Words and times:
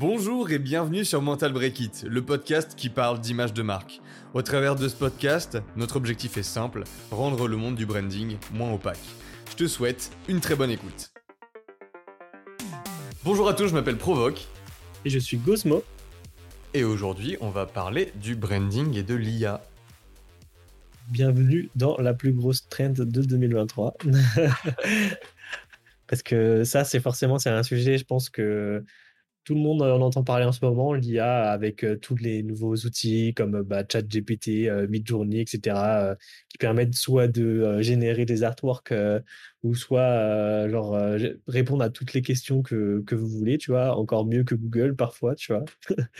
Bonjour 0.00 0.52
et 0.52 0.60
bienvenue 0.60 1.04
sur 1.04 1.20
Mental 1.22 1.52
Break 1.52 1.80
It, 1.80 2.06
le 2.08 2.22
podcast 2.22 2.76
qui 2.76 2.88
parle 2.88 3.18
d'image 3.18 3.52
de 3.52 3.62
marque. 3.62 4.00
Au 4.32 4.42
travers 4.42 4.76
de 4.76 4.86
ce 4.86 4.94
podcast, 4.94 5.58
notre 5.74 5.96
objectif 5.96 6.36
est 6.36 6.44
simple, 6.44 6.84
rendre 7.10 7.48
le 7.48 7.56
monde 7.56 7.74
du 7.74 7.84
branding 7.84 8.36
moins 8.52 8.72
opaque. 8.72 9.00
Je 9.50 9.56
te 9.56 9.66
souhaite 9.66 10.12
une 10.28 10.38
très 10.38 10.54
bonne 10.54 10.70
écoute. 10.70 11.10
Bonjour 13.24 13.48
à 13.48 13.54
tous, 13.54 13.66
je 13.66 13.74
m'appelle 13.74 13.96
Provoque. 13.96 14.46
Et 15.04 15.10
je 15.10 15.18
suis 15.18 15.36
Gosmo. 15.36 15.82
Et 16.74 16.84
aujourd'hui, 16.84 17.36
on 17.40 17.50
va 17.50 17.66
parler 17.66 18.12
du 18.22 18.36
branding 18.36 18.96
et 18.96 19.02
de 19.02 19.16
l'IA. 19.16 19.64
Bienvenue 21.08 21.70
dans 21.74 21.96
la 21.96 22.14
plus 22.14 22.30
grosse 22.30 22.68
trend 22.68 22.90
de 22.90 23.04
2023. 23.04 23.96
Parce 26.06 26.22
que 26.22 26.62
ça, 26.62 26.84
c'est 26.84 27.00
forcément 27.00 27.40
c'est 27.40 27.50
un 27.50 27.64
sujet, 27.64 27.98
je 27.98 28.04
pense 28.04 28.30
que 28.30 28.84
tout 29.48 29.54
le 29.54 29.60
monde 29.60 29.80
en 29.80 30.02
entend 30.02 30.24
parler 30.24 30.44
en 30.44 30.52
ce 30.52 30.62
moment, 30.62 30.92
l'IA 30.92 31.50
avec 31.50 31.82
euh, 31.82 31.96
tous 31.96 32.16
les 32.16 32.42
nouveaux 32.42 32.76
outils 32.76 33.32
comme 33.32 33.54
euh, 33.54 33.62
bah, 33.62 33.82
ChatGPT, 33.90 34.68
euh, 34.68 34.86
Midjourney, 34.88 35.40
etc., 35.40 36.16
qui 36.50 36.58
permettent 36.58 36.94
soit 36.94 37.28
de 37.28 37.80
générer 37.80 38.26
des 38.26 38.42
artworks 38.42 38.92
ou 39.62 39.74
soit 39.74 40.68
genre 40.68 40.98
répondre 41.46 41.82
à 41.82 41.88
toutes 41.88 42.12
les 42.12 42.20
questions 42.20 42.62
que, 42.62 43.02
que 43.06 43.14
vous 43.14 43.26
voulez, 43.26 43.56
tu 43.56 43.70
vois, 43.70 43.96
encore 43.96 44.26
mieux 44.26 44.44
que 44.44 44.54
Google 44.54 44.96
parfois, 44.96 45.34
tu 45.34 45.52
vois. 45.52 45.64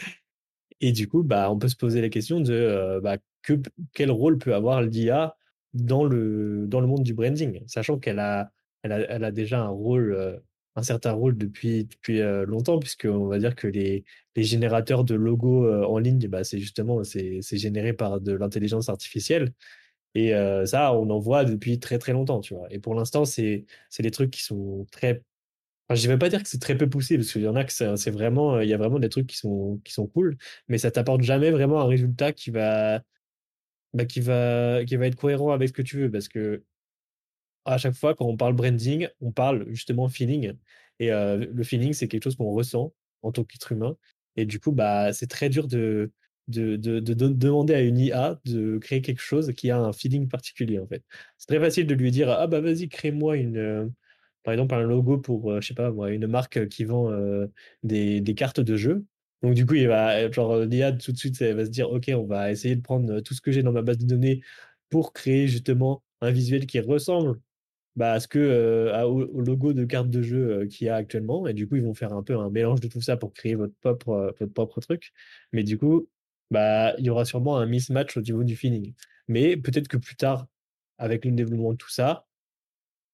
Et 0.80 0.92
du 0.92 1.06
coup, 1.06 1.22
bah, 1.22 1.50
on 1.50 1.58
peut 1.58 1.68
se 1.68 1.76
poser 1.76 2.00
la 2.00 2.08
question 2.08 2.40
de 2.40 2.98
bah, 3.02 3.18
que, 3.42 3.60
quel 3.92 4.10
rôle 4.10 4.38
peut 4.38 4.54
avoir 4.54 4.80
l'IA 4.80 5.36
dans 5.74 6.04
le, 6.04 6.66
dans 6.66 6.80
le 6.80 6.86
monde 6.86 7.02
du 7.02 7.12
branding, 7.12 7.62
sachant 7.66 7.98
qu'elle 7.98 8.20
a, 8.20 8.50
elle 8.82 8.92
a, 8.92 9.00
elle 9.00 9.24
a 9.24 9.32
déjà 9.32 9.60
un 9.60 9.68
rôle 9.68 10.40
un 10.76 10.82
certain 10.82 11.12
rôle 11.12 11.36
depuis, 11.36 11.84
depuis 11.84 12.20
longtemps, 12.46 12.78
puisqu'on 12.78 13.26
va 13.26 13.38
dire 13.38 13.54
que 13.56 13.66
les, 13.66 14.04
les 14.36 14.42
générateurs 14.44 15.04
de 15.04 15.14
logos 15.14 15.68
en 15.84 15.98
ligne, 15.98 16.28
bah, 16.28 16.44
c'est 16.44 16.58
justement 16.58 17.02
c'est 17.04 17.42
généré 17.58 17.92
par 17.92 18.20
de 18.20 18.32
l'intelligence 18.32 18.88
artificielle. 18.88 19.52
Et 20.14 20.32
ça, 20.66 20.94
on 20.94 21.10
en 21.10 21.18
voit 21.18 21.44
depuis 21.44 21.78
très 21.80 21.98
très 21.98 22.12
longtemps, 22.12 22.40
tu 22.40 22.54
vois. 22.54 22.66
Et 22.72 22.78
pour 22.78 22.94
l'instant, 22.94 23.24
c'est 23.24 23.66
des 23.98 24.10
trucs 24.10 24.30
qui 24.30 24.42
sont 24.44 24.86
très. 24.92 25.22
Je 25.94 26.06
ne 26.06 26.12
vais 26.12 26.18
pas 26.18 26.28
dire 26.28 26.42
que 26.42 26.48
c'est 26.48 26.60
très 26.60 26.76
peu 26.76 26.88
poussé, 26.88 27.16
parce 27.16 27.32
qu'il 27.32 27.42
y 27.42 27.48
en 27.48 27.56
a 27.56 27.64
que 27.64 27.72
c'est 27.72 28.10
vraiment, 28.10 28.60
il 28.60 28.68
y 28.68 28.74
a 28.74 28.76
vraiment 28.78 28.98
des 28.98 29.08
trucs 29.08 29.26
qui 29.26 29.36
sont, 29.38 29.80
qui 29.84 29.92
sont 29.92 30.06
cool, 30.06 30.36
mais 30.68 30.78
ça 30.78 30.90
t'apporte 30.90 31.22
jamais 31.22 31.50
vraiment 31.50 31.80
un 31.80 31.86
résultat 31.86 32.32
qui 32.32 32.50
va, 32.50 33.02
bah, 33.94 34.04
qui 34.04 34.20
va, 34.20 34.84
qui 34.84 34.96
va 34.96 35.06
être 35.06 35.16
cohérent 35.16 35.52
avec 35.52 35.68
ce 35.68 35.72
que 35.72 35.82
tu 35.82 35.98
veux, 35.98 36.10
parce 36.10 36.28
que 36.28 36.62
à 37.68 37.78
chaque 37.78 37.94
fois, 37.94 38.14
quand 38.14 38.26
on 38.26 38.36
parle 38.36 38.54
branding, 38.54 39.08
on 39.20 39.30
parle 39.32 39.66
justement 39.70 40.08
feeling. 40.08 40.54
Et 41.00 41.12
euh, 41.12 41.46
le 41.52 41.64
feeling, 41.64 41.92
c'est 41.92 42.08
quelque 42.08 42.24
chose 42.24 42.36
qu'on 42.36 42.50
ressent 42.52 42.94
en 43.22 43.32
tant 43.32 43.44
qu'être 43.44 43.72
humain. 43.72 43.96
Et 44.36 44.46
du 44.46 44.60
coup, 44.60 44.72
bah, 44.72 45.12
c'est 45.12 45.26
très 45.26 45.48
dur 45.50 45.68
de, 45.68 46.10
de, 46.48 46.76
de, 46.76 47.00
de, 47.00 47.12
demander 47.28 47.74
à 47.74 47.80
une 47.82 47.98
IA 47.98 48.40
de 48.44 48.78
créer 48.78 49.02
quelque 49.02 49.20
chose 49.20 49.52
qui 49.56 49.70
a 49.70 49.78
un 49.78 49.92
feeling 49.92 50.28
particulier, 50.28 50.78
en 50.78 50.86
fait. 50.86 51.02
C'est 51.36 51.46
très 51.48 51.60
facile 51.60 51.86
de 51.86 51.94
lui 51.94 52.10
dire, 52.10 52.30
ah 52.30 52.46
bah 52.46 52.60
vas-y, 52.60 52.88
crée-moi 52.88 53.36
une, 53.36 53.58
euh, 53.58 53.86
par 54.44 54.54
exemple, 54.54 54.74
un 54.74 54.82
logo 54.82 55.18
pour, 55.18 55.52
euh, 55.52 55.60
je 55.60 55.68
sais 55.68 55.74
pas 55.74 55.90
moi, 55.90 56.10
une 56.10 56.26
marque 56.26 56.68
qui 56.68 56.84
vend 56.84 57.10
des, 57.82 58.20
des 58.20 58.34
cartes 58.34 58.60
de 58.60 58.76
jeu. 58.76 59.04
Donc 59.42 59.54
du 59.54 59.66
coup, 59.66 59.74
il 59.74 59.88
va, 59.88 60.30
genre 60.32 60.58
l'IA 60.60 60.92
tout 60.92 61.12
de 61.12 61.18
suite, 61.18 61.40
elle 61.42 61.56
va 61.56 61.64
se 61.64 61.70
dire, 61.70 61.90
ok, 61.90 62.10
on 62.14 62.24
va 62.26 62.50
essayer 62.50 62.74
de 62.76 62.82
prendre 62.82 63.20
tout 63.20 63.34
ce 63.34 63.40
que 63.40 63.52
j'ai 63.52 63.62
dans 63.62 63.72
ma 63.72 63.82
base 63.82 63.98
de 63.98 64.06
données 64.06 64.42
pour 64.90 65.12
créer 65.12 65.46
justement 65.48 66.02
un 66.20 66.30
visuel 66.30 66.66
qui 66.66 66.80
ressemble 66.80 67.38
bah, 67.98 68.16
que 68.30 68.38
euh, 68.38 69.04
au, 69.06 69.40
logo 69.40 69.72
de 69.72 69.84
carte 69.84 70.08
de 70.08 70.22
jeu 70.22 70.60
euh, 70.62 70.66
qu'il 70.68 70.86
y 70.86 70.90
a 70.90 70.94
actuellement. 70.94 71.48
Et 71.48 71.54
du 71.54 71.68
coup, 71.68 71.76
ils 71.76 71.82
vont 71.82 71.94
faire 71.94 72.12
un 72.12 72.22
peu 72.22 72.36
un 72.36 72.48
mélange 72.48 72.80
de 72.80 72.86
tout 72.88 73.00
ça 73.00 73.16
pour 73.16 73.32
créer 73.34 73.56
votre 73.56 73.74
propre, 73.80 74.10
euh, 74.10 74.30
votre 74.38 74.52
propre 74.52 74.80
truc. 74.80 75.12
Mais 75.52 75.64
du 75.64 75.78
coup, 75.78 76.08
bah, 76.52 76.94
il 76.98 77.06
y 77.06 77.10
aura 77.10 77.24
sûrement 77.24 77.58
un 77.58 77.66
mismatch 77.66 78.16
au 78.16 78.20
niveau 78.20 78.44
du 78.44 78.54
feeling. 78.56 78.94
Mais 79.26 79.56
peut-être 79.56 79.88
que 79.88 79.96
plus 79.96 80.14
tard, 80.14 80.46
avec 80.98 81.24
le 81.24 81.32
développement 81.32 81.72
de 81.72 81.76
tout 81.76 81.90
ça, 81.90 82.26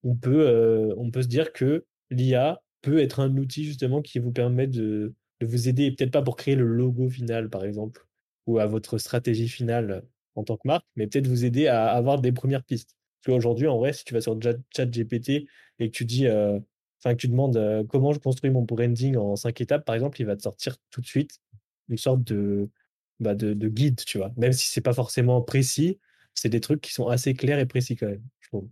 on 0.05 0.17
peut, 0.17 0.95
on 0.99 1.11
peut 1.11 1.23
se 1.23 1.29
dire 1.29 1.53
que 1.53 1.87
l'IA 2.11 2.63
peut 2.83 2.99
être 3.01 3.21
un 3.21 3.37
outil 3.39 3.65
justement 3.65 4.03
qui 4.03 4.19
vous 4.19 4.33
permet 4.33 4.67
de, 4.67 5.15
de 5.41 5.47
vous 5.47 5.69
aider, 5.69 5.93
peut-être 5.93 6.13
pas 6.13 6.23
pour 6.23 6.37
créer 6.37 6.57
le 6.57 6.67
logo 6.67 7.09
final, 7.09 7.51
par 7.51 7.65
exemple, 7.65 8.07
ou 8.47 8.59
à 8.59 8.67
votre 8.67 8.99
stratégie 8.99 9.49
finale 9.49 10.05
en 10.37 10.45
tant 10.45 10.57
que 10.57 10.69
marque, 10.69 10.87
mais 10.97 11.07
peut-être 11.07 11.27
vous 11.29 11.45
aider 11.45 11.69
à 11.69 11.91
avoir 11.93 12.21
des 12.21 12.33
premières 12.33 12.65
pistes. 12.65 12.97
Parce 13.25 13.37
qu'aujourd'hui, 13.37 13.69
en 13.69 13.79
vrai, 13.79 13.95
si 13.95 14.05
tu 14.05 14.13
vas 14.13 14.21
sur 14.21 14.39
ChatGPT 14.77 15.47
et 15.79 15.91
que 15.91 15.97
tu 15.97 16.05
dis, 16.05 16.27
euh, 16.27 16.59
enfin, 17.01 17.15
que 17.15 17.21
tu 17.21 17.29
demandes 17.29 17.57
euh, 17.57 17.83
comment 17.89 18.13
je 18.13 18.19
construis 18.19 18.51
mon 18.51 18.63
branding 18.63 19.17
en 19.17 19.35
cinq 19.35 19.63
étapes, 19.63 19.87
par 19.87 19.95
exemple, 19.95 20.21
il 20.21 20.25
va 20.27 20.37
te 20.37 20.43
sortir 20.43 20.77
tout 20.91 21.01
de 21.01 21.07
suite 21.07 21.41
une 21.89 21.97
sorte 21.97 22.23
de, 22.23 22.69
bah, 23.21 23.35
de, 23.35 23.55
guide, 23.69 24.05
tu 24.05 24.19
vois. 24.19 24.31
Même 24.37 24.53
si 24.53 24.69
c'est 24.69 24.83
pas 24.83 24.93
forcément 24.93 25.41
précis, 25.41 25.99
c'est 26.35 26.51
des 26.51 26.61
trucs 26.61 26.83
qui 26.83 26.93
sont 26.93 27.09
assez 27.09 27.33
clairs 27.33 27.59
et 27.59 27.67
précis 27.67 27.97
quand 27.97 28.09
même, 28.09 28.23
je 28.41 28.49
trouve. 28.49 28.69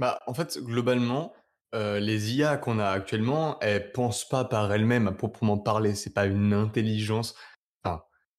Bah, 0.00 0.18
en 0.26 0.34
fait, 0.34 0.58
globalement, 0.60 1.32
euh, 1.76 2.00
les 2.00 2.34
IA 2.34 2.56
qu'on 2.56 2.80
a 2.80 2.88
actuellement, 2.88 3.60
elles 3.60 3.92
pensent 3.92 4.28
pas 4.28 4.44
par 4.44 4.72
elles-mêmes 4.72 5.06
à 5.06 5.12
proprement 5.12 5.56
parler. 5.56 5.94
C'est 5.94 6.14
pas 6.14 6.26
une 6.26 6.52
intelligence 6.52 7.36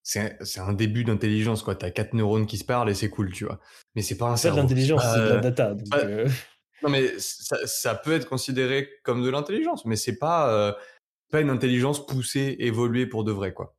c'est 0.04 0.60
un 0.60 0.74
début 0.74 1.06
d'intelligence 1.06 1.64
quoi. 1.64 1.76
T'as 1.76 1.90
quatre 1.90 2.14
neurones 2.14 2.46
qui 2.46 2.58
se 2.58 2.66
parlent 2.66 2.90
et 2.90 2.94
c'est 2.94 3.10
cool, 3.10 3.32
tu 3.32 3.46
vois. 3.46 3.60
Mais 3.96 4.02
c'est 4.02 4.18
pas 4.18 4.28
un 4.28 4.36
cerveau. 4.36 4.58
C'est 4.58 4.62
de 4.62 4.68
l'intelligence, 4.68 5.02
c'est 5.02 5.20
de 5.20 5.26
la 5.26 5.36
euh, 5.36 5.40
data. 5.40 5.76
Euh. 5.96 6.30
Non 6.82 6.90
mais 6.90 7.14
ça, 7.18 7.96
peut 7.96 8.12
être 8.12 8.28
considéré 8.28 8.90
comme 9.04 9.24
de 9.24 9.30
l'intelligence, 9.30 9.86
mais 9.86 9.96
c'est 9.96 10.18
pas 10.18 10.54
euh, 10.54 10.74
pas 11.32 11.40
une 11.40 11.50
intelligence 11.50 12.06
poussée, 12.06 12.58
évoluée 12.60 13.06
pour 13.06 13.24
de 13.24 13.32
vrai 13.32 13.54
quoi. 13.54 13.78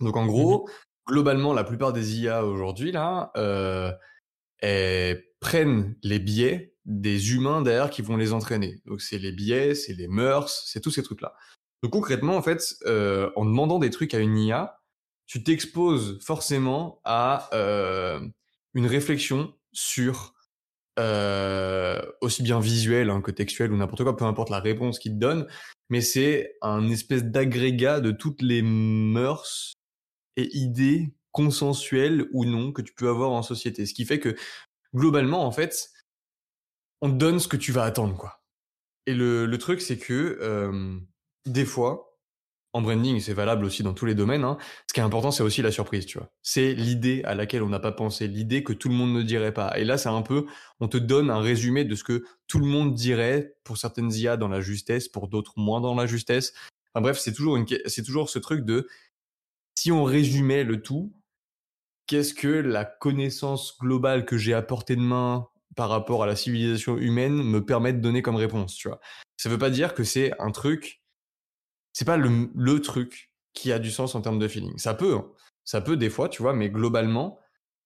Donc 0.00 0.16
en 0.16 0.26
gros, 0.26 0.66
mmh 0.66 0.70
globalement, 1.08 1.52
la 1.52 1.62
plupart 1.62 1.92
des 1.92 2.18
IA 2.20 2.44
aujourd'hui 2.44 2.90
là, 2.90 3.32
elles 4.58 5.24
prennent 5.38 5.96
les 6.02 6.18
biais 6.18 6.74
des 6.84 7.32
humains 7.32 7.62
derrière 7.62 7.90
qui 7.90 8.02
vont 8.02 8.16
les 8.16 8.32
entraîner. 8.32 8.80
Donc 8.86 9.00
c'est 9.00 9.18
les 9.18 9.30
biais, 9.32 9.74
c'est 9.74 9.94
les 9.94 10.08
mœurs, 10.08 10.64
c'est 10.66 10.80
tous 10.80 10.90
ces 10.92 11.02
trucs 11.02 11.22
là. 11.22 11.34
Donc 11.82 11.92
concrètement 11.92 12.36
en 12.36 12.42
fait, 12.42 12.62
en 12.86 13.44
demandant 13.44 13.80
des 13.80 13.90
trucs 13.90 14.14
à 14.14 14.18
une 14.18 14.38
IA 14.38 14.78
tu 15.26 15.42
t'exposes 15.42 16.18
forcément 16.22 17.00
à 17.04 17.48
euh, 17.52 18.20
une 18.74 18.86
réflexion 18.86 19.54
sur 19.72 20.34
euh, 20.98 22.00
aussi 22.20 22.42
bien 22.42 22.58
visuel 22.58 23.10
hein, 23.10 23.20
que 23.20 23.30
textuel 23.30 23.72
ou 23.72 23.76
n'importe 23.76 24.02
quoi, 24.02 24.16
peu 24.16 24.24
importe 24.24 24.50
la 24.50 24.60
réponse 24.60 24.98
qu'il 24.98 25.12
te 25.12 25.18
donne, 25.18 25.46
mais 25.90 26.00
c'est 26.00 26.56
un 26.62 26.88
espèce 26.88 27.24
d'agrégat 27.24 28.00
de 28.00 28.12
toutes 28.12 28.40
les 28.40 28.62
mœurs 28.62 29.74
et 30.36 30.48
idées 30.56 31.14
consensuelles 31.32 32.28
ou 32.32 32.46
non 32.46 32.72
que 32.72 32.80
tu 32.80 32.94
peux 32.94 33.08
avoir 33.08 33.30
en 33.30 33.42
société. 33.42 33.84
Ce 33.84 33.92
qui 33.92 34.06
fait 34.06 34.20
que 34.20 34.36
globalement, 34.94 35.44
en 35.44 35.52
fait, 35.52 35.90
on 37.02 37.10
te 37.10 37.16
donne 37.16 37.40
ce 37.40 37.48
que 37.48 37.58
tu 37.58 37.72
vas 37.72 37.84
attendre, 37.84 38.16
quoi. 38.16 38.40
Et 39.06 39.14
le, 39.14 39.54
truc, 39.58 39.80
c'est 39.80 39.98
que 39.98 40.38
euh, 40.40 40.98
des 41.44 41.64
fois, 41.66 42.15
en 42.76 42.82
branding, 42.82 43.20
c'est 43.20 43.32
valable 43.32 43.64
aussi 43.64 43.82
dans 43.82 43.94
tous 43.94 44.04
les 44.04 44.14
domaines. 44.14 44.44
Hein. 44.44 44.58
Ce 44.86 44.92
qui 44.92 45.00
est 45.00 45.02
important, 45.02 45.30
c'est 45.30 45.42
aussi 45.42 45.62
la 45.62 45.72
surprise, 45.72 46.04
tu 46.04 46.18
vois. 46.18 46.30
C'est 46.42 46.74
l'idée 46.74 47.22
à 47.24 47.34
laquelle 47.34 47.62
on 47.62 47.70
n'a 47.70 47.80
pas 47.80 47.90
pensé, 47.90 48.28
l'idée 48.28 48.62
que 48.62 48.74
tout 48.74 48.90
le 48.90 48.94
monde 48.94 49.14
ne 49.14 49.22
dirait 49.22 49.54
pas. 49.54 49.78
Et 49.78 49.84
là, 49.84 49.96
c'est 49.96 50.10
un 50.10 50.20
peu, 50.20 50.44
on 50.78 50.86
te 50.86 50.98
donne 50.98 51.30
un 51.30 51.40
résumé 51.40 51.84
de 51.84 51.94
ce 51.94 52.04
que 52.04 52.24
tout 52.46 52.58
le 52.58 52.66
monde 52.66 52.94
dirait 52.94 53.54
pour 53.64 53.78
certaines 53.78 54.12
IA 54.12 54.36
dans 54.36 54.48
la 54.48 54.60
justesse, 54.60 55.08
pour 55.08 55.28
d'autres 55.28 55.54
moins 55.56 55.80
dans 55.80 55.94
la 55.94 56.06
justesse. 56.06 56.52
Enfin 56.92 57.00
bref, 57.00 57.18
c'est 57.18 57.32
toujours 57.32 57.58
c'est 57.86 58.02
toujours 58.02 58.28
ce 58.28 58.38
truc 58.38 58.64
de, 58.66 58.86
si 59.74 59.90
on 59.90 60.04
résumait 60.04 60.62
le 60.62 60.82
tout, 60.82 61.14
qu'est-ce 62.06 62.34
que 62.34 62.48
la 62.48 62.84
connaissance 62.84 63.78
globale 63.80 64.26
que 64.26 64.36
j'ai 64.36 64.52
à 64.52 64.60
portée 64.60 64.96
de 64.96 65.00
main 65.00 65.48
par 65.76 65.88
rapport 65.88 66.22
à 66.22 66.26
la 66.26 66.36
civilisation 66.36 66.98
humaine 66.98 67.42
me 67.42 67.64
permet 67.64 67.94
de 67.94 68.00
donner 68.00 68.20
comme 68.20 68.36
réponse, 68.36 68.74
tu 68.74 68.88
vois. 68.88 69.00
Ça 69.38 69.48
veut 69.48 69.58
pas 69.58 69.70
dire 69.70 69.94
que 69.94 70.04
c'est 70.04 70.32
un 70.38 70.50
truc 70.50 71.02
c'est 71.96 72.04
pas 72.04 72.18
le, 72.18 72.80
truc 72.82 73.32
qui 73.54 73.72
a 73.72 73.78
du 73.78 73.90
sens 73.90 74.14
en 74.14 74.20
termes 74.20 74.38
de 74.38 74.48
feeling. 74.48 74.76
Ça 74.76 74.92
peut, 74.92 75.14
hein. 75.14 75.32
ça 75.64 75.80
peut 75.80 75.96
des 75.96 76.10
fois, 76.10 76.28
tu 76.28 76.42
vois, 76.42 76.52
mais 76.52 76.68
globalement, 76.68 77.38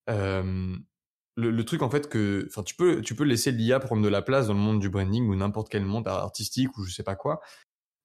euh, 0.08 0.76
le, 1.36 1.52
le, 1.52 1.64
truc 1.64 1.82
en 1.82 1.90
fait 1.90 2.08
que, 2.08 2.44
enfin, 2.48 2.64
tu 2.64 2.74
peux, 2.74 3.02
tu 3.02 3.14
peux 3.14 3.22
laisser 3.22 3.52
l'IA 3.52 3.78
prendre 3.78 4.02
de 4.02 4.08
la 4.08 4.20
place 4.20 4.48
dans 4.48 4.54
le 4.54 4.58
monde 4.58 4.80
du 4.80 4.88
branding 4.88 5.28
ou 5.28 5.36
n'importe 5.36 5.68
quel 5.68 5.84
monde 5.84 6.08
artistique 6.08 6.76
ou 6.76 6.82
je 6.82 6.92
sais 6.92 7.04
pas 7.04 7.14
quoi. 7.14 7.40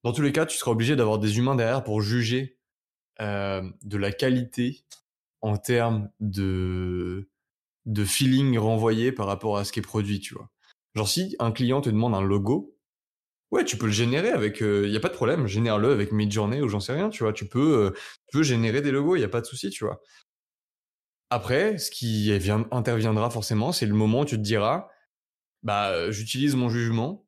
Dans 0.04 0.13
tous 0.13 0.22
les 0.22 0.31
cas, 0.31 0.46
tu 0.46 0.56
seras 0.60 0.69
obligé 0.69 0.96
d'avoir 0.96 1.18
des 1.18 1.40
humains 1.40 1.56
derrière 1.56 1.84
pour 1.84 2.02
juger 2.02 2.60
euh, 3.19 3.68
de 3.81 3.98
la 3.98 4.12
qualité 4.12 4.86
en 5.42 5.57
termes 5.57 6.12
de 6.19 7.31
de 7.88 8.06
feeling 8.06 8.60
renvoyé 8.60 9.12
par 9.12 9.25
rapport 9.25 9.57
à 9.57 9.63
ce 9.63 9.72
qui 9.72 9.80
est 9.80 9.81
produit, 9.81 10.19
tu 10.19 10.36
vois. 10.36 10.52
Genre 10.94 11.10
si 11.10 11.36
un 11.40 11.52
client 11.52 11.81
te 11.81 11.90
demande 11.90 12.13
un 12.13 12.22
logo, 12.22 12.75
Ouais, 13.51 13.63
tu 13.63 13.77
peux 13.77 13.86
le 13.86 13.92
générer 13.92 14.30
avec, 14.30 14.59
il 14.59 14.65
euh, 14.65 14.88
y 14.88 14.97
a 14.97 15.00
pas 15.00 15.07
de 15.09 15.13
problème, 15.13 15.47
génère-le 15.47 15.92
avec 15.92 16.12
Midjourney 16.12 16.62
ou 16.62 16.68
j'en 16.68 16.80
sais 16.80 16.94
rien, 16.94 17.09
tu 17.09 17.24
vois. 17.24 17.31
Tu 17.33 17.47
peux, 17.47 17.86
euh, 17.88 17.92
tu 18.27 18.38
peux 18.38 18.44
générer 18.44 18.81
des 18.81 18.92
logos, 18.92 19.15
il 19.15 19.21
y 19.21 19.24
a 19.24 19.30
pas 19.30 19.42
de 19.42 19.45
souci, 19.45 19.69
tu 19.69 19.86
vois. 19.86 20.01
Après, 21.30 21.77
ce 21.77 21.92
qui 21.92 22.31
interviendra 22.71 23.30
forcément, 23.30 23.71
c'est 23.71 23.86
le 23.86 23.94
moment 23.94 24.21
où 24.21 24.25
tu 24.25 24.38
te 24.38 24.42
diras, 24.42 24.89
bah, 25.63 26.12
j'utilise 26.12 26.56
mon 26.56 26.69
jugement 26.69 27.25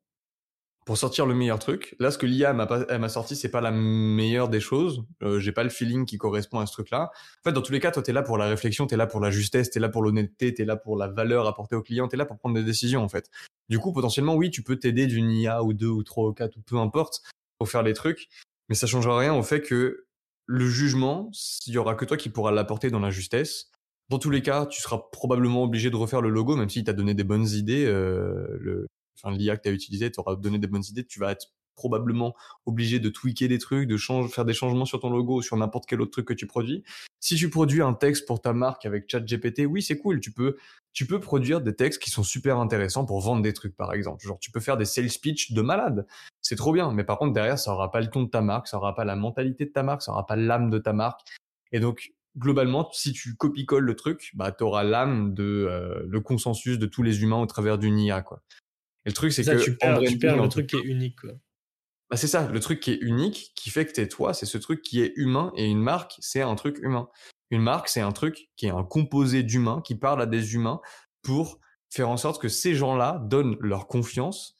pour 0.88 0.96
sortir 0.96 1.26
le 1.26 1.34
meilleur 1.34 1.58
truc. 1.58 1.94
Là, 1.98 2.10
ce 2.10 2.16
que 2.16 2.24
l'IA 2.24 2.54
m'a 2.54 3.08
sorti, 3.10 3.36
c'est 3.36 3.50
pas 3.50 3.60
la 3.60 3.70
meilleure 3.70 4.48
des 4.48 4.58
choses. 4.58 5.04
Euh, 5.22 5.38
j'ai 5.38 5.52
pas 5.52 5.62
le 5.62 5.68
feeling 5.68 6.06
qui 6.06 6.16
correspond 6.16 6.60
à 6.60 6.66
ce 6.66 6.72
truc-là. 6.72 7.10
En 7.12 7.42
fait, 7.44 7.52
dans 7.52 7.60
tous 7.60 7.72
les 7.72 7.78
cas, 7.80 7.90
toi, 7.90 8.02
t'es 8.02 8.14
là 8.14 8.22
pour 8.22 8.38
la 8.38 8.46
réflexion, 8.46 8.86
t'es 8.86 8.96
là 8.96 9.06
pour 9.06 9.20
la 9.20 9.30
justesse, 9.30 9.68
t'es 9.68 9.80
là 9.80 9.90
pour 9.90 10.00
l'honnêteté, 10.00 10.54
t'es 10.54 10.64
là 10.64 10.76
pour 10.76 10.96
la 10.96 11.06
valeur 11.06 11.46
apportée 11.46 11.76
au 11.76 11.82
client, 11.82 12.08
t'es 12.08 12.16
là 12.16 12.24
pour 12.24 12.38
prendre 12.38 12.54
des 12.54 12.64
décisions, 12.64 13.02
en 13.02 13.08
fait. 13.10 13.28
Du 13.68 13.78
coup, 13.78 13.92
potentiellement, 13.92 14.34
oui, 14.34 14.50
tu 14.50 14.62
peux 14.62 14.76
t'aider 14.76 15.06
d'une 15.06 15.30
IA 15.30 15.62
ou 15.62 15.74
deux 15.74 15.88
ou 15.88 16.02
trois 16.04 16.26
ou 16.26 16.32
quatre 16.32 16.56
ou 16.56 16.62
peu 16.62 16.78
importe 16.78 17.20
pour 17.58 17.68
faire 17.68 17.82
les 17.82 17.92
trucs, 17.92 18.30
mais 18.70 18.74
ça 18.74 18.86
changera 18.86 19.18
rien 19.18 19.34
au 19.34 19.42
fait 19.42 19.60
que 19.60 20.06
le 20.46 20.66
jugement, 20.70 21.30
il 21.66 21.74
y 21.74 21.76
aura 21.76 21.96
que 21.96 22.06
toi 22.06 22.16
qui 22.16 22.30
pourra 22.30 22.50
l'apporter 22.50 22.88
dans 22.90 23.00
la 23.00 23.10
justesse. 23.10 23.70
Dans 24.08 24.18
tous 24.18 24.30
les 24.30 24.40
cas, 24.40 24.64
tu 24.64 24.80
seras 24.80 25.02
probablement 25.12 25.64
obligé 25.64 25.90
de 25.90 25.96
refaire 25.96 26.22
le 26.22 26.30
logo, 26.30 26.56
même 26.56 26.70
s'il 26.70 26.84
t'a 26.84 26.94
donné 26.94 27.12
des 27.12 27.24
bonnes 27.24 27.46
idées. 27.46 27.84
Euh, 27.84 28.86
l'IA 29.26 29.56
que 29.56 29.62
tu 29.62 29.68
as 29.68 29.72
utilisé 29.72 30.10
t'aura 30.10 30.36
donné 30.36 30.58
des 30.58 30.66
bonnes 30.66 30.84
idées. 30.88 31.04
Tu 31.04 31.18
vas 31.18 31.32
être 31.32 31.48
probablement 31.78 32.34
obligé 32.66 32.98
de 32.98 33.08
tweaker 33.08 33.48
des 33.48 33.58
trucs, 33.58 33.88
de 33.88 33.96
faire 34.28 34.44
des 34.44 34.52
changements 34.52 34.84
sur 34.84 35.00
ton 35.00 35.10
logo 35.10 35.36
ou 35.36 35.42
sur 35.42 35.56
n'importe 35.56 35.86
quel 35.86 36.00
autre 36.00 36.10
truc 36.10 36.26
que 36.26 36.34
tu 36.34 36.46
produis. 36.46 36.82
Si 37.20 37.36
tu 37.36 37.48
produis 37.48 37.82
un 37.82 37.94
texte 37.94 38.26
pour 38.26 38.42
ta 38.42 38.52
marque 38.52 38.84
avec 38.84 39.08
ChatGPT, 39.08 39.60
oui, 39.66 39.80
c'est 39.80 39.96
cool. 39.96 40.20
Tu 40.20 40.32
peux, 40.32 40.56
tu 40.92 41.06
peux 41.06 41.20
produire 41.20 41.60
des 41.60 41.74
textes 41.74 42.02
qui 42.02 42.10
sont 42.10 42.24
super 42.24 42.58
intéressants 42.58 43.06
pour 43.06 43.20
vendre 43.20 43.42
des 43.42 43.52
trucs, 43.52 43.76
par 43.76 43.92
exemple. 43.92 44.26
Genre, 44.26 44.38
tu 44.40 44.50
peux 44.50 44.60
faire 44.60 44.76
des 44.76 44.84
sales 44.84 45.08
pitch 45.22 45.52
de 45.52 45.62
malade. 45.62 46.06
C'est 46.42 46.56
trop 46.56 46.72
bien. 46.72 46.92
Mais 46.92 47.04
par 47.04 47.18
contre, 47.18 47.32
derrière, 47.32 47.58
ça 47.58 47.72
aura 47.72 47.90
pas 47.90 48.00
le 48.00 48.08
ton 48.08 48.24
de 48.24 48.28
ta 48.28 48.40
marque, 48.40 48.66
ça 48.66 48.76
aura 48.76 48.94
pas 48.94 49.04
la 49.04 49.14
mentalité 49.14 49.64
de 49.64 49.70
ta 49.70 49.84
marque, 49.84 50.02
ça 50.02 50.12
aura 50.12 50.26
pas 50.26 50.36
l'âme 50.36 50.70
de 50.70 50.78
ta 50.78 50.92
marque. 50.92 51.20
Et 51.70 51.78
donc, 51.78 52.12
globalement, 52.36 52.88
si 52.92 53.12
tu 53.12 53.36
copie-colles 53.36 53.84
le 53.84 53.94
truc, 53.94 54.32
bah, 54.34 54.52
tu 54.52 54.64
auras 54.64 54.82
l'âme 54.82 55.34
de 55.34 55.44
euh, 55.44 56.02
le 56.08 56.20
consensus 56.20 56.78
de 56.78 56.86
tous 56.86 57.02
les 57.02 57.22
humains 57.22 57.40
au 57.40 57.46
travers 57.46 57.78
d'une 57.78 57.98
IA, 57.98 58.22
quoi. 58.22 58.42
Et 59.08 59.10
le 59.10 59.14
truc, 59.14 59.32
c'est 59.32 59.42
que 59.42 59.64
tu 59.64 59.76
perds, 59.76 60.00
tu 60.00 60.18
perds 60.18 60.42
le 60.42 60.48
truc 60.48 60.66
qui 60.66 60.76
est 60.76 60.84
unique, 60.84 61.20
quoi. 61.20 61.32
Bah, 62.10 62.16
c'est 62.16 62.26
ça, 62.26 62.48
le 62.50 62.60
truc 62.60 62.80
qui 62.80 62.92
est 62.92 62.98
unique, 63.00 63.52
qui 63.54 63.70
fait 63.70 63.86
que 63.86 63.92
t'es 63.92 64.08
toi, 64.08 64.34
c'est 64.34 64.46
ce 64.46 64.58
truc 64.58 64.82
qui 64.82 65.02
est 65.02 65.12
humain, 65.16 65.52
et 65.56 65.66
une 65.66 65.80
marque, 65.80 66.16
c'est 66.20 66.40
un 66.40 66.54
truc 66.54 66.78
humain. 66.82 67.08
Une 67.50 67.62
marque, 67.62 67.88
c'est 67.88 68.00
un 68.00 68.12
truc 68.12 68.48
qui 68.56 68.66
est 68.66 68.70
un 68.70 68.84
composé 68.84 69.42
d'humains, 69.42 69.82
qui 69.82 69.94
parle 69.94 70.22
à 70.22 70.26
des 70.26 70.54
humains 70.54 70.80
pour 71.22 71.60
faire 71.90 72.08
en 72.08 72.16
sorte 72.16 72.40
que 72.40 72.48
ces 72.48 72.74
gens-là 72.74 73.22
donnent 73.26 73.56
leur 73.60 73.88
confiance 73.88 74.56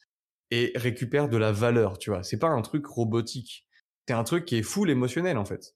et 0.51 0.71
récupèrent 0.75 1.29
de 1.29 1.37
la 1.37 1.51
valeur, 1.51 1.99
tu 1.99 2.09
vois. 2.09 2.23
C'est 2.23 2.39
pas 2.39 2.49
un 2.49 2.61
truc 2.61 2.85
robotique. 2.87 3.67
C'est 4.07 4.13
un 4.15 4.23
truc 4.23 4.45
qui 4.45 4.57
est 4.57 4.63
full 4.63 4.89
émotionnel, 4.89 5.37
en 5.37 5.45
fait. 5.45 5.75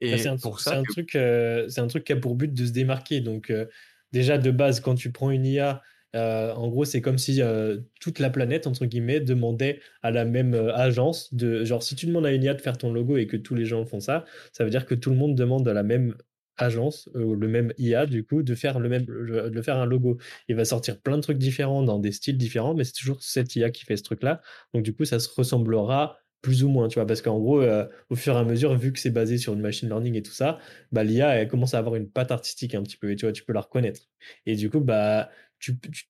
Et 0.00 0.12
bah, 0.12 0.18
c'est 0.18 0.28
un, 0.28 0.36
pour 0.36 0.58
ça, 0.58 0.78
un 0.78 0.82
truc, 0.82 1.14
euh, 1.14 1.68
c'est 1.68 1.80
un 1.80 1.86
truc 1.86 2.04
qui 2.04 2.12
a 2.12 2.16
pour 2.16 2.34
but 2.34 2.52
de 2.52 2.66
se 2.66 2.72
démarquer. 2.72 3.20
Donc, 3.20 3.50
euh, 3.50 3.66
déjà 4.10 4.38
de 4.38 4.50
base, 4.50 4.80
quand 4.80 4.96
tu 4.96 5.12
prends 5.12 5.30
une 5.30 5.46
IA 5.46 5.80
euh, 6.14 6.52
en 6.54 6.68
gros, 6.68 6.84
c'est 6.84 7.00
comme 7.00 7.18
si 7.18 7.40
euh, 7.40 7.78
toute 8.00 8.18
la 8.18 8.30
planète, 8.30 8.66
entre 8.66 8.84
guillemets, 8.86 9.20
demandait 9.20 9.80
à 10.02 10.10
la 10.10 10.24
même 10.24 10.54
euh, 10.54 10.74
agence 10.74 11.32
de. 11.34 11.64
Genre, 11.64 11.82
si 11.82 11.96
tu 11.96 12.06
demandes 12.06 12.26
à 12.26 12.32
une 12.32 12.42
IA 12.42 12.54
de 12.54 12.60
faire 12.60 12.76
ton 12.76 12.92
logo 12.92 13.16
et 13.16 13.26
que 13.26 13.36
tous 13.36 13.54
les 13.54 13.64
gens 13.64 13.84
font 13.86 14.00
ça, 14.00 14.24
ça 14.52 14.64
veut 14.64 14.70
dire 14.70 14.86
que 14.86 14.94
tout 14.94 15.10
le 15.10 15.16
monde 15.16 15.34
demande 15.34 15.66
à 15.68 15.72
la 15.72 15.82
même 15.82 16.14
agence, 16.58 17.08
le 17.14 17.48
même 17.48 17.72
IA, 17.78 18.04
du 18.06 18.24
coup, 18.24 18.42
de 18.42 18.54
faire, 18.54 18.78
le 18.78 18.88
même, 18.88 19.06
de 19.06 19.62
faire 19.62 19.78
un 19.78 19.86
logo. 19.86 20.18
Il 20.48 20.54
va 20.54 20.66
sortir 20.66 21.00
plein 21.00 21.16
de 21.16 21.22
trucs 21.22 21.38
différents 21.38 21.82
dans 21.82 21.98
des 21.98 22.12
styles 22.12 22.36
différents, 22.36 22.74
mais 22.74 22.84
c'est 22.84 22.92
toujours 22.92 23.22
cette 23.22 23.56
IA 23.56 23.70
qui 23.70 23.84
fait 23.84 23.96
ce 23.96 24.02
truc-là. 24.02 24.42
Donc, 24.74 24.82
du 24.82 24.94
coup, 24.94 25.06
ça 25.06 25.18
se 25.18 25.28
ressemblera 25.34 26.18
plus 26.42 26.62
ou 26.62 26.68
moins, 26.68 26.88
tu 26.88 26.96
vois, 26.98 27.06
parce 27.06 27.22
qu'en 27.22 27.38
gros, 27.38 27.62
au 28.10 28.16
fur 28.16 28.34
et 28.34 28.38
à 28.38 28.44
mesure, 28.44 28.76
vu 28.76 28.92
que 28.92 28.98
c'est 28.98 29.10
basé 29.10 29.38
sur 29.38 29.54
une 29.54 29.60
machine 29.60 29.88
learning 29.88 30.14
et 30.16 30.22
tout 30.22 30.32
ça, 30.32 30.58
bah, 30.92 31.04
l'IA, 31.04 31.36
elle 31.36 31.48
commence 31.48 31.72
à 31.74 31.78
avoir 31.78 31.94
une 31.94 32.08
patte 32.10 32.32
artistique 32.32 32.74
un 32.74 32.82
petit 32.82 32.96
peu, 32.96 33.10
et 33.12 33.16
tu 33.16 33.24
vois, 33.24 33.32
tu 33.32 33.44
peux 33.44 33.52
la 33.52 33.60
reconnaître. 33.60 34.02
Et 34.44 34.54
du 34.56 34.68
coup, 34.68 34.80
bah, 34.80 35.30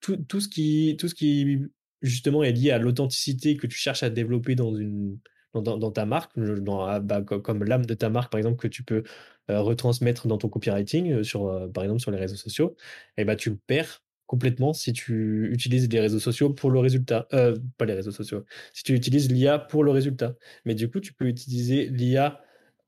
tout, 0.00 0.40
ce 0.40 0.48
qui, 0.48 0.96
tout 0.98 1.08
ce 1.08 1.14
qui 1.14 1.60
justement 2.00 2.42
est 2.42 2.52
lié 2.52 2.70
à 2.70 2.78
l'authenticité 2.78 3.56
que 3.56 3.66
tu 3.66 3.76
cherches 3.76 4.02
à 4.02 4.10
développer 4.10 4.54
dans 4.54 4.74
une 4.74 5.18
dans, 5.54 5.90
ta 5.90 6.06
marque, 6.06 6.32
ah, 6.68 7.00
bah, 7.00 7.22
comme 7.22 7.64
l'âme 7.64 7.84
de 7.84 7.94
ta 7.94 8.08
marque 8.08 8.32
par 8.32 8.38
exemple 8.38 8.56
que 8.56 8.68
tu 8.68 8.82
peux 8.82 9.02
euh, 9.50 9.60
retransmettre 9.60 10.26
dans 10.26 10.38
ton 10.38 10.48
copywriting 10.48 11.12
euh, 11.12 11.22
sur 11.22 11.46
euh, 11.48 11.68
par 11.68 11.84
exemple 11.84 12.00
sur 12.00 12.10
les 12.10 12.18
réseaux 12.18 12.36
sociaux, 12.36 12.76
et 13.18 13.22
eh 13.22 13.24
bah 13.24 13.36
tu 13.36 13.50
le 13.50 13.56
perds 13.66 14.02
complètement 14.26 14.72
si 14.72 14.94
tu 14.94 15.50
utilises 15.52 15.88
les 15.90 16.00
réseaux 16.00 16.20
sociaux 16.20 16.50
pour 16.50 16.70
le 16.70 16.78
résultat, 16.78 17.28
pas 17.76 17.84
les 17.84 17.92
réseaux 17.92 18.12
sociaux, 18.12 18.46
si 18.72 18.82
tu 18.82 18.94
utilises 18.94 19.30
l'IA 19.30 19.58
pour 19.58 19.84
le 19.84 19.90
résultat. 19.90 20.36
Mais 20.64 20.74
du 20.74 20.88
coup, 20.88 21.00
tu 21.00 21.12
peux 21.12 21.26
utiliser 21.26 21.88
l'IA 21.88 22.40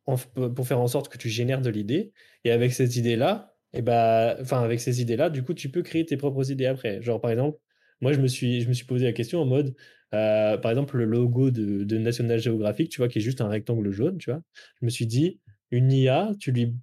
pour 0.06 0.66
faire 0.66 0.80
en 0.80 0.86
sorte 0.86 1.10
que 1.10 1.18
tu 1.18 1.28
génères 1.28 1.60
de 1.60 1.68
l'idée, 1.68 2.12
et 2.44 2.50
avec 2.50 2.72
cette 2.72 2.96
idée-là, 2.96 3.53
et 3.74 3.82
bah, 3.82 4.36
enfin, 4.40 4.62
avec 4.62 4.80
ces 4.80 5.00
idées-là, 5.02 5.30
du 5.30 5.42
coup, 5.42 5.54
tu 5.54 5.68
peux 5.68 5.82
créer 5.82 6.06
tes 6.06 6.16
propres 6.16 6.50
idées 6.50 6.66
après. 6.66 7.02
Genre, 7.02 7.20
par 7.20 7.30
exemple, 7.30 7.58
moi, 8.00 8.12
je 8.12 8.20
me 8.20 8.28
suis, 8.28 8.60
je 8.62 8.68
me 8.68 8.72
suis 8.74 8.86
posé 8.86 9.04
la 9.04 9.12
question 9.12 9.40
en 9.42 9.46
mode, 9.46 9.74
euh, 10.14 10.56
par 10.58 10.70
exemple, 10.70 10.96
le 10.96 11.04
logo 11.04 11.50
de, 11.50 11.98
National 11.98 12.38
Geographic, 12.38 12.90
tu 12.90 12.98
vois, 12.98 13.08
qui 13.08 13.18
est 13.18 13.22
juste 13.22 13.40
un 13.40 13.48
rectangle 13.48 13.90
jaune, 13.90 14.18
tu 14.18 14.30
vois. 14.30 14.40
Je 14.80 14.86
me 14.86 14.90
suis 14.90 15.06
dit, 15.06 15.40
une 15.70 15.92
IA, 15.92 16.32
tu 16.38 16.52
lui, 16.52 16.74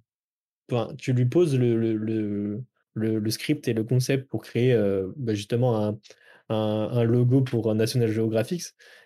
tu 0.98 1.12
lui 1.12 1.26
poses 1.26 1.58
le, 1.58 1.76
le, 1.96 2.62
le, 2.94 3.30
script 3.30 3.68
et 3.68 3.72
le 3.72 3.84
concept 3.84 4.28
pour 4.28 4.42
créer 4.42 4.72
euh, 4.74 5.08
bah, 5.16 5.34
justement 5.34 5.84
un, 5.84 5.98
un, 6.48 6.88
un, 6.92 7.04
logo 7.04 7.42
pour 7.42 7.74
National 7.74 8.10
Geographic. 8.10 8.62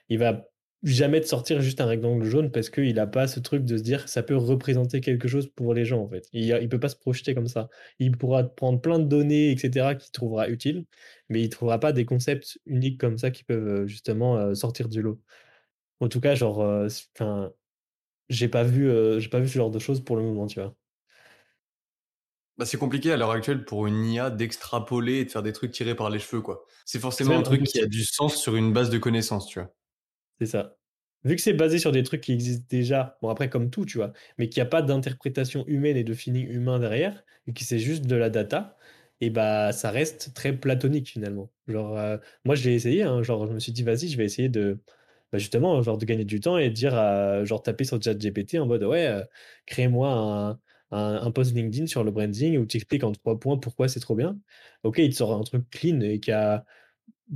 Il 0.08 0.18
va 0.18 0.48
jamais 0.86 1.18
de 1.18 1.24
sortir 1.24 1.60
juste 1.60 1.80
un 1.80 1.86
rectangle 1.86 2.24
jaune 2.24 2.52
parce 2.52 2.70
qu'il 2.70 2.94
n'a 2.94 3.08
pas 3.08 3.26
ce 3.26 3.40
truc 3.40 3.64
de 3.64 3.76
se 3.76 3.82
dire 3.82 4.04
que 4.04 4.10
ça 4.10 4.22
peut 4.22 4.36
représenter 4.36 5.00
quelque 5.00 5.26
chose 5.26 5.48
pour 5.48 5.74
les 5.74 5.84
gens 5.84 6.00
en 6.00 6.08
fait. 6.08 6.28
Il 6.32 6.48
ne 6.48 6.66
peut 6.68 6.78
pas 6.78 6.88
se 6.88 6.94
projeter 6.94 7.34
comme 7.34 7.48
ça. 7.48 7.68
Il 7.98 8.16
pourra 8.16 8.44
prendre 8.44 8.80
plein 8.80 9.00
de 9.00 9.04
données, 9.04 9.50
etc., 9.50 9.96
qu'il 9.96 10.12
trouvera 10.12 10.48
utiles, 10.48 10.86
mais 11.28 11.40
il 11.40 11.46
ne 11.46 11.50
trouvera 11.50 11.80
pas 11.80 11.92
des 11.92 12.04
concepts 12.04 12.60
uniques 12.66 13.00
comme 13.00 13.18
ça 13.18 13.32
qui 13.32 13.42
peuvent 13.42 13.66
euh, 13.66 13.86
justement 13.88 14.36
euh, 14.36 14.54
sortir 14.54 14.88
du 14.88 15.02
lot. 15.02 15.20
En 15.98 16.08
tout 16.08 16.20
cas, 16.20 16.36
genre, 16.36 16.62
euh, 16.62 16.88
j'ai 18.28 18.48
pas 18.48 18.62
vu, 18.62 18.88
j'ai 19.18 19.28
pas 19.28 19.40
vu 19.40 19.48
ce 19.48 19.54
genre 19.54 19.70
de 19.70 19.78
choses 19.80 20.04
pour 20.04 20.16
le 20.16 20.22
moment, 20.22 20.46
tu 20.46 20.60
vois. 20.60 20.74
Bah, 22.58 22.64
c'est 22.64 22.78
compliqué 22.78 23.10
à 23.10 23.16
l'heure 23.16 23.32
actuelle 23.32 23.64
pour 23.64 23.86
une 23.86 24.04
IA 24.04 24.30
d'extrapoler 24.30 25.14
et 25.14 25.24
de 25.24 25.30
faire 25.30 25.42
des 25.42 25.52
trucs 25.52 25.72
tirés 25.72 25.96
par 25.96 26.10
les 26.10 26.18
cheveux, 26.18 26.42
quoi. 26.42 26.64
C'est 26.84 27.00
forcément 27.00 27.36
un 27.36 27.42
truc 27.42 27.64
qui 27.64 27.80
a 27.80 27.86
du 27.86 28.04
sens 28.04 28.36
sur 28.36 28.56
une 28.56 28.72
base 28.72 28.90
de 28.90 28.98
connaissances, 28.98 29.48
tu 29.48 29.58
vois. 29.58 29.74
C'est 30.40 30.46
ça. 30.46 30.76
Vu 31.24 31.34
que 31.36 31.42
c'est 31.42 31.54
basé 31.54 31.78
sur 31.78 31.92
des 31.92 32.02
trucs 32.02 32.20
qui 32.20 32.32
existent 32.32 32.66
déjà, 32.68 33.18
bon 33.22 33.28
après 33.30 33.48
comme 33.50 33.70
tout, 33.70 33.84
tu 33.84 33.98
vois, 33.98 34.12
mais 34.38 34.48
qu'il 34.48 34.62
n'y 34.62 34.66
a 34.66 34.70
pas 34.70 34.82
d'interprétation 34.82 35.64
humaine 35.66 35.96
et 35.96 36.04
de 36.04 36.14
feeling 36.14 36.46
humain 36.48 36.78
derrière, 36.78 37.24
et 37.46 37.52
que 37.52 37.64
c'est 37.64 37.78
juste 37.78 38.04
de 38.06 38.16
la 38.16 38.30
data, 38.30 38.76
et 39.20 39.30
bah 39.30 39.72
ça 39.72 39.90
reste 39.90 40.34
très 40.34 40.52
platonique 40.56 41.08
finalement. 41.08 41.50
Genre, 41.66 41.96
euh, 41.98 42.18
moi 42.44 42.54
j'ai 42.54 42.74
essayé, 42.74 43.02
hein, 43.02 43.22
genre 43.22 43.46
je 43.46 43.52
me 43.52 43.58
suis 43.58 43.72
dit 43.72 43.82
vas-y, 43.82 44.08
je 44.08 44.16
vais 44.16 44.24
essayer 44.24 44.48
de, 44.48 44.78
bah, 45.32 45.38
justement, 45.38 45.82
genre 45.82 45.98
de 45.98 46.04
gagner 46.04 46.24
du 46.24 46.38
temps 46.40 46.58
et 46.58 46.68
de 46.68 46.74
dire, 46.74 46.94
à, 46.94 47.44
genre 47.44 47.62
taper 47.62 47.84
sur 47.84 48.00
ChatGPT 48.00 48.56
en 48.60 48.66
mode 48.66 48.84
ouais, 48.84 49.06
euh, 49.08 49.24
crée-moi 49.66 50.08
un, 50.12 50.60
un, 50.92 51.30
post 51.32 51.54
LinkedIn 51.54 51.86
sur 51.86 52.04
le 52.04 52.10
branding 52.12 52.58
où 52.58 52.66
tu 52.66 52.76
expliques 52.76 53.04
en 53.04 53.12
trois 53.12 53.38
points 53.40 53.58
pourquoi 53.58 53.88
c'est 53.88 54.00
trop 54.00 54.14
bien. 54.14 54.38
Ok, 54.84 54.98
il 54.98 55.10
te 55.10 55.16
sort 55.16 55.32
un 55.34 55.42
truc 55.42 55.68
clean 55.70 56.00
et 56.00 56.20
qui 56.20 56.30
a 56.32 56.64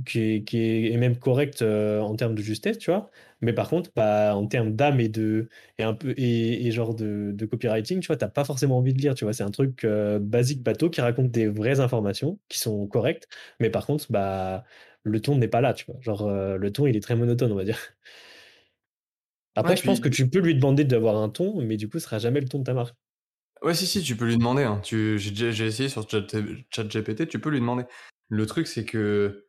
qui 0.05 0.21
est, 0.53 0.97
même 0.97 1.17
correct 1.17 1.61
euh, 1.61 1.99
en 1.99 2.15
termes 2.15 2.35
de 2.35 2.41
justesse, 2.41 2.77
tu 2.77 2.91
vois. 2.91 3.09
Mais 3.41 3.53
par 3.53 3.69
contre, 3.69 3.91
bah, 3.95 4.35
en 4.35 4.47
termes 4.47 4.73
d'âme 4.73 4.99
et 4.99 5.09
de 5.09 5.49
et 5.77 5.83
un 5.83 5.93
peu 5.93 6.13
et, 6.17 6.71
genre 6.71 6.95
de, 6.95 7.35
copywriting, 7.45 7.99
tu 7.99 8.07
vois, 8.07 8.15
t'as 8.15 8.29
pas 8.29 8.45
forcément 8.45 8.77
envie 8.77 8.93
de 8.93 8.99
lire, 8.99 9.15
tu 9.15 9.25
vois. 9.25 9.33
C'est 9.33 9.43
un 9.43 9.51
truc 9.51 9.83
euh, 9.83 10.19
basique 10.19 10.63
bateau 10.63 10.89
qui 10.89 11.01
raconte 11.01 11.31
des 11.31 11.47
vraies 11.47 11.79
informations 11.81 12.39
qui 12.47 12.59
sont 12.59 12.87
correctes, 12.87 13.27
mais 13.59 13.69
par 13.69 13.85
contre, 13.85 14.11
bah 14.11 14.63
le 15.03 15.19
ton 15.19 15.35
n'est 15.37 15.47
pas 15.47 15.61
là, 15.61 15.73
tu 15.73 15.85
vois. 15.85 15.97
Genre 16.01 16.27
euh, 16.27 16.57
le 16.57 16.71
ton, 16.71 16.87
il 16.87 16.95
est 16.95 17.01
très 17.01 17.15
monotone, 17.15 17.51
on 17.51 17.55
va 17.55 17.65
dire. 17.65 17.79
Après, 19.55 19.75
je 19.75 19.83
pense 19.83 19.99
que 19.99 20.07
tu 20.07 20.29
peux 20.29 20.39
lui 20.39 20.55
demander 20.55 20.85
d'avoir 20.85 21.17
un 21.17 21.27
ton, 21.27 21.61
mais 21.61 21.75
du 21.75 21.89
coup, 21.89 21.99
ce 21.99 22.05
sera 22.05 22.19
jamais 22.19 22.39
le 22.39 22.47
ton 22.47 22.59
de 22.59 22.63
ta 22.63 22.73
marque. 22.73 22.95
Ouais, 23.61 23.73
si, 23.73 23.85
si, 23.85 24.01
tu 24.01 24.15
peux 24.15 24.25
lui 24.25 24.37
demander. 24.37 24.63
Hein. 24.63 24.79
Tu... 24.81 25.19
J'ai 25.19 25.65
essayé 25.65 25.89
sur 25.89 26.07
ChatGPT, 26.09 27.27
tu 27.27 27.39
peux 27.39 27.49
lui 27.49 27.59
demander. 27.59 27.83
Le 28.29 28.45
truc, 28.45 28.65
c'est 28.65 28.85
que 28.85 29.45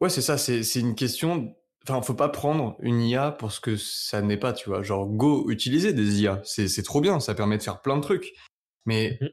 Ouais, 0.00 0.08
c'est 0.08 0.22
ça, 0.22 0.36
c'est 0.38 0.80
une 0.80 0.94
question. 0.94 1.54
Enfin, 1.86 2.00
faut 2.02 2.14
pas 2.14 2.28
prendre 2.28 2.76
une 2.80 3.00
IA 3.00 3.30
pour 3.30 3.52
ce 3.52 3.60
que 3.60 3.76
ça 3.76 4.22
n'est 4.22 4.36
pas, 4.36 4.52
tu 4.52 4.68
vois. 4.68 4.82
Genre, 4.82 5.06
go 5.06 5.50
utiliser 5.50 5.92
des 5.92 6.22
IA, 6.22 6.40
c'est 6.44 6.82
trop 6.82 7.00
bien, 7.00 7.20
ça 7.20 7.34
permet 7.34 7.58
de 7.58 7.62
faire 7.62 7.82
plein 7.82 7.96
de 7.96 8.02
trucs. 8.02 8.32
Mais 8.86 9.18
mmh 9.20 9.26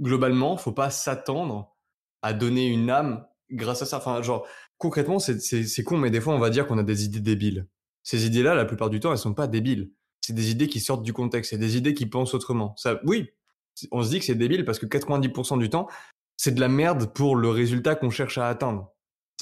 globalement, 0.00 0.56
faut 0.56 0.72
pas 0.72 0.90
s'attendre 0.90 1.76
à 2.22 2.32
donner 2.32 2.66
une 2.66 2.90
âme 2.90 3.24
grâce 3.50 3.82
à 3.82 3.86
ça. 3.86 3.98
Enfin, 3.98 4.20
genre, 4.22 4.46
concrètement, 4.78 5.18
c'est 5.18 5.84
con, 5.84 5.98
mais 5.98 6.10
des 6.10 6.20
fois, 6.20 6.34
on 6.34 6.38
va 6.38 6.50
dire 6.50 6.66
qu'on 6.66 6.78
a 6.78 6.82
des 6.82 7.04
idées 7.04 7.20
débiles. 7.20 7.68
Ces 8.02 8.26
idées-là, 8.26 8.54
la 8.54 8.64
plupart 8.64 8.90
du 8.90 8.98
temps, 8.98 9.12
elles 9.12 9.18
sont 9.18 9.34
pas 9.34 9.46
débiles. 9.46 9.92
C'est 10.20 10.32
des 10.32 10.50
idées 10.50 10.66
qui 10.66 10.80
sortent 10.80 11.04
du 11.04 11.12
contexte, 11.12 11.50
c'est 11.50 11.58
des 11.58 11.76
idées 11.76 11.94
qui 11.94 12.06
pensent 12.06 12.34
autrement. 12.34 12.74
Ça, 12.76 13.00
oui, 13.04 13.28
on 13.92 14.02
se 14.02 14.08
dit 14.08 14.18
que 14.18 14.24
c'est 14.24 14.34
débile 14.34 14.64
parce 14.64 14.78
que 14.78 14.86
90% 14.86 15.58
du 15.58 15.70
temps, 15.70 15.86
c'est 16.36 16.54
de 16.54 16.60
la 16.60 16.68
merde 16.68 17.12
pour 17.12 17.36
le 17.36 17.50
résultat 17.50 17.94
qu'on 17.94 18.10
cherche 18.10 18.38
à 18.38 18.48
atteindre 18.48 18.91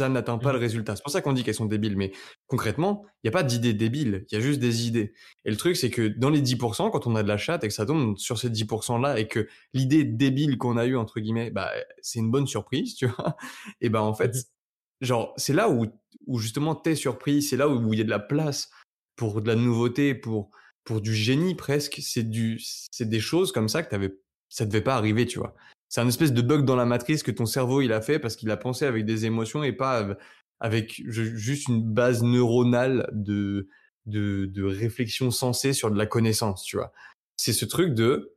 ça 0.00 0.08
n'atteint 0.08 0.38
pas 0.38 0.52
le 0.52 0.58
mmh. 0.58 0.62
résultat. 0.62 0.96
C'est 0.96 1.02
pour 1.02 1.12
ça 1.12 1.22
qu'on 1.22 1.32
dit 1.32 1.44
qu'elles 1.44 1.54
sont 1.54 1.66
débiles. 1.66 1.96
Mais 1.96 2.12
concrètement, 2.46 3.04
il 3.22 3.28
n'y 3.28 3.28
a 3.28 3.32
pas 3.32 3.42
d'idées 3.42 3.74
débiles, 3.74 4.26
il 4.30 4.34
y 4.34 4.38
a 4.38 4.40
juste 4.40 4.60
des 4.60 4.86
idées. 4.86 5.14
Et 5.44 5.50
le 5.50 5.56
truc, 5.56 5.76
c'est 5.76 5.90
que 5.90 6.08
dans 6.08 6.30
les 6.30 6.42
10%, 6.42 6.90
quand 6.90 7.06
on 7.06 7.16
a 7.16 7.22
de 7.22 7.28
la 7.28 7.36
chatte 7.38 7.64
et 7.64 7.68
que 7.68 7.74
ça 7.74 7.86
tombe 7.86 8.16
sur 8.18 8.38
ces 8.38 8.50
10%-là 8.50 9.18
et 9.18 9.28
que 9.28 9.48
l'idée 9.72 10.04
débile 10.04 10.58
qu'on 10.58 10.76
a 10.76 10.86
eue, 10.86 10.96
entre 10.96 11.20
guillemets, 11.20 11.50
bah, 11.50 11.70
c'est 12.02 12.18
une 12.18 12.30
bonne 12.30 12.46
surprise, 12.46 12.94
tu 12.96 13.06
vois, 13.06 13.36
et 13.80 13.88
ben 13.88 14.00
en 14.00 14.14
fait, 14.14 14.36
mmh 14.36 14.40
genre, 15.00 15.32
c'est 15.36 15.52
là 15.52 15.70
où, 15.70 15.86
où 16.26 16.38
justement 16.38 16.74
t'es 16.74 16.94
surpris, 16.94 17.42
c'est 17.42 17.56
là 17.56 17.68
où 17.68 17.92
il 17.92 17.98
y 17.98 18.02
a 18.02 18.04
de 18.04 18.10
la 18.10 18.18
place 18.18 18.70
pour 19.16 19.40
de 19.42 19.48
la 19.48 19.56
nouveauté, 19.56 20.14
pour, 20.14 20.50
pour 20.84 21.00
du 21.00 21.14
génie 21.14 21.54
presque. 21.54 22.00
C'est 22.02 22.28
du, 22.28 22.58
c'est 22.60 23.08
des 23.08 23.20
choses 23.20 23.52
comme 23.52 23.68
ça 23.68 23.82
que 23.82 23.90
t'avais, 23.90 24.16
ça 24.48 24.66
devait 24.66 24.80
pas 24.80 24.96
arriver, 24.96 25.26
tu 25.26 25.38
vois. 25.38 25.54
C'est 25.90 26.00
un 26.00 26.08
espèce 26.08 26.32
de 26.32 26.40
bug 26.40 26.64
dans 26.64 26.76
la 26.76 26.86
matrice 26.86 27.22
que 27.22 27.30
ton 27.30 27.44
cerveau 27.44 27.82
il 27.82 27.92
a 27.92 28.00
fait 28.00 28.18
parce 28.18 28.36
qu'il 28.36 28.50
a 28.50 28.56
pensé 28.56 28.86
avec 28.86 29.04
des 29.04 29.26
émotions 29.26 29.62
et 29.62 29.72
pas 29.72 30.16
avec 30.60 31.02
juste 31.06 31.68
une 31.68 31.82
base 31.82 32.22
neuronale 32.22 33.10
de, 33.12 33.68
de, 34.06 34.46
de 34.46 34.64
réflexion 34.64 35.30
sensée 35.30 35.72
sur 35.72 35.90
de 35.90 35.98
la 35.98 36.06
connaissance, 36.06 36.62
tu 36.62 36.76
vois. 36.76 36.92
C'est 37.36 37.52
ce 37.52 37.64
truc 37.64 37.94
de, 37.94 38.36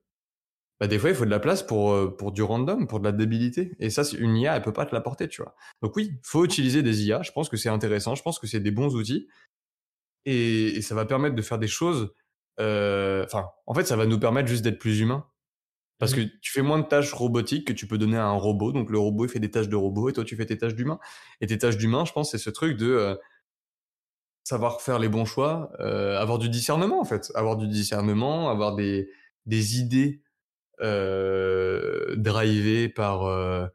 bah, 0.80 0.88
des 0.88 1.00
fois, 1.00 1.10
il 1.10 1.16
faut 1.16 1.26
de 1.26 1.30
la 1.30 1.40
place 1.40 1.64
pour, 1.64 1.94
euh, 1.94 2.16
pour 2.16 2.32
du 2.32 2.42
random, 2.42 2.88
pour 2.88 3.00
de 3.00 3.06
la 3.06 3.12
débilité. 3.12 3.76
Et 3.80 3.90
ça, 3.90 4.04
une 4.18 4.36
IA, 4.36 4.56
elle 4.56 4.62
peut 4.62 4.74
pas 4.74 4.86
te 4.86 4.94
l'apporter, 4.94 5.28
tu 5.30 5.42
vois. 5.42 5.56
Donc 5.82 5.96
oui, 5.96 6.20
faut 6.24 6.44
utiliser 6.44 6.84
des 6.84 7.06
IA. 7.06 7.22
Je 7.22 7.32
pense 7.32 7.50
que 7.50 7.58
c'est 7.58 7.70
intéressant. 7.70 8.16
Je 8.16 8.24
pense 8.24 8.40
que 8.40 8.48
c'est 8.48 8.60
des 8.60 8.72
bons 8.72 8.96
outils. 8.96 9.28
Et, 10.26 10.82
ça 10.82 10.96
va 10.96 11.06
permettre 11.06 11.36
de 11.36 11.42
faire 11.42 11.60
des 11.60 11.68
choses. 11.68 12.14
Euh, 12.60 13.24
enfin, 13.26 13.50
en 13.66 13.74
fait, 13.74 13.86
ça 13.86 13.96
va 13.96 14.06
nous 14.06 14.20
permettre 14.20 14.50
juste 14.50 14.64
d'être 14.64 14.80
plus 14.80 15.00
humains. 15.00 15.26
Parce 16.04 16.14
que 16.14 16.22
tu 16.42 16.52
fais 16.52 16.62
moins 16.62 16.80
de 16.80 16.86
tâches 16.86 17.14
robotiques 17.14 17.66
que 17.66 17.72
tu 17.72 17.88
peux 17.88 17.98
donner 17.98 18.18
à 18.18 18.26
un 18.26 18.34
robot. 18.34 18.74
Donc 18.74 18.90
le 18.90 19.00
robot, 19.00 19.26
il 19.26 19.30
fait 19.30 19.40
des 19.40 19.50
tâches 19.50 19.70
de 19.70 19.76
robot 19.78 20.10
et 20.10 20.14
toi, 20.14 20.26
tu 20.26 20.36
fais 20.36 20.46
tes 20.46 20.58
tâches 20.58 20.76
d'humain. 20.76 21.00
Et 21.40 21.48
tes 21.48 21.58
tâches 21.58 21.78
d'humain, 21.78 22.04
je 22.04 22.12
pense, 22.12 22.32
c'est 22.32 22.38
ce 22.38 22.50
truc 22.50 22.76
de 22.76 22.88
euh, 22.88 23.16
savoir 24.44 24.82
faire 24.82 25.00
les 25.00 25.08
bons 25.08 25.24
choix, 25.24 25.72
avoir 25.80 26.40
du 26.40 26.50
discernement, 26.50 27.00
en 27.00 27.06
fait. 27.06 27.32
Avoir 27.36 27.56
du 27.56 27.68
discernement, 27.68 28.50
avoir 28.50 28.76
des, 28.76 29.10
des 29.46 29.80
idées 29.80 30.22
euh, 30.82 32.16
drivé 32.18 32.90
par 32.90 33.26
euh, 33.26 33.68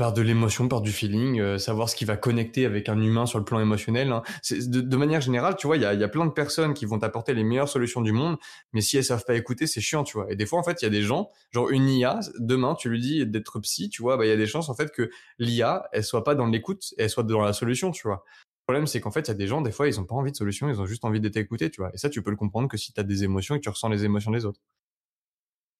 par 0.00 0.14
de 0.14 0.22
l'émotion, 0.22 0.66
par 0.66 0.80
du 0.80 0.92
feeling, 0.92 1.40
euh, 1.40 1.58
savoir 1.58 1.90
ce 1.90 1.94
qui 1.94 2.06
va 2.06 2.16
connecter 2.16 2.64
avec 2.64 2.88
un 2.88 2.98
humain 2.98 3.26
sur 3.26 3.38
le 3.38 3.44
plan 3.44 3.60
émotionnel. 3.60 4.10
Hein. 4.12 4.22
De, 4.50 4.96
manière 4.96 5.20
générale, 5.20 5.56
tu 5.56 5.66
vois, 5.66 5.76
il 5.76 5.82
y 5.82 5.84
a, 5.84 5.92
y 5.92 6.02
a, 6.02 6.08
plein 6.08 6.24
de 6.24 6.30
personnes 6.30 6.72
qui 6.72 6.86
vont 6.86 6.98
t'apporter 6.98 7.34
les 7.34 7.44
meilleures 7.44 7.68
solutions 7.68 8.00
du 8.00 8.10
monde, 8.10 8.38
mais 8.72 8.80
si 8.80 8.96
elles 8.96 9.04
savent 9.04 9.26
pas 9.26 9.34
écouter, 9.34 9.66
c'est 9.66 9.82
chiant, 9.82 10.02
tu 10.02 10.16
vois. 10.16 10.32
Et 10.32 10.36
des 10.36 10.46
fois, 10.46 10.58
en 10.58 10.62
fait, 10.62 10.80
il 10.80 10.86
y 10.86 10.88
a 10.88 10.90
des 10.90 11.02
gens, 11.02 11.30
genre 11.50 11.68
une 11.68 11.86
IA, 11.86 12.20
demain, 12.38 12.76
tu 12.76 12.88
lui 12.88 12.98
dis 12.98 13.26
d'être 13.26 13.60
psy, 13.60 13.90
tu 13.90 14.00
vois, 14.00 14.16
bah 14.16 14.24
il 14.24 14.30
y 14.30 14.32
a 14.32 14.38
des 14.38 14.46
chances 14.46 14.70
en 14.70 14.74
fait 14.74 14.90
que 14.90 15.10
l'IA, 15.38 15.86
elle 15.92 16.02
soit 16.02 16.24
pas 16.24 16.34
dans 16.34 16.46
l'écoute, 16.46 16.94
elle 16.96 17.10
soit 17.10 17.24
dans 17.24 17.42
la 17.42 17.52
solution, 17.52 17.90
tu 17.90 18.08
vois. 18.08 18.24
Le 18.60 18.72
problème, 18.72 18.86
c'est 18.86 19.02
qu'en 19.02 19.10
fait, 19.10 19.20
il 19.20 19.28
y 19.28 19.32
a 19.32 19.34
des 19.34 19.48
gens, 19.48 19.60
des 19.60 19.70
fois, 19.70 19.86
ils 19.86 20.00
ont 20.00 20.06
pas 20.06 20.14
envie 20.14 20.32
de 20.32 20.36
solution, 20.36 20.70
ils 20.70 20.80
ont 20.80 20.86
juste 20.86 21.04
envie 21.04 21.20
d'être 21.20 21.36
écoutés, 21.36 21.68
tu 21.68 21.82
vois. 21.82 21.90
Et 21.92 21.98
ça, 21.98 22.08
tu 22.08 22.22
peux 22.22 22.30
le 22.30 22.36
comprendre 22.36 22.68
que 22.68 22.78
si 22.78 22.94
tu 22.94 23.00
as 23.00 23.04
des 23.04 23.22
émotions 23.22 23.54
et 23.54 23.58
que 23.58 23.64
tu 23.64 23.68
ressens 23.68 23.90
les 23.90 24.06
émotions 24.06 24.30
des 24.30 24.46
autres. 24.46 24.60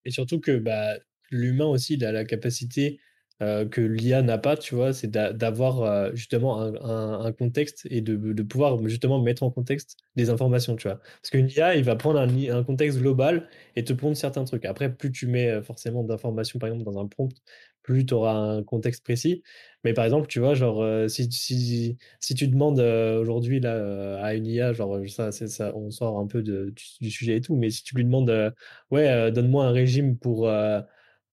Et 0.05 0.11
surtout 0.11 0.41
que 0.41 0.59
bah, 0.59 0.93
l'humain 1.31 1.65
aussi, 1.65 1.95
il 1.95 2.05
a 2.05 2.13
la 2.13 2.27
capacité 2.27 3.01
euh, 3.43 3.67
que 3.67 3.81
l'IA 3.81 4.21
n'a 4.21 4.37
pas, 4.37 4.57
tu 4.57 4.75
vois, 4.75 4.93
c'est 4.93 5.11
d'avoir 5.11 5.83
euh, 5.83 6.11
justement 6.15 6.61
un, 6.61 7.33
contexte 7.33 7.87
et 7.91 8.03
de, 8.03 8.43
pouvoir 8.43 8.87
justement 8.87 9.21
mettre 9.23 9.43
en 9.43 9.51
contexte 9.51 9.97
des 10.15 10.29
informations, 10.29 10.77
tu 10.77 10.89
vois. 10.89 10.99
Parce 10.99 11.31
qu'une 11.31 11.49
IA, 11.49 11.77
il 11.77 11.85
va 11.85 11.97
prendre 11.97 12.21
un, 12.21 12.65
contexte 12.65 12.99
global 12.99 13.49
et 13.77 13.85
te 13.85 13.95
pondre 13.95 14.17
certains 14.17 14.45
trucs. 14.45 14.67
Après, 14.67 14.95
plus 14.95 15.11
tu 15.11 15.27
mets 15.27 15.49
euh, 15.49 15.63
forcément 15.63 16.05
d'informations, 16.05 16.59
par 16.59 16.69
exemple, 16.69 16.85
dans 16.85 17.01
un 17.01 17.07
prompt, 17.07 17.35
plus 17.83 18.05
tu 18.05 18.13
auras 18.13 18.35
un 18.35 18.63
contexte 18.63 19.03
précis. 19.05 19.43
Mais 19.85 19.95
par 19.95 20.05
exemple, 20.05 20.27
tu 20.27 20.39
vois, 20.41 20.55
genre, 20.55 20.85
si, 21.09 21.31
si, 21.31 22.35
tu 22.35 22.47
demandes 22.49 22.79
aujourd'hui 22.79 23.65
à 23.67 24.35
une 24.35 24.47
IA, 24.47 24.75
genre, 24.75 24.99
ça, 25.09 25.31
on 25.75 25.91
sort 25.91 26.19
un 26.19 26.27
peu 26.27 26.43
du, 26.43 26.75
du, 27.01 27.11
sujet 27.11 27.37
et 27.37 27.41
tout, 27.41 27.57
mais 27.57 27.71
si 27.71 27.83
tu 27.85 27.95
lui 27.97 28.05
demandes, 28.05 28.53
ouais, 28.91 29.33
donne-moi 29.33 29.65
un 29.65 29.71
régime 29.73 30.19
pour 30.19 30.51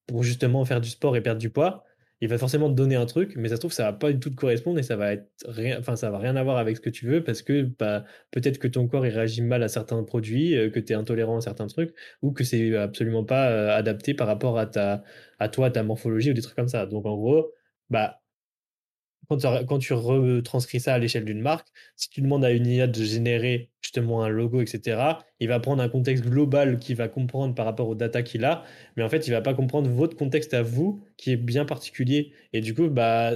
pour 0.08 0.24
justement 0.24 0.66
faire 0.66 0.82
du 0.82 0.90
sport 0.90 1.16
et 1.16 1.22
perdre 1.22 1.40
du 1.40 1.50
poids, 1.50 1.84
il 2.22 2.28
va 2.30 2.38
forcément 2.38 2.70
te 2.70 2.76
donner 2.76 2.96
un 2.96 3.06
truc, 3.06 3.34
mais 3.36 3.50
ça 3.50 3.56
se 3.56 3.60
trouve 3.62 3.72
ça 3.72 3.84
va 3.84 3.94
pas 3.94 4.12
du 4.12 4.20
tout 4.20 4.30
te 4.30 4.36
correspondre 4.36 4.80
et 4.80 4.84
ça 4.84 4.96
va 4.96 5.14
être 5.14 5.30
rien, 5.48 5.78
enfin 5.80 5.96
ça 5.96 6.10
va 6.10 6.18
rien 6.18 6.36
avoir 6.36 6.58
avec 6.58 6.78
ce 6.78 6.82
que 6.82 6.90
tu 6.90 7.06
veux 7.08 7.24
parce 7.24 7.42
que 7.42 7.64
bah, 7.80 8.06
peut-être 8.32 8.58
que 8.60 8.68
ton 8.68 8.88
corps 8.88 9.04
réagit 9.04 9.42
mal 9.42 9.64
à 9.64 9.68
certains 9.68 10.04
produits, 10.04 10.56
euh, 10.56 10.70
que 10.70 10.80
tu 10.80 10.94
es 10.94 10.96
intolérant 10.96 11.38
à 11.38 11.42
certains 11.42 11.68
trucs 11.68 11.94
ou 12.22 12.32
que 12.32 12.44
c'est 12.44 12.76
absolument 12.76 13.24
pas 13.24 13.50
euh, 13.52 13.76
adapté 13.78 14.14
par 14.14 14.28
rapport 14.28 14.58
à 14.58 14.66
ta 14.66 15.04
à 15.40 15.50
toi 15.50 15.70
ta 15.72 15.84
morphologie 15.84 16.32
ou 16.32 16.34
des 16.34 16.42
trucs 16.42 16.56
comme 16.56 16.68
ça. 16.68 16.86
Donc 16.88 17.06
en 17.06 17.16
gros, 17.16 17.52
bah 17.90 18.22
quand, 19.30 19.80
tu 19.80 19.94
retranscris 19.94 20.80
ça 20.80 20.94
à 20.94 21.00
l'échelle 21.00 21.26
d'une 21.26 21.42
marque, 21.42 21.68
si 21.96 22.10
tu 22.10 22.22
demandes 22.22 22.46
à 22.46 22.52
une 22.52 22.66
IA 22.66 22.88
de 22.88 23.04
générer 23.04 23.72
justement 23.98 24.24
un 24.24 24.30
logo, 24.30 24.62
etc., 24.62 25.18
il 25.39 25.48
va 25.48 25.60
prendre 25.60 25.82
un 25.82 25.89
contexte 25.89 26.24
global 26.25 26.80
qu'il 26.80 26.96
va 26.96 27.08
comprendre 27.08 27.56
par 27.56 27.66
rapport 27.66 27.88
aux 27.89 27.96
data 27.96 28.22
qu'il 28.24 28.46
a, 28.46 28.63
mais 28.96 29.04
en 29.04 29.10
fait, 29.10 29.27
il 29.27 29.32
va 29.32 29.42
pas 29.42 29.54
comprendre 29.54 29.89
votre 29.89 30.16
contexte 30.16 30.54
à 30.54 30.62
vous 30.62 31.04
qui 31.18 31.32
est 31.32 31.38
bien 31.38 31.66
particulier. 31.66 32.32
Et 32.54 32.62
du 32.62 32.74
coup, 32.74 32.89
bah, 32.89 33.34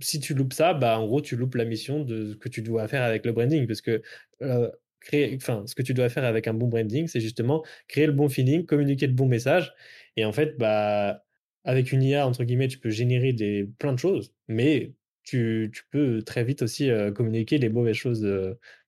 si 0.00 0.20
tu 0.20 0.34
loupes 0.34 0.52
ça, 0.52 0.74
bah, 0.74 0.98
en 0.98 1.06
gros, 1.06 1.20
tu 1.20 1.36
loupes 1.36 1.54
la 1.56 1.64
mission 1.64 2.04
de 2.04 2.32
ce 2.32 2.36
que 2.36 2.48
tu 2.48 2.62
dois 2.62 2.88
faire 2.88 3.02
avec 3.02 3.26
le 3.26 3.32
branding, 3.32 3.66
parce 3.66 3.80
que 3.80 4.02
euh, 4.42 4.70
créer, 5.00 5.36
enfin, 5.36 5.64
ce 5.66 5.74
que 5.74 5.82
tu 5.82 5.94
dois 5.94 6.08
faire 6.08 6.24
avec 6.24 6.46
un 6.48 6.54
bon 6.54 6.68
branding, 6.68 7.08
c'est 7.08 7.20
justement 7.20 7.64
créer 7.88 8.06
le 8.06 8.12
bon 8.12 8.28
feeling, 8.28 8.66
communiquer 8.66 9.06
le 9.06 9.14
bon 9.14 9.26
message. 9.26 9.72
Et 10.16 10.24
en 10.24 10.32
fait, 10.32 10.56
bah, 10.58 11.24
avec 11.64 11.92
une 11.92 12.02
IA, 12.02 12.26
entre 12.26 12.44
guillemets, 12.44 12.68
tu 12.68 12.78
peux 12.78 12.90
générer 12.90 13.32
des, 13.32 13.68
plein 13.78 13.92
de 13.92 13.98
choses, 13.98 14.32
mais 14.48 14.92
tu, 15.24 15.72
peux 15.90 16.22
très 16.22 16.44
vite 16.44 16.62
aussi 16.62 16.90
communiquer 17.14 17.58
les 17.58 17.70
mauvaises 17.70 17.96
choses 17.96 18.26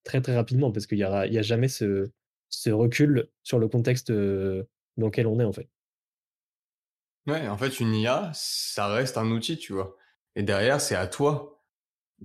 très 0.07 0.23
très 0.23 0.35
rapidement 0.35 0.73
parce 0.73 0.87
qu'il 0.87 0.99
n'y 0.99 1.05
a, 1.05 1.27
y 1.27 1.39
a 1.39 1.43
jamais 1.43 1.69
ce, 1.69 2.11
ce 2.49 2.71
recul 2.71 3.29
sur 3.43 3.59
le 3.59 3.69
contexte 3.69 4.11
dans 4.13 5.07
lequel 5.07 5.27
on 5.27 5.39
est 5.41 5.45
en 5.45 5.53
fait. 5.53 5.69
Ouais, 7.27 7.49
en 7.49 7.57
fait, 7.59 7.81
une 7.81 7.95
IA, 7.95 8.31
ça 8.35 8.87
reste 8.87 9.19
un 9.19 9.31
outil, 9.31 9.59
tu 9.59 9.73
vois. 9.73 9.97
Et 10.37 10.43
derrière, 10.43 10.81
c'est 10.81 10.95
à 10.95 11.07
toi 11.09 11.65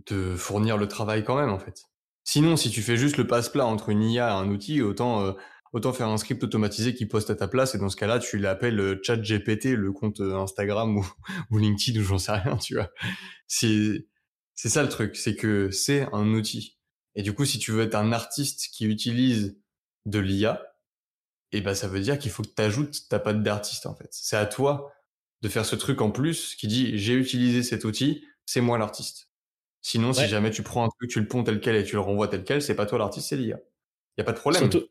de 0.07 0.35
fournir 0.35 0.77
le 0.77 0.87
travail 0.87 1.23
quand 1.23 1.35
même, 1.35 1.49
en 1.49 1.57
fait. 1.59 1.85
Sinon, 2.23 2.55
si 2.55 2.69
tu 2.69 2.83
fais 2.83 2.97
juste 2.97 3.17
le 3.17 3.25
passe-plat 3.25 3.65
entre 3.65 3.89
une 3.89 4.03
IA 4.03 4.27
et 4.27 4.31
un 4.31 4.49
outil, 4.49 4.81
autant, 4.81 5.35
autant 5.73 5.91
faire 5.91 6.07
un 6.07 6.17
script 6.17 6.43
automatisé 6.43 6.93
qui 6.93 7.07
poste 7.07 7.31
à 7.31 7.35
ta 7.35 7.47
place, 7.47 7.73
et 7.73 7.79
dans 7.79 7.89
ce 7.89 7.95
cas-là, 7.95 8.19
tu 8.19 8.37
l'appelles 8.37 8.99
chat 9.03 9.17
GPT, 9.17 9.75
le 9.75 9.91
compte 9.91 10.21
Instagram 10.21 10.95
ou, 10.97 11.07
ou 11.49 11.57
LinkedIn 11.57 11.99
ou 11.99 12.03
j'en 12.03 12.19
sais 12.19 12.33
rien, 12.33 12.57
tu 12.57 12.75
vois. 12.75 12.91
C'est, 13.47 14.05
c'est 14.53 14.69
ça 14.69 14.83
le 14.83 14.89
truc, 14.89 15.15
c'est 15.15 15.35
que 15.35 15.71
c'est 15.71 16.07
un 16.13 16.27
outil. 16.33 16.77
Et 17.15 17.23
du 17.23 17.33
coup, 17.33 17.45
si 17.45 17.59
tu 17.59 17.71
veux 17.71 17.83
être 17.83 17.95
un 17.95 18.11
artiste 18.11 18.69
qui 18.71 18.85
utilise 18.85 19.57
de 20.05 20.19
l'IA, 20.19 20.61
et 21.53 21.57
eh 21.57 21.61
ben 21.61 21.73
ça 21.73 21.87
veut 21.87 21.99
dire 21.99 22.17
qu'il 22.17 22.31
faut 22.31 22.43
que 22.43 22.49
tu 22.55 22.61
ajoutes 22.61 23.09
ta 23.09 23.19
patte 23.19 23.43
d'artiste 23.43 23.85
en 23.85 23.93
fait. 23.93 24.07
C'est 24.11 24.37
à 24.37 24.45
toi 24.45 24.93
de 25.41 25.49
faire 25.49 25.65
ce 25.65 25.75
truc 25.75 25.99
en 25.99 26.09
plus 26.09 26.55
qui 26.55 26.67
dit 26.67 26.97
j'ai 26.97 27.13
utilisé 27.13 27.61
cet 27.61 27.83
outil, 27.83 28.25
c'est 28.45 28.61
moi 28.61 28.77
l'artiste. 28.77 29.29
Sinon, 29.81 30.13
si 30.13 30.27
jamais 30.27 30.51
tu 30.51 30.63
prends 30.63 30.85
un 30.85 30.89
truc, 30.89 31.09
tu 31.09 31.19
le 31.19 31.27
ponds 31.27 31.43
tel 31.43 31.59
quel 31.59 31.75
et 31.75 31.83
tu 31.83 31.95
le 31.95 32.01
renvoies 32.01 32.29
tel 32.29 32.45
quel, 32.45 32.61
c'est 32.61 32.75
pas 32.75 32.85
toi 32.85 32.99
l'artiste, 32.99 33.29
c'est 33.29 33.35
l'IA. 33.35 33.57
Il 34.15 34.19
y 34.19 34.21
a 34.21 34.23
pas 34.23 34.31
de 34.31 34.39
problème. 34.39 34.71
Surtout 34.71 34.90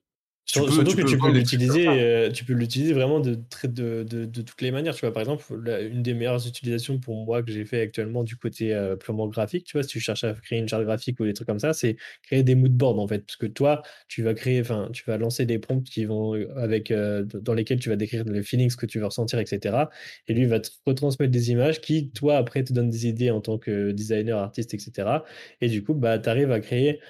que 0.52 1.02
tu 1.02 1.18
peux 1.18 1.30
l'utiliser, 1.30 1.86
euh, 1.88 2.30
tu 2.30 2.44
peux 2.44 2.52
l'utiliser 2.52 2.92
vraiment 2.92 3.20
de, 3.20 3.38
de, 3.64 4.02
de, 4.02 4.24
de, 4.24 4.42
toutes 4.42 4.60
les 4.62 4.70
manières. 4.70 4.94
Tu 4.94 5.02
vois, 5.02 5.12
par 5.12 5.20
exemple, 5.22 5.44
une 5.90 6.02
des 6.02 6.14
meilleures 6.14 6.46
utilisations 6.46 6.98
pour 6.98 7.24
moi 7.24 7.42
que 7.42 7.52
j'ai 7.52 7.64
fait 7.64 7.80
actuellement 7.82 8.24
du 8.24 8.36
côté 8.36 8.74
euh, 8.74 8.96
purement 8.96 9.28
graphique, 9.28 9.64
tu 9.64 9.76
vois, 9.76 9.82
si 9.82 9.90
tu 9.90 10.00
cherches 10.00 10.24
à 10.24 10.32
créer 10.34 10.58
une 10.58 10.68
charte 10.68 10.84
graphique 10.84 11.20
ou 11.20 11.24
des 11.24 11.34
trucs 11.34 11.46
comme 11.46 11.58
ça, 11.58 11.72
c'est 11.72 11.96
créer 12.22 12.42
des 12.42 12.54
moodboards 12.54 12.98
en 12.98 13.06
fait, 13.06 13.20
parce 13.26 13.36
que 13.36 13.46
toi, 13.46 13.82
tu 14.08 14.22
vas 14.22 14.34
créer, 14.34 14.60
enfin, 14.60 14.88
tu 14.92 15.04
vas 15.06 15.18
lancer 15.18 15.46
des 15.46 15.58
prompts 15.58 15.84
qui 15.84 16.04
vont 16.04 16.34
euh, 16.34 16.48
avec 16.56 16.92
dans 16.92 17.54
lesquels 17.54 17.78
tu 17.78 17.88
vas 17.88 17.96
décrire 17.96 18.24
les 18.24 18.42
feelings 18.42 18.74
que 18.74 18.86
tu 18.86 18.98
veux 18.98 19.06
ressentir, 19.06 19.38
etc. 19.38 19.76
Et 20.26 20.34
lui 20.34 20.42
il 20.42 20.48
va 20.48 20.60
te 20.60 20.70
retransmettre 20.86 21.30
des 21.30 21.50
images 21.50 21.80
qui, 21.80 22.10
toi, 22.10 22.36
après, 22.36 22.64
te 22.64 22.72
donnent 22.72 22.90
des 22.90 23.06
idées 23.06 23.30
en 23.30 23.40
tant 23.40 23.58
que 23.58 23.92
designer, 23.92 24.38
artiste, 24.38 24.74
etc. 24.74 25.08
Et 25.60 25.68
du 25.68 25.84
coup, 25.84 25.94
bah, 25.94 26.18
tu 26.18 26.28
arrives 26.28 26.50
à 26.50 26.60
créer 26.60 27.00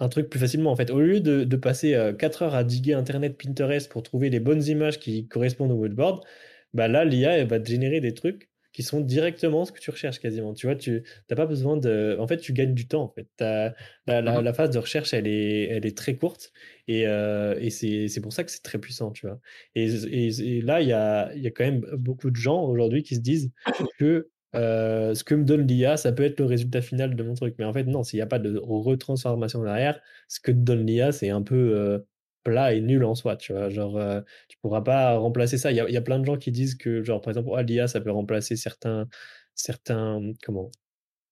un 0.00 0.08
truc 0.08 0.28
plus 0.28 0.40
facilement 0.40 0.72
en 0.72 0.76
fait. 0.76 0.90
Au 0.90 1.00
lieu 1.00 1.20
de, 1.20 1.56
passer 1.56 1.92
4 2.18 2.42
euh, 2.42 2.46
heures 2.46 2.54
à 2.54 2.64
diguer 2.64 2.94
Internet, 2.94 3.38
Pinterest 3.38 3.90
pour 3.90 4.02
trouver 4.02 4.30
les 4.30 4.40
bonnes 4.40 4.64
images 4.64 4.98
qui 4.98 5.28
correspondent 5.28 5.72
au 5.72 5.76
moodboard, 5.76 6.24
bah 6.72 6.88
là 6.88 7.04
l'IA 7.04 7.44
va 7.44 7.60
te 7.60 7.68
générer 7.68 8.00
des 8.00 8.14
trucs 8.14 8.50
qui 8.74 8.82
sont 8.82 9.00
directement 9.00 9.64
ce 9.64 9.70
que 9.70 9.78
tu 9.78 9.90
recherches 9.90 10.18
quasiment. 10.18 10.52
Tu 10.52 10.66
vois, 10.66 10.74
tu 10.74 11.04
n'as 11.30 11.36
pas 11.36 11.46
besoin 11.46 11.76
de. 11.76 12.16
En 12.18 12.26
fait, 12.26 12.38
tu 12.38 12.52
gagnes 12.52 12.74
du 12.74 12.88
temps. 12.88 13.04
En 13.04 13.08
fait, 13.08 13.28
la, 13.38 13.70
mmh 14.08 14.42
la, 14.42 14.52
phase 14.52 14.70
de 14.70 14.78
recherche, 14.80 15.14
elle 15.14 15.28
est, 15.28 15.68
elle 15.68 15.86
est 15.86 15.96
très 15.96 16.16
courte 16.16 16.52
et, 16.88 17.06
euh, 17.06 17.56
et 17.60 17.70
c'est 17.70 18.20
pour 18.20 18.32
ça 18.32 18.42
que 18.42 18.50
c'est 18.50 18.64
très 18.64 18.78
puissant. 18.78 19.12
Tu 19.12 19.28
vois. 19.28 19.38
Et, 19.76 19.84
et, 19.86 20.60
là, 20.60 20.82
il 20.82 20.88
y 20.88 20.92
a, 20.92 21.32
y 21.36 21.46
a 21.46 21.50
quand 21.52 21.64
même 21.64 21.86
beaucoup 21.92 22.30
de 22.32 22.36
gens 22.36 22.64
aujourd'hui 22.64 23.04
qui 23.04 23.14
se 23.14 23.20
disent 23.20 23.52
que 23.98 24.28
euh, 24.54 25.14
ce 25.14 25.24
que 25.24 25.34
me 25.34 25.44
donne 25.44 25.66
l'IA, 25.66 25.96
ça 25.96 26.12
peut 26.12 26.22
être 26.24 26.38
le 26.38 26.46
résultat 26.46 26.80
final 26.80 27.16
de 27.16 27.22
mon 27.22 27.34
truc. 27.34 27.54
Mais 27.58 27.64
en 27.64 27.72
fait, 27.72 27.84
non, 27.84 28.04
s'il 28.04 28.18
n'y 28.18 28.22
a 28.22 28.26
pas 28.26 28.38
de 28.38 28.58
retransformation 28.58 29.62
derrière, 29.62 30.00
ce 30.28 30.40
que 30.40 30.52
te 30.52 30.56
donne 30.56 30.86
l'IA, 30.86 31.12
c'est 31.12 31.30
un 31.30 31.42
peu 31.42 31.54
euh, 31.54 31.98
plat 32.44 32.72
et 32.72 32.80
nul 32.80 33.04
en 33.04 33.14
soi. 33.14 33.36
Tu 33.36 33.52
vois, 33.52 33.68
genre, 33.68 33.98
euh, 33.98 34.20
tu 34.48 34.56
pourras 34.58 34.82
pas 34.82 35.16
remplacer 35.16 35.58
ça. 35.58 35.72
Il 35.72 35.76
y 35.76 35.96
a, 35.96 36.02
plein 36.02 36.18
de 36.18 36.24
gens 36.24 36.36
qui 36.36 36.52
disent 36.52 36.76
que, 36.76 37.02
genre, 37.02 37.20
par 37.20 37.30
exemple, 37.30 37.48
oh, 37.50 37.60
l'IA, 37.60 37.88
ça 37.88 38.00
peut 38.00 38.10
remplacer 38.10 38.56
certains, 38.56 39.08
certains, 39.54 40.20
comment, 40.44 40.70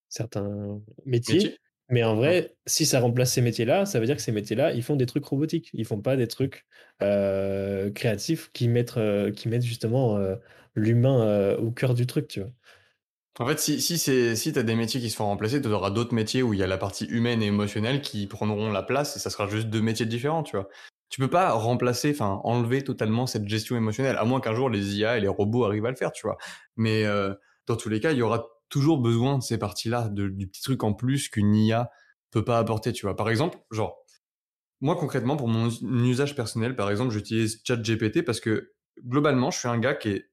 certains 0.08 0.80
métiers. 1.04 1.58
Mais 1.88 2.04
en 2.04 2.14
vrai, 2.16 2.54
si 2.64 2.86
ça 2.86 3.00
remplace 3.00 3.32
ces 3.32 3.42
métiers-là, 3.42 3.84
ça 3.84 4.00
veut 4.00 4.06
dire 4.06 4.16
que 4.16 4.22
ces 4.22 4.32
métiers-là, 4.32 4.72
ils 4.72 4.82
font 4.82 4.96
des 4.96 5.04
trucs 5.04 5.26
robotiques. 5.26 5.68
Ils 5.74 5.84
font 5.84 6.00
pas 6.00 6.16
des 6.16 6.26
trucs 6.26 6.64
créatifs 6.98 8.50
qui 8.52 8.68
mettent, 8.68 8.98
qui 9.36 9.48
mettent 9.48 9.64
justement 9.64 10.18
l'humain 10.74 11.54
au 11.56 11.70
cœur 11.70 11.92
du 11.92 12.06
truc, 12.06 12.28
tu 12.28 12.40
vois. 12.40 12.50
En 13.38 13.46
fait, 13.46 13.58
si, 13.58 13.80
si, 13.80 13.98
si 13.98 14.52
tu 14.52 14.58
as 14.58 14.62
des 14.62 14.74
métiers 14.74 15.00
qui 15.00 15.08
se 15.08 15.16
font 15.16 15.24
remplacer, 15.24 15.62
tu 15.62 15.68
auras 15.68 15.90
d'autres 15.90 16.14
métiers 16.14 16.42
où 16.42 16.52
il 16.52 16.60
y 16.60 16.62
a 16.62 16.66
la 16.66 16.76
partie 16.76 17.06
humaine 17.06 17.42
et 17.42 17.46
émotionnelle 17.46 18.02
qui 18.02 18.26
prendront 18.26 18.70
la 18.70 18.82
place 18.82 19.16
et 19.16 19.20
ça 19.20 19.30
sera 19.30 19.48
juste 19.48 19.68
deux 19.68 19.80
métiers 19.80 20.04
différents, 20.04 20.42
tu 20.42 20.56
vois. 20.56 20.68
Tu 21.08 21.20
peux 21.20 21.30
pas 21.30 21.52
remplacer, 21.52 22.10
enfin, 22.10 22.40
enlever 22.44 22.84
totalement 22.84 23.26
cette 23.26 23.48
gestion 23.48 23.76
émotionnelle, 23.76 24.16
à 24.16 24.24
moins 24.24 24.40
qu'un 24.40 24.54
jour 24.54 24.68
les 24.68 24.96
IA 24.96 25.16
et 25.16 25.20
les 25.20 25.28
robots 25.28 25.64
arrivent 25.64 25.86
à 25.86 25.90
le 25.90 25.96
faire, 25.96 26.12
tu 26.12 26.26
vois. 26.26 26.36
Mais 26.76 27.04
euh, 27.04 27.34
dans 27.66 27.76
tous 27.76 27.88
les 27.88 28.00
cas, 28.00 28.12
il 28.12 28.18
y 28.18 28.22
aura 28.22 28.48
toujours 28.68 28.98
besoin 28.98 29.38
de 29.38 29.42
ces 29.42 29.58
parties-là, 29.58 30.08
du 30.10 30.46
petit 30.48 30.62
truc 30.62 30.82
en 30.84 30.92
plus 30.92 31.28
qu'une 31.28 31.54
IA 31.54 31.90
peut 32.30 32.44
pas 32.44 32.58
apporter, 32.58 32.92
tu 32.92 33.06
vois. 33.06 33.16
Par 33.16 33.30
exemple, 33.30 33.58
genre, 33.70 33.98
moi 34.80 34.96
concrètement, 34.96 35.36
pour 35.36 35.48
mon 35.48 35.70
usage 36.04 36.34
personnel, 36.36 36.76
par 36.76 36.90
exemple, 36.90 37.12
j'utilise 37.12 37.62
ChatGPT 37.64 38.22
parce 38.24 38.40
que 38.40 38.72
globalement, 39.06 39.50
je 39.50 39.58
suis 39.58 39.68
un 39.68 39.78
gars 39.78 39.94
qui 39.94 40.10
est 40.10 40.31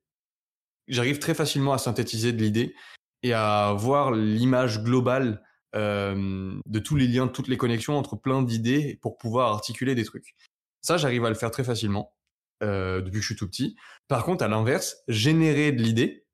j'arrive 0.89 1.19
très 1.19 1.34
facilement 1.34 1.74
à 1.74 1.77
synthétiser 1.77 2.34
de 2.34 2.41
l'idée 2.41 2.75
et 3.24 3.34
à 3.34 3.74
voir 3.77 4.12
l'image 4.12 4.84
globale 4.84 5.43
euh, 5.75 6.60
de 6.65 6.79
tous 6.79 6.96
les 6.96 7.08
liens, 7.08 7.27
toutes 7.27 7.48
les 7.48 7.58
connexions 7.58 7.98
entre 7.98 8.15
plein 8.15 8.41
d'idées 8.41 8.98
pour 9.01 9.17
pouvoir 9.17 9.51
articuler 9.51 9.96
des 9.96 10.03
trucs. 10.03 10.36
Ça, 10.81 10.98
j'arrive 10.98 11.25
à 11.25 11.29
le 11.29 11.36
faire 11.36 11.51
très 11.51 11.63
facilement 11.63 12.15
euh, 12.63 13.01
depuis 13.01 13.17
que 13.17 13.22
je 13.22 13.27
suis 13.27 13.36
tout 13.36 13.48
petit. 13.48 13.75
Par 14.08 14.24
contre, 14.24 14.43
à 14.43 14.48
l'inverse, 14.48 15.03
générer 15.08 15.72
de 15.72 15.81
l'idée, 15.81 16.25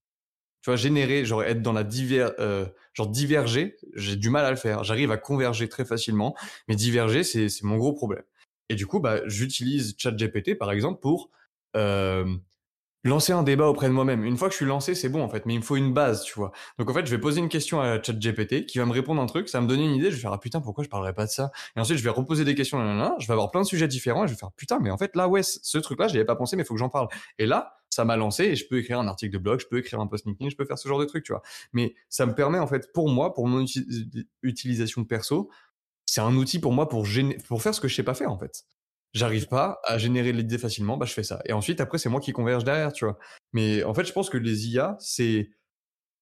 tu 0.61 0.69
vois, 0.69 0.77
générer, 0.77 1.25
genre 1.25 1.43
être 1.43 1.61
dans 1.61 1.73
la 1.73 1.83
diver, 1.83 2.29
euh, 2.39 2.65
genre 2.93 3.09
diverger, 3.09 3.75
j'ai 3.93 4.15
du 4.15 4.29
mal 4.29 4.45
à 4.45 4.51
le 4.51 4.57
faire. 4.57 4.83
J'arrive 4.83 5.11
à 5.11 5.17
converger 5.17 5.67
très 5.67 5.85
facilement, 5.85 6.35
mais 6.67 6.75
diverger, 6.75 7.23
c'est 7.23 7.49
mon 7.63 7.77
gros 7.77 7.93
problème. 7.93 8.23
Et 8.69 8.75
du 8.75 8.87
coup, 8.87 8.99
bah, 8.99 9.19
j'utilise 9.27 9.95
ChatGPT 9.97 10.57
par 10.57 10.71
exemple 10.71 11.01
pour 11.01 11.29
lancer 13.05 13.33
un 13.33 13.43
débat 13.43 13.67
auprès 13.67 13.87
de 13.87 13.93
moi-même. 13.93 14.25
Une 14.25 14.35
fois 14.35 14.49
que 14.49 14.53
je 14.53 14.57
suis 14.57 14.65
lancé, 14.65 14.95
c'est 14.95 15.09
bon 15.09 15.23
en 15.23 15.29
fait, 15.29 15.45
mais 15.45 15.53
il 15.53 15.59
me 15.59 15.63
faut 15.63 15.75
une 15.75 15.93
base, 15.93 16.23
tu 16.23 16.33
vois. 16.33 16.51
Donc 16.79 16.89
en 16.89 16.93
fait, 16.93 17.05
je 17.05 17.11
vais 17.11 17.21
poser 17.21 17.39
une 17.39 17.49
question 17.49 17.79
à 17.79 18.01
ChatGPT 18.01 18.65
qui 18.65 18.79
va 18.79 18.85
me 18.85 18.91
répondre 18.91 19.21
un 19.21 19.27
truc, 19.27 19.47
ça 19.47 19.59
va 19.59 19.63
me 19.63 19.69
donner 19.69 19.85
une 19.85 19.95
idée, 19.95 20.09
je 20.09 20.15
vais 20.15 20.21
faire 20.21 20.33
ah 20.33 20.39
putain, 20.39 20.59
pourquoi 20.59 20.83
je 20.83 20.89
parlerais 20.89 21.13
pas 21.13 21.25
de 21.25 21.31
ça? 21.31 21.51
Et 21.75 21.79
ensuite, 21.79 21.99
je 21.99 22.03
vais 22.03 22.09
reposer 22.09 22.43
des 22.43 22.55
questions, 22.55 22.79
je 23.19 23.27
vais 23.27 23.31
avoir 23.31 23.51
plein 23.51 23.61
de 23.61 23.67
sujets 23.67 23.87
différents 23.87 24.25
et 24.25 24.27
je 24.27 24.33
vais 24.33 24.39
faire 24.39 24.51
putain, 24.51 24.79
mais 24.79 24.89
en 24.89 24.97
fait 24.97 25.15
là 25.15 25.27
ouais, 25.29 25.41
ce 25.43 25.77
truc-là, 25.77 26.07
j'y 26.07 26.17
avais 26.17 26.25
pas 26.25 26.35
pensé, 26.35 26.55
mais 26.55 26.63
il 26.63 26.65
faut 26.65 26.73
que 26.73 26.79
j'en 26.79 26.89
parle. 26.89 27.07
Et 27.37 27.45
là, 27.45 27.77
ça 27.91 28.05
m'a 28.05 28.17
lancé 28.17 28.45
et 28.45 28.55
je 28.55 28.67
peux 28.67 28.79
écrire 28.79 28.99
un 28.99 29.07
article 29.07 29.33
de 29.33 29.37
blog, 29.37 29.59
je 29.59 29.67
peux 29.67 29.77
écrire 29.77 29.99
un 29.99 30.07
post 30.07 30.25
LinkedIn, 30.25 30.49
je 30.49 30.55
peux 30.55 30.65
faire 30.65 30.79
ce 30.79 30.89
genre 30.89 30.99
de 30.99 31.05
truc, 31.05 31.23
tu 31.23 31.31
vois. 31.31 31.43
Mais 31.73 31.93
ça 32.09 32.25
me 32.25 32.33
permet 32.33 32.57
en 32.57 32.67
fait 32.67 32.91
pour 32.91 33.09
moi, 33.09 33.33
pour 33.33 33.47
mon 33.47 33.63
utilisation 34.41 35.01
de 35.01 35.07
perso, 35.07 35.49
c'est 36.07 36.21
un 36.21 36.35
outil 36.35 36.59
pour 36.59 36.73
moi 36.73 36.89
pour, 36.89 37.05
pour 37.47 37.61
faire 37.61 37.75
ce 37.75 37.81
que 37.81 37.87
je 37.87 37.95
sais 37.95 38.03
pas 38.03 38.15
faire 38.15 38.31
en 38.31 38.37
fait 38.37 38.65
j'arrive 39.15 39.47
pas 39.47 39.79
à 39.85 39.97
générer 39.97 40.33
l'idée 40.33 40.59
facilement, 40.59 40.97
bah 40.97 41.07
je 41.07 41.13
fais 41.13 41.23
ça. 41.23 41.41
Et 41.45 41.53
ensuite 41.53 41.81
après 41.81 41.97
c'est 41.97 42.09
moi 42.09 42.19
qui 42.21 42.33
converge 42.33 42.63
derrière, 42.63 42.93
tu 42.93 43.05
vois. 43.05 43.17
Mais 43.53 43.83
en 43.83 43.93
fait 43.95 44.05
je 44.05 44.13
pense 44.13 44.29
que 44.29 44.37
les 44.37 44.67
IA 44.69 44.97
c'est 44.99 45.49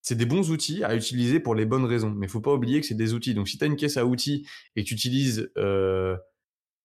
c'est 0.02 0.16
des 0.16 0.26
bons 0.26 0.52
outils 0.52 0.84
à 0.84 0.96
utiliser 0.96 1.40
pour 1.40 1.56
les 1.56 1.66
bonnes 1.66 1.86
raisons. 1.86 2.12
Mais 2.12 2.28
faut 2.28 2.42
pas 2.42 2.54
oublier 2.54 2.82
que 2.82 2.88
c'est 2.88 2.96
des 2.96 3.14
outils. 3.14 3.34
Donc 3.34 3.50
si 3.50 3.58
tu 3.58 3.64
as 3.66 3.68
une 3.68 3.76
caisse 3.78 3.98
à 3.98 4.06
outils 4.06 4.48
et 4.76 4.84
que 4.84 4.90
tu 4.90 4.94
utilises 4.96 5.52
euh, 5.58 6.16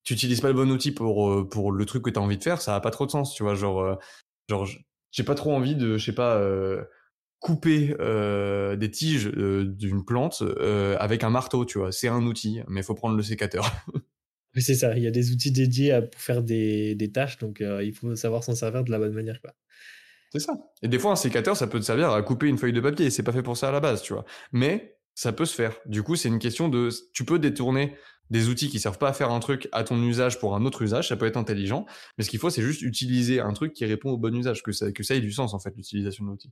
tu 0.04 0.14
utilises 0.14 0.40
pas 0.40 0.48
le 0.48 0.54
bon 0.54 0.70
outil 0.72 0.92
pour 0.92 1.30
euh, 1.30 1.48
pour 1.48 1.72
le 1.72 1.84
truc 1.84 2.02
que 2.04 2.10
tu 2.10 2.18
as 2.18 2.22
envie 2.22 2.38
de 2.38 2.42
faire, 2.44 2.62
ça 2.62 2.74
a 2.74 2.80
pas 2.80 2.90
trop 2.90 3.06
de 3.06 3.10
sens, 3.10 3.34
tu 3.34 3.42
vois. 3.42 3.54
Genre 3.54 3.80
euh, 3.82 3.96
genre 4.48 4.66
j'ai 5.12 5.24
pas 5.24 5.34
trop 5.34 5.52
envie 5.54 5.76
de 5.76 5.98
je 5.98 6.04
sais 6.06 6.14
pas 6.14 6.36
euh, 6.36 6.84
couper 7.40 7.96
euh, 8.00 8.76
des 8.76 8.90
tiges 8.90 9.26
d'une 9.26 10.04
plante 10.04 10.42
avec 10.98 11.24
un 11.24 11.30
marteau, 11.30 11.64
tu 11.66 11.78
vois. 11.78 11.92
C'est 11.92 12.08
un 12.08 12.24
outil, 12.24 12.62
mais 12.68 12.82
faut 12.82 12.94
prendre 12.94 13.16
le 13.16 13.22
sécateur. 13.22 13.70
c'est 14.56 14.74
ça. 14.74 14.96
Il 14.96 15.02
y 15.02 15.06
a 15.06 15.10
des 15.10 15.32
outils 15.32 15.52
dédiés 15.52 15.92
à, 15.92 16.02
pour 16.02 16.20
faire 16.20 16.42
des, 16.42 17.10
tâches, 17.12 17.38
donc 17.38 17.60
euh, 17.60 17.82
il 17.84 17.94
faut 17.94 18.14
savoir 18.16 18.44
s'en 18.44 18.54
servir 18.54 18.84
de 18.84 18.90
la 18.90 18.98
bonne 18.98 19.12
manière. 19.12 19.38
C'est 20.32 20.40
ça. 20.40 20.52
Et 20.82 20.88
des 20.88 20.98
fois, 20.98 21.12
un 21.12 21.16
sécateur, 21.16 21.56
ça 21.56 21.66
peut 21.66 21.80
te 21.80 21.84
servir 21.84 22.10
à 22.10 22.22
couper 22.22 22.48
une 22.48 22.58
feuille 22.58 22.72
de 22.72 22.80
papier. 22.80 23.10
C'est 23.10 23.22
pas 23.22 23.32
fait 23.32 23.42
pour 23.42 23.56
ça 23.56 23.68
à 23.68 23.72
la 23.72 23.80
base, 23.80 24.02
tu 24.02 24.12
vois. 24.12 24.24
Mais 24.52 24.98
ça 25.14 25.32
peut 25.32 25.46
se 25.46 25.54
faire. 25.54 25.76
Du 25.86 26.02
coup, 26.02 26.16
c'est 26.16 26.28
une 26.28 26.38
question 26.38 26.68
de. 26.68 26.90
Tu 27.12 27.24
peux 27.24 27.38
détourner 27.38 27.96
des 28.30 28.48
outils 28.48 28.68
qui 28.68 28.78
servent 28.78 28.98
pas 28.98 29.08
à 29.08 29.12
faire 29.14 29.30
un 29.30 29.40
truc 29.40 29.68
à 29.72 29.84
ton 29.84 30.00
usage 30.02 30.38
pour 30.38 30.54
un 30.54 30.64
autre 30.66 30.82
usage. 30.82 31.08
Ça 31.08 31.16
peut 31.16 31.26
être 31.26 31.38
intelligent. 31.38 31.86
Mais 32.16 32.24
ce 32.24 32.30
qu'il 32.30 32.38
faut, 32.38 32.50
c'est 32.50 32.62
juste 32.62 32.82
utiliser 32.82 33.40
un 33.40 33.52
truc 33.52 33.72
qui 33.72 33.84
répond 33.86 34.10
au 34.10 34.18
bon 34.18 34.34
usage, 34.36 34.62
que 34.62 34.72
ça, 34.72 34.92
que 34.92 35.02
ça 35.02 35.14
ait 35.14 35.20
du 35.20 35.32
sens, 35.32 35.54
en 35.54 35.58
fait, 35.58 35.74
l'utilisation 35.76 36.24
de 36.24 36.30
l'outil. 36.30 36.50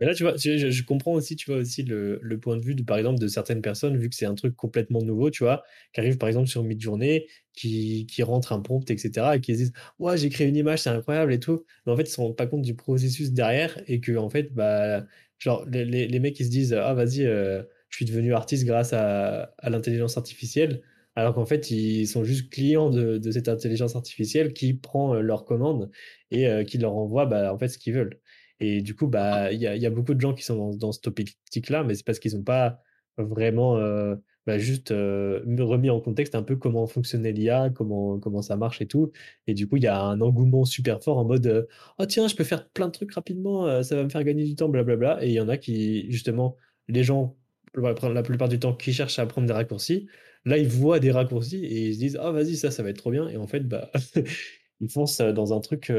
Mais 0.00 0.06
là, 0.06 0.14
tu 0.14 0.24
vois, 0.24 0.36
je, 0.36 0.82
comprends 0.82 1.12
aussi, 1.12 1.36
tu 1.36 1.50
vois, 1.50 1.60
aussi 1.60 1.82
le, 1.82 2.18
le, 2.22 2.38
point 2.38 2.56
de 2.56 2.62
vue, 2.62 2.74
de, 2.74 2.82
par 2.82 2.98
exemple, 2.98 3.18
de 3.18 3.28
certaines 3.28 3.62
personnes, 3.62 3.96
vu 3.96 4.10
que 4.10 4.14
c'est 4.14 4.26
un 4.26 4.34
truc 4.34 4.54
complètement 4.54 5.00
nouveau, 5.02 5.30
tu 5.30 5.42
vois, 5.44 5.62
qui 5.92 6.00
arrivent, 6.00 6.18
par 6.18 6.28
exemple, 6.28 6.48
sur 6.48 6.62
Midjourney, 6.62 7.26
qui, 7.54 8.06
qui 8.06 8.22
rentrent 8.22 8.52
un 8.52 8.60
prompt, 8.60 8.90
etc., 8.90 9.36
et 9.36 9.40
qui 9.40 9.54
se 9.54 9.58
disent, 9.58 9.72
ouais, 9.98 10.18
j'ai 10.18 10.28
créé 10.28 10.48
une 10.48 10.56
image, 10.56 10.80
c'est 10.80 10.90
incroyable 10.90 11.32
et 11.32 11.40
tout. 11.40 11.64
Mais 11.86 11.92
en 11.92 11.96
fait, 11.96 12.02
ils 12.02 12.10
se 12.10 12.20
rendent 12.20 12.36
pas 12.36 12.46
compte 12.46 12.62
du 12.62 12.74
processus 12.74 13.32
derrière, 13.32 13.80
et 13.86 14.00
que, 14.00 14.16
en 14.16 14.28
fait, 14.28 14.52
bah, 14.54 15.06
genre, 15.38 15.64
les, 15.66 15.84
les, 15.84 16.18
mecs, 16.20 16.38
ils 16.40 16.46
se 16.46 16.50
disent, 16.50 16.74
ah, 16.74 16.92
vas-y, 16.94 17.24
euh, 17.24 17.62
je 17.88 17.96
suis 17.96 18.04
devenu 18.04 18.34
artiste 18.34 18.64
grâce 18.66 18.92
à, 18.92 19.54
à 19.58 19.70
l'intelligence 19.70 20.16
artificielle, 20.18 20.82
alors 21.14 21.34
qu'en 21.34 21.46
fait, 21.46 21.70
ils 21.70 22.06
sont 22.06 22.24
juste 22.24 22.50
clients 22.50 22.90
de, 22.90 23.16
de, 23.18 23.30
cette 23.30 23.48
intelligence 23.48 23.96
artificielle 23.96 24.52
qui 24.52 24.74
prend 24.74 25.14
euh, 25.14 25.20
leurs 25.20 25.44
commandes 25.46 25.90
et 26.30 26.46
euh, 26.46 26.64
qui 26.64 26.76
leur 26.78 26.94
envoie, 26.94 27.24
bah, 27.26 27.52
en 27.52 27.58
fait, 27.58 27.68
ce 27.68 27.78
qu'ils 27.78 27.94
veulent. 27.94 28.20
Et 28.60 28.80
du 28.80 28.94
coup, 28.94 29.06
bah, 29.06 29.52
il 29.52 29.60
y 29.60 29.86
a, 29.86 29.90
beaucoup 29.90 30.14
de 30.14 30.20
gens 30.20 30.34
qui 30.34 30.42
sont 30.42 30.56
dans, 30.56 30.76
dans 30.76 30.92
ce 30.92 31.00
optique-là, 31.06 31.84
mais 31.84 31.94
c'est 31.94 32.04
parce 32.04 32.18
qu'ils 32.18 32.36
n'ont 32.36 32.42
pas 32.42 32.80
vraiment 33.18 33.76
euh, 33.76 34.14
bah, 34.46 34.58
juste 34.58 34.90
euh, 34.90 35.42
remis 35.58 35.90
en 35.90 36.00
contexte 36.00 36.34
un 36.34 36.42
peu 36.42 36.56
comment 36.56 36.86
fonctionnait 36.86 37.32
l'IA, 37.32 37.70
comment, 37.70 38.18
comment 38.18 38.42
ça 38.42 38.56
marche 38.56 38.80
et 38.80 38.86
tout. 38.86 39.12
Et 39.46 39.54
du 39.54 39.68
coup, 39.68 39.76
il 39.76 39.82
y 39.82 39.86
a 39.86 40.00
un 40.00 40.20
engouement 40.20 40.64
super 40.64 41.02
fort 41.02 41.18
en 41.18 41.24
mode 41.24 41.46
euh, 41.46 41.66
Oh 41.98 42.06
tiens, 42.06 42.28
je 42.28 42.36
peux 42.36 42.44
faire 42.44 42.68
plein 42.70 42.86
de 42.86 42.92
trucs 42.92 43.12
rapidement, 43.12 43.82
ça 43.82 43.96
va 43.96 44.04
me 44.04 44.08
faire 44.08 44.24
gagner 44.24 44.44
du 44.44 44.54
temps, 44.54 44.68
blablabla. 44.68 45.24
Et 45.24 45.28
il 45.28 45.34
y 45.34 45.40
en 45.40 45.48
a 45.48 45.56
qui, 45.56 46.10
justement, 46.10 46.56
les 46.88 47.04
gens, 47.04 47.36
la 47.74 48.22
plupart 48.22 48.48
du 48.48 48.58
temps, 48.58 48.74
qui 48.74 48.92
cherchent 48.92 49.18
à 49.18 49.26
prendre 49.26 49.46
des 49.46 49.52
raccourcis, 49.52 50.06
là, 50.44 50.58
ils 50.58 50.68
voient 50.68 51.00
des 51.00 51.10
raccourcis 51.10 51.64
et 51.64 51.88
ils 51.88 51.94
se 51.94 51.98
disent 51.98 52.18
Ah, 52.20 52.30
vas-y, 52.30 52.56
ça, 52.56 52.70
ça 52.70 52.82
va 52.82 52.90
être 52.90 52.98
trop 52.98 53.10
bien. 53.10 53.28
Et 53.28 53.36
en 53.36 53.46
fait, 53.46 53.60
bah, 53.60 53.90
ils 54.80 54.90
foncent 54.90 55.20
dans 55.20 55.52
un 55.52 55.60
truc 55.60 55.90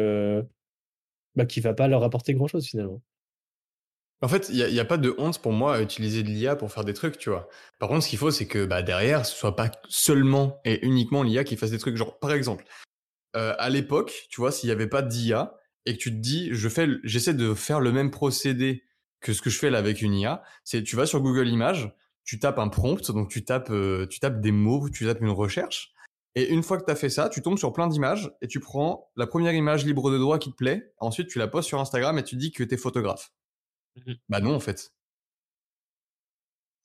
bah, 1.38 1.46
qui 1.46 1.62
va 1.62 1.74
pas 1.74 1.88
leur 1.88 2.04
apporter 2.04 2.34
grand 2.34 2.48
chose 2.48 2.66
finalement. 2.66 3.02
En 4.22 4.28
fait, 4.28 4.50
il 4.50 4.56
n'y 4.56 4.80
a, 4.80 4.86
pas 4.86 4.98
de 4.98 5.14
honte 5.20 5.40
pour 5.40 5.52
moi 5.52 5.76
à 5.76 5.82
utiliser 5.82 6.24
de 6.24 6.30
l'IA 6.30 6.56
pour 6.56 6.72
faire 6.72 6.84
des 6.84 6.96
trucs, 6.96 7.20
tu 7.20 7.30
vois. 7.30 7.48
Par 7.78 7.88
contre, 7.88 8.04
ce 8.04 8.10
qu'il 8.10 8.18
faut, 8.18 8.32
c'est 8.32 8.48
que 8.48 8.66
bah, 8.66 8.82
derrière, 8.82 9.28
ce 9.28 9.36
soit 9.36 9.56
pas 9.56 9.70
seulement 9.88 10.60
et 10.66 10.84
uniquement 10.84 11.22
l'IA 11.22 11.44
qui 11.44 11.56
fasse 11.56 11.70
des 11.70 11.78
trucs. 11.78 11.96
Genre, 11.96 12.18
par 12.18 12.34
exemple, 12.34 12.66
euh, 13.36 13.54
à 13.60 13.70
l'époque, 13.70 14.26
tu 14.32 14.42
vois, 14.42 14.52
s'il 14.52 14.70
n'y 14.70 14.72
avait 14.72 14.88
pas 14.88 15.04
d'IA 15.04 15.56
et 15.86 15.94
que 15.94 16.00
tu 16.00 16.10
te 16.10 16.16
dis, 16.16 16.50
je 16.52 16.68
fais, 16.68 16.88
j'essaie 17.04 17.36
de 17.36 17.54
faire 17.54 17.80
le 17.80 17.92
même 17.92 18.10
procédé 18.10 18.84
que 19.22 19.34
ce 19.34 19.42
que 19.44 19.52
je 19.52 19.60
fais 19.60 19.70
là 19.70 19.78
avec 19.78 20.02
une 20.02 20.16
IA, 20.16 20.42
c'est 20.64 20.82
tu 20.82 20.96
vas 20.96 21.06
sur 21.06 21.22
Google 21.22 21.48
Images, 21.48 21.94
tu 22.24 22.40
tapes 22.40 22.58
un 22.58 22.70
prompt, 22.70 23.12
donc 23.12 23.30
tu 23.30 23.46
tapes, 23.46 23.70
euh, 23.70 24.08
tu 24.08 24.20
tapes 24.20 24.42
des 24.42 24.52
mots, 24.52 24.90
tu 24.90 25.06
tapes 25.06 25.22
une 25.22 25.30
recherche, 25.30 25.94
et 26.38 26.50
une 26.50 26.62
fois 26.62 26.78
que 26.78 26.86
tu 26.86 26.92
as 26.92 26.96
fait 26.96 27.10
ça, 27.10 27.30
tu 27.30 27.42
tombes 27.42 27.58
sur 27.58 27.74
plein 27.74 27.88
d'images 27.88 28.32
et 28.44 28.48
tu 28.48 28.60
prends 28.60 29.10
la 29.16 29.26
première 29.26 29.56
image 29.56 29.88
libre 29.88 30.12
de 30.12 30.20
droit 30.20 30.38
qui 30.38 30.52
te 30.52 30.56
plaît. 30.56 30.94
Ensuite, 31.00 31.30
tu 31.30 31.40
la 31.40 31.48
postes 31.48 31.68
sur 31.68 31.80
Instagram 31.80 32.20
et 32.20 32.24
tu 32.24 32.36
dis 32.36 32.52
que 32.52 32.64
tu 32.64 32.76
es 32.76 32.78
photographe. 32.78 33.34
Mmh 33.96 34.14
bah 34.30 34.40
non, 34.40 34.54
en 34.54 34.60
fait. 34.60 34.94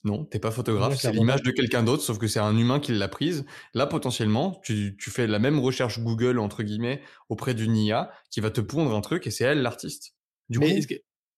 Non, 0.04 0.24
t'es 0.24 0.38
pas 0.38 0.50
photographe, 0.50 0.98
c'est 0.98 1.12
l'image 1.12 1.42
de 1.42 1.50
quelqu'un 1.50 1.82
d'autre, 1.82 2.02
sauf 2.02 2.16
que 2.16 2.28
c'est 2.28 2.40
un 2.40 2.56
humain 2.56 2.80
qui 2.80 2.92
l'a 2.92 3.08
prise. 3.08 3.44
Là, 3.74 3.86
potentiellement, 3.86 4.58
tu, 4.64 4.96
fais 4.98 5.26
la 5.26 5.38
même 5.38 5.58
recherche 5.60 6.00
Google, 6.00 6.38
entre 6.38 6.62
guillemets, 6.62 7.02
auprès 7.28 7.52
d'une 7.52 7.76
IA 7.76 8.10
qui 8.30 8.40
va 8.40 8.50
te 8.50 8.62
pondre 8.62 8.96
un 8.96 9.02
truc 9.02 9.26
et 9.26 9.30
c'est 9.30 9.44
elle 9.44 9.60
l'artiste. 9.60 10.16
Du 10.48 10.60
coup, 10.60 10.66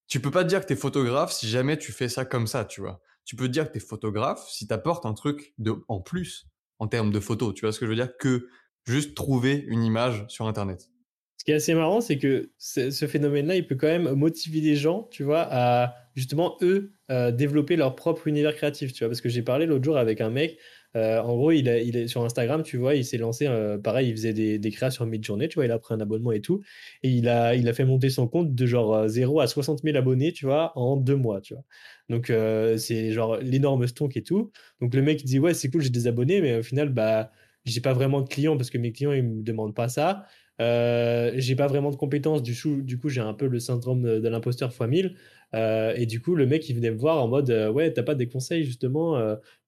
tu 0.07 0.21
peux 0.21 0.31
pas 0.31 0.45
dire 0.45 0.61
que 0.61 0.67
t'es 0.67 0.77
photographe 0.77 1.33
si 1.33 1.49
jamais 1.49 1.79
tu 1.79 1.91
fais 1.91 2.09
ça 2.09 2.25
comme 2.25 2.47
ça, 2.47 2.65
tu 2.65 2.81
vois. 2.81 3.03
Tu 3.25 3.35
peux 3.35 3.49
dire 3.49 3.67
que 3.67 3.73
t'es 3.73 3.81
photographe 3.81 4.49
si 4.49 4.69
t'apportes 4.69 5.05
un 5.05 5.15
truc 5.15 5.53
de, 5.59 5.75
en 5.89 6.01
plus 6.01 6.47
en 6.79 6.89
termes 6.89 7.11
de 7.11 7.21
photos. 7.21 7.55
Tu 7.55 7.63
vois 7.63 7.73
ce 7.73 7.81
que 7.81 7.87
je 7.87 7.91
veux 7.91 7.97
dire? 7.97 8.17
Que 8.19 8.49
juste 8.87 9.15
trouver 9.15 9.65
une 9.69 9.83
image 9.83 10.25
sur 10.29 10.47
Internet. 10.47 10.91
Ce 11.39 11.45
qui 11.45 11.51
est 11.51 11.57
assez 11.57 11.75
marrant, 11.75 12.01
c'est 12.01 12.19
que 12.19 12.51
ce 12.57 13.07
phénomène-là, 13.07 13.57
il 13.57 13.67
peut 13.67 13.75
quand 13.75 13.87
même 13.87 14.15
motiver 14.15 14.61
les 14.61 14.77
gens, 14.77 15.09
tu 15.11 15.25
vois, 15.25 15.47
à 15.51 15.95
justement, 16.15 16.57
eux, 16.63 16.95
euh, 17.11 17.33
développer 17.33 17.77
leur 17.77 17.97
propre 17.97 18.29
univers 18.29 18.55
créatif, 18.55 18.93
tu 18.93 19.01
vois. 19.01 19.09
Parce 19.09 19.21
que 19.21 19.29
j'ai 19.29 19.43
parlé 19.43 19.67
l'autre 19.67 19.85
jour 19.85 19.99
avec 19.99 20.21
un 20.21 20.31
mec, 20.31 20.59
euh, 20.97 21.21
en 21.21 21.35
gros, 21.37 21.51
il, 21.51 21.69
est 21.69 22.07
sur 22.07 22.25
Instagram, 22.25 22.63
tu 22.63 22.77
vois, 22.77 22.95
il 22.95 23.05
s'est 23.05 23.19
lancé, 23.19 23.47
euh, 23.47 23.79
pareil, 23.79 24.09
il 24.11 24.13
faisait 24.13 24.33
des, 24.33 24.59
des 24.59 24.71
créations 24.71 25.07
mid-journée, 25.07 25.49
tu 25.49 25.57
vois, 25.57 25.65
il 25.65 25.73
a 25.73 25.79
pris 25.79 25.95
un 25.95 26.01
abonnement 26.01 26.33
et 26.33 26.41
tout. 26.41 26.63
Et 27.03 27.11
il 27.11 27.29
a, 27.29 27.73
fait 27.73 27.85
monter 27.85 28.11
son 28.11 28.29
compte 28.29 28.55
de 28.55 28.67
genre 28.67 29.09
0 29.09 29.41
à 29.41 29.47
60 29.47 29.83
000 29.83 29.97
abonnés, 29.97 30.33
tu 30.33 30.47
vois, 30.47 30.73
en 30.79 30.97
deux 30.97 31.17
mois, 31.17 31.41
tu 31.41 31.55
vois. 31.55 31.65
Donc, 32.09 32.33
c'est 32.79 33.13
genre 33.13 33.39
l'énorme 33.39 33.87
stonk 33.87 34.17
et 34.17 34.23
tout. 34.23 34.53
Donc, 34.81 34.95
le 34.95 35.03
mec, 35.03 35.25
dit, 35.25 35.39
ouais, 35.39 35.55
c'est 35.55 35.71
cool, 35.71 35.83
j'ai 35.83 35.91
des 35.91 36.07
abonnés, 36.07 36.41
mais 36.41 36.57
au 36.59 36.63
final, 36.63 36.91
bah, 36.91 37.31
j'ai 37.65 37.81
pas 37.81 37.93
vraiment 37.93 38.21
de 38.21 38.29
clients 38.29 38.57
parce 38.57 38.71
que 38.71 38.79
mes 38.79 38.93
clients, 38.93 39.13
ils 39.13 39.25
me 39.25 39.43
demandent 39.43 39.75
pas 39.75 39.89
ça. 39.89 40.27
Euh, 40.61 41.33
j'ai 41.37 41.57
pas 41.57 41.67
vraiment 41.67 41.91
de 41.91 41.97
compétences, 41.97 42.43
du 42.43 42.99
coup, 42.99 43.09
j'ai 43.09 43.21
un 43.21 43.35
peu 43.35 43.47
le 43.47 43.59
syndrome 43.59 44.21
de 44.21 44.29
l'imposteur 44.29 44.71
x 44.71 44.81
1000. 44.81 45.17
Euh, 45.55 45.95
et 45.97 46.07
du 46.07 46.21
coup, 46.21 46.35
le 46.35 46.47
mec, 46.47 46.69
il 46.69 46.77
venait 46.77 46.91
me 46.91 46.97
voir 46.97 47.23
en 47.23 47.29
mode 47.29 47.51
euh, 47.51 47.71
Ouais, 47.71 47.93
t'as 47.93 48.03
pas 48.03 48.15
des 48.15 48.29
conseils 48.29 48.65
justement 48.65 49.19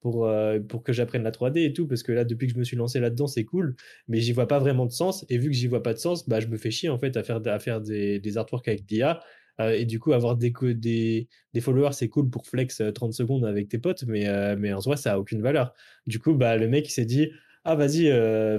pour, 0.01 0.29
pour 0.69 0.83
que 0.83 0.93
j'apprenne 0.93 1.23
la 1.23 1.31
3D 1.31 1.65
et 1.65 1.73
tout, 1.73 1.87
parce 1.87 2.03
que 2.03 2.13
là, 2.13 2.25
depuis 2.25 2.47
que 2.47 2.53
je 2.55 2.59
me 2.59 2.65
suis 2.65 2.77
lancé 2.77 3.01
là-dedans, 3.01 3.27
c'est 3.27 3.45
cool, 3.45 3.77
mais 4.09 4.21
j'y 4.21 4.33
vois 4.33 4.49
pas 4.49 4.59
vraiment 4.59 4.87
de 4.87 4.93
sens. 4.93 5.25
Et 5.29 5.39
vu 5.39 5.49
que 5.49 5.55
j'y 5.55 5.67
vois 5.67 5.83
pas 5.83 5.95
de 5.95 5.99
sens, 5.99 6.29
bah, 6.29 6.41
je 6.41 6.47
me 6.47 6.57
fais 6.57 6.71
chier 6.71 6.89
en 6.89 6.99
fait 6.99 7.17
à 7.17 7.23
faire, 7.23 7.41
à 7.47 7.59
faire 7.59 7.81
des, 7.81 8.39
artworks 8.39 8.69
avec 8.69 8.87
d'IA. 8.87 9.21
et 9.61 9.85
du 9.85 9.99
coup, 9.99 10.13
avoir 10.13 10.37
des, 10.37 10.53
des, 10.75 11.29
des 11.55 11.61
followers, 11.61 11.93
c'est 11.93 12.09
cool 12.09 12.31
pour 12.31 12.47
flex 12.47 12.83
30 12.95 13.13
secondes 13.13 13.45
avec 13.45 13.69
tes 13.69 13.79
potes, 13.79 14.05
mais, 14.07 14.27
mais 14.57 14.73
en 14.73 14.81
soi, 14.81 14.97
ça 14.97 15.15
a 15.15 15.19
aucune 15.19 15.43
valeur. 15.43 15.75
Du 16.07 16.19
coup, 16.21 16.35
bah, 16.35 16.57
le 16.57 16.69
mec, 16.69 16.89
il 16.89 16.93
s'est 16.93 17.05
dit, 17.05 17.31
ah, 17.65 17.75
vas-y, 17.75 18.11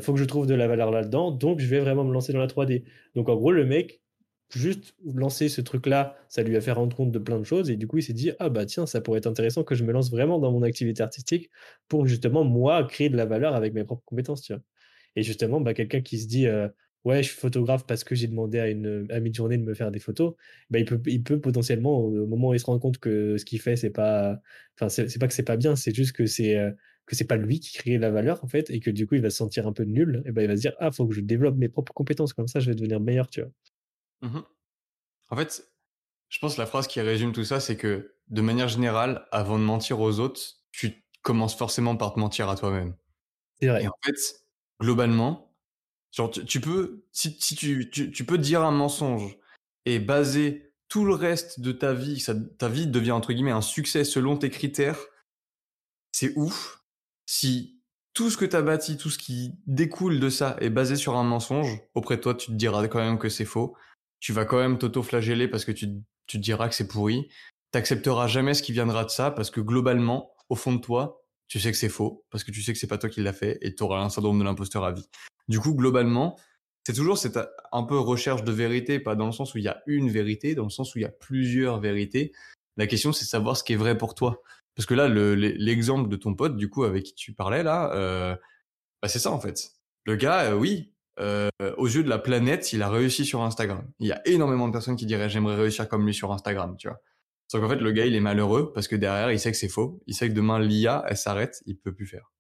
faut 0.02 0.14
que 0.14 0.20
je 0.20 0.26
trouve 0.26 0.48
de 0.48 0.56
la 0.56 0.68
valeur 0.68 0.92
là-dedans, 0.92 1.32
donc 1.32 1.60
je 1.60 1.68
vais 1.68 1.80
vraiment 1.80 2.04
me 2.04 2.14
lancer 2.14 2.34
dans 2.34 2.40
la 2.40 2.48
3D. 2.48 2.84
Donc, 3.16 3.30
en 3.30 3.36
gros, 3.36 3.52
le 3.52 3.66
mec, 3.66 4.02
juste 4.50 4.96
lancer 5.06 5.50
ce 5.50 5.62
truc-là, 5.62 6.16
ça 6.30 6.44
lui 6.44 6.56
a 6.56 6.62
fait 6.62 6.72
rendre 6.72 6.96
compte 6.96 7.12
de 7.12 7.20
plein 7.20 7.40
de 7.40 7.44
choses. 7.44 7.70
Et 7.70 7.76
du 7.76 7.88
coup, 7.88 7.98
il 7.98 8.04
s'est 8.04 8.14
dit, 8.14 8.32
ah 8.40 8.50
bah 8.50 8.66
tiens, 8.66 8.86
ça 8.86 9.02
pourrait 9.02 9.20
être 9.20 9.28
intéressant 9.28 9.64
que 9.64 9.76
je 9.76 9.84
me 9.84 9.92
lance 9.92 10.10
vraiment 10.12 10.40
dans 10.40 10.52
mon 10.52 10.64
activité 10.64 11.04
artistique 11.04 11.50
pour 11.88 12.06
justement, 12.08 12.44
moi, 12.44 12.86
créer 12.86 13.10
de 13.10 13.18
la 13.18 13.26
valeur 13.26 13.56
avec 13.56 13.74
mes 13.74 13.84
propres 13.84 14.04
compétences. 14.06 14.42
Tu 14.42 14.54
vois. 14.54 14.62
Et 15.16 15.24
justement, 15.24 15.62
bah, 15.62 15.74
quelqu'un 15.74 16.02
qui 16.02 16.20
se 16.20 16.28
dit, 16.28 16.48
euh, 16.48 16.70
ouais, 17.06 17.24
je 17.24 17.30
suis 17.30 17.38
photographe 17.38 17.86
parce 17.88 18.04
que 18.04 18.16
j'ai 18.16 18.28
demandé 18.28 18.60
à 18.60 18.70
une 18.70 19.08
à 19.12 19.20
journée 19.34 19.58
de 19.58 19.64
me 19.64 19.74
faire 19.74 19.92
des 19.92 20.00
photos, 20.00 20.36
bah, 20.70 20.80
il, 20.80 21.24
peut, 21.24 21.40
potentiellement, 21.40 22.00
au 22.00 22.28
moment 22.28 22.50
où 22.50 22.54
il 22.54 22.60
se 22.60 22.66
rend 22.66 22.80
compte 22.80 23.00
que 23.00 23.38
ce 23.38 23.46
qu'il 23.46 23.60
fait, 23.62 23.76
c'est 23.76 23.90
pas, 23.90 24.40
enfin, 24.80 24.90
c'est 24.90 25.20
pas 25.20 25.28
que 25.28 25.34
c'est 25.34 25.44
pas 25.44 25.58
bien, 25.58 25.76
c'est 25.76 25.96
juste 25.96 26.14
que 26.14 26.26
c'est 26.26 26.58
euh, 26.58 26.72
que 27.08 27.16
c'est 27.16 27.26
pas 27.26 27.38
lui 27.38 27.60
qui 27.60 27.74
crée 27.74 27.98
la 27.98 28.12
valeur 28.12 28.44
en 28.44 28.48
fait 28.48 28.70
et 28.70 28.80
que 28.80 28.92
du 28.92 29.08
coup 29.08 29.16
il 29.16 29.22
va 29.22 29.30
se 29.30 29.38
sentir 29.38 29.66
un 29.66 29.74
peu 29.74 29.84
nul 29.84 30.22
et 30.26 30.32
ben 30.32 30.44
il 30.44 30.48
va 30.50 30.58
se 30.58 30.62
dire 30.62 30.76
ah 30.80 30.92
faut 30.92 31.08
que 31.08 31.16
je 31.16 31.22
développe 31.22 31.56
mes 31.58 31.70
propres 31.70 31.94
compétences 31.94 32.34
comme 32.34 32.48
ça 32.48 32.60
je 32.60 32.70
vais 32.70 32.76
devenir 32.76 33.00
meilleur 33.00 33.30
tu 33.30 33.42
vois 33.42 33.52
Mmh 34.22 34.40
en 35.30 35.36
fait, 35.36 35.68
je 36.30 36.40
pense 36.40 36.56
que 36.56 36.62
la 36.62 36.68
phrase 36.68 36.88
qui 36.88 37.02
résume 37.02 37.34
tout 37.34 37.44
ça, 37.44 37.60
c'est 37.60 37.76
que 37.76 38.16
de 38.30 38.42
manière 38.42 38.68
générale, 38.68 39.28
avant 39.32 39.60
de 39.60 39.64
mentir 39.64 40.00
aux 40.00 40.20
autres, 40.20 40.42
tu 40.72 41.04
commences 41.22 41.56
forcément 41.56 41.98
par 41.98 42.14
te 42.14 42.20
mentir 42.20 42.50
à 42.50 42.56
toi-même. 42.56 42.96
C'est 43.60 43.68
vrai. 43.68 43.84
Et 43.84 43.88
en 43.88 43.98
fait, 44.04 44.16
globalement, 44.80 45.54
genre, 46.12 46.32
tu, 46.32 46.62
peux, 46.62 47.06
si, 47.12 47.38
tu, 47.38 47.90
tu, 47.90 48.26
peux 48.26 48.38
dire 48.38 48.64
un 48.64 48.72
mensonge 48.72 49.38
et 49.86 50.00
baser 50.00 50.74
tout 50.88 51.04
le 51.04 51.14
reste 51.14 51.60
de 51.60 51.72
ta 51.72 51.94
vie, 51.94 52.20
ça, 52.20 52.34
ta 52.58 52.70
vie 52.70 52.88
devient 52.88 53.12
entre 53.12 53.34
guillemets 53.34 53.52
un 53.52 53.62
succès 53.62 54.04
selon 54.04 54.38
tes 54.38 54.50
critères, 54.50 55.00
c'est 56.12 56.34
ouf. 56.38 56.84
Si 57.26 57.82
tout 58.14 58.30
ce 58.30 58.38
que 58.38 58.46
tu 58.46 58.56
as 58.56 58.62
bâti, 58.62 58.98
tout 58.98 59.10
ce 59.10 59.18
qui 59.18 59.54
découle 59.68 60.20
de 60.20 60.30
ça 60.30 60.56
est 60.62 60.70
basé 60.70 60.96
sur 60.96 61.18
un 61.18 61.24
mensonge, 61.24 61.82
auprès 61.94 62.18
de 62.18 62.22
toi, 62.22 62.36
tu 62.36 62.48
te 62.48 62.52
diras 62.54 62.88
quand 62.88 63.00
même 63.00 63.20
que 63.20 63.30
c'est 63.30 63.46
faux 63.46 63.76
tu 64.20 64.34
vas 64.34 64.46
quand 64.46 64.58
même 64.58 64.78
t'auto-flageller 64.78 65.48
parce 65.48 65.66
que 65.66 65.72
tu, 65.72 65.88
tu 66.26 66.38
diras 66.38 66.70
que 66.70 66.76
c'est 66.76 66.88
pourri. 66.88 67.30
T'accepteras 67.72 68.28
jamais 68.28 68.54
ce 68.54 68.64
qui 68.64 68.72
viendra 68.72 69.04
de 69.04 69.10
ça 69.10 69.32
parce 69.32 69.52
que 69.52 69.62
globalement, 69.62 70.32
au 70.50 70.56
fond 70.56 70.74
de 70.74 70.82
toi, 70.82 71.24
tu 71.48 71.60
sais 71.60 71.72
que 71.72 71.78
c'est 71.78 71.90
faux 71.90 72.26
parce 72.30 72.44
que 72.44 72.52
tu 72.52 72.62
sais 72.62 72.74
que 72.74 72.80
c'est 72.80 72.88
pas 72.88 72.98
toi 72.98 73.10
qui 73.10 73.22
l'a 73.22 73.34
fait 73.34 73.58
et 73.62 73.76
tu 73.76 73.84
auras 73.84 74.02
un 74.02 74.10
syndrome 74.10 74.40
de 74.40 74.44
l'imposteur 74.44 74.84
à 74.84 74.92
vie. 74.92 75.08
Du 75.48 75.60
coup, 75.60 75.76
globalement, 75.76 76.38
c'est 76.86 76.94
toujours 76.94 77.18
cette 77.18 77.40
un 77.72 77.84
peu 77.84 77.98
recherche 77.98 78.44
de 78.44 78.52
vérité, 78.52 79.00
pas 79.00 79.16
dans 79.16 79.26
le 79.26 79.32
sens 79.32 79.54
où 79.54 79.58
il 79.58 79.64
y 79.66 79.68
a 79.68 79.82
une 79.88 80.10
vérité, 80.10 80.56
dans 80.56 80.64
le 80.64 80.70
sens 80.70 80.96
où 80.96 81.00
il 81.00 81.02
y 81.02 81.06
a 81.06 81.10
plusieurs 81.10 81.80
vérités. 81.80 82.32
La 82.78 82.88
question, 82.88 83.12
c'est 83.12 83.26
savoir 83.26 83.58
ce 83.58 83.64
qui 83.64 83.74
est 83.74 83.78
vrai 83.78 83.98
pour 83.98 84.16
toi. 84.16 84.42
Parce 84.76 84.86
que 84.86 84.94
là, 84.94 85.08
l'exemple 85.10 86.08
de 86.08 86.16
ton 86.16 86.36
pote, 86.36 86.56
du 86.56 86.70
coup, 86.70 86.84
avec 86.84 87.04
qui 87.04 87.16
tu 87.16 87.34
parlais 87.34 87.64
là, 87.64 87.92
euh, 87.96 88.36
bah 89.02 89.08
c'est 89.08 89.20
ça 89.20 89.32
en 89.32 89.40
fait. 89.40 89.72
Le 90.06 90.16
gars, 90.16 90.52
euh, 90.52 90.56
oui, 90.56 90.94
euh, 91.20 91.50
aux 91.78 91.88
yeux 91.88 92.04
de 92.04 92.10
la 92.10 92.20
planète, 92.20 92.74
il 92.74 92.82
a 92.82 92.90
réussi 92.90 93.26
sur 93.26 93.42
Instagram. 93.42 93.84
Il 94.00 94.08
y 94.08 94.12
a 94.12 94.22
énormément 94.28 94.68
de 94.68 94.74
personnes 94.74 94.96
qui 94.96 95.06
diraient 95.06 95.30
j'aimerais 95.30 95.56
réussir 95.56 95.88
comme 95.88 96.06
lui 96.06 96.14
sur 96.14 96.32
Instagram, 96.32 96.76
tu 96.78 96.88
vois. 96.88 97.02
Sauf 97.48 97.62
qu'en 97.62 97.70
fait, 97.70 97.78
le 97.78 97.92
gars, 97.92 98.06
il 98.06 98.16
est 98.16 98.20
malheureux 98.20 98.72
parce 98.74 98.88
que 98.88 98.96
derrière, 98.96 99.32
il 99.32 99.40
sait 99.40 99.52
que 99.52 99.58
c'est 99.58 99.70
faux. 99.70 100.02
Il 100.06 100.14
sait 100.14 100.28
que 100.28 100.34
demain, 100.34 100.60
l'IA, 100.60 101.04
elle 101.08 101.18
s'arrête, 101.18 101.62
il 101.66 101.78
peut 101.78 101.94
plus 101.94 102.06
faire. 102.06 102.32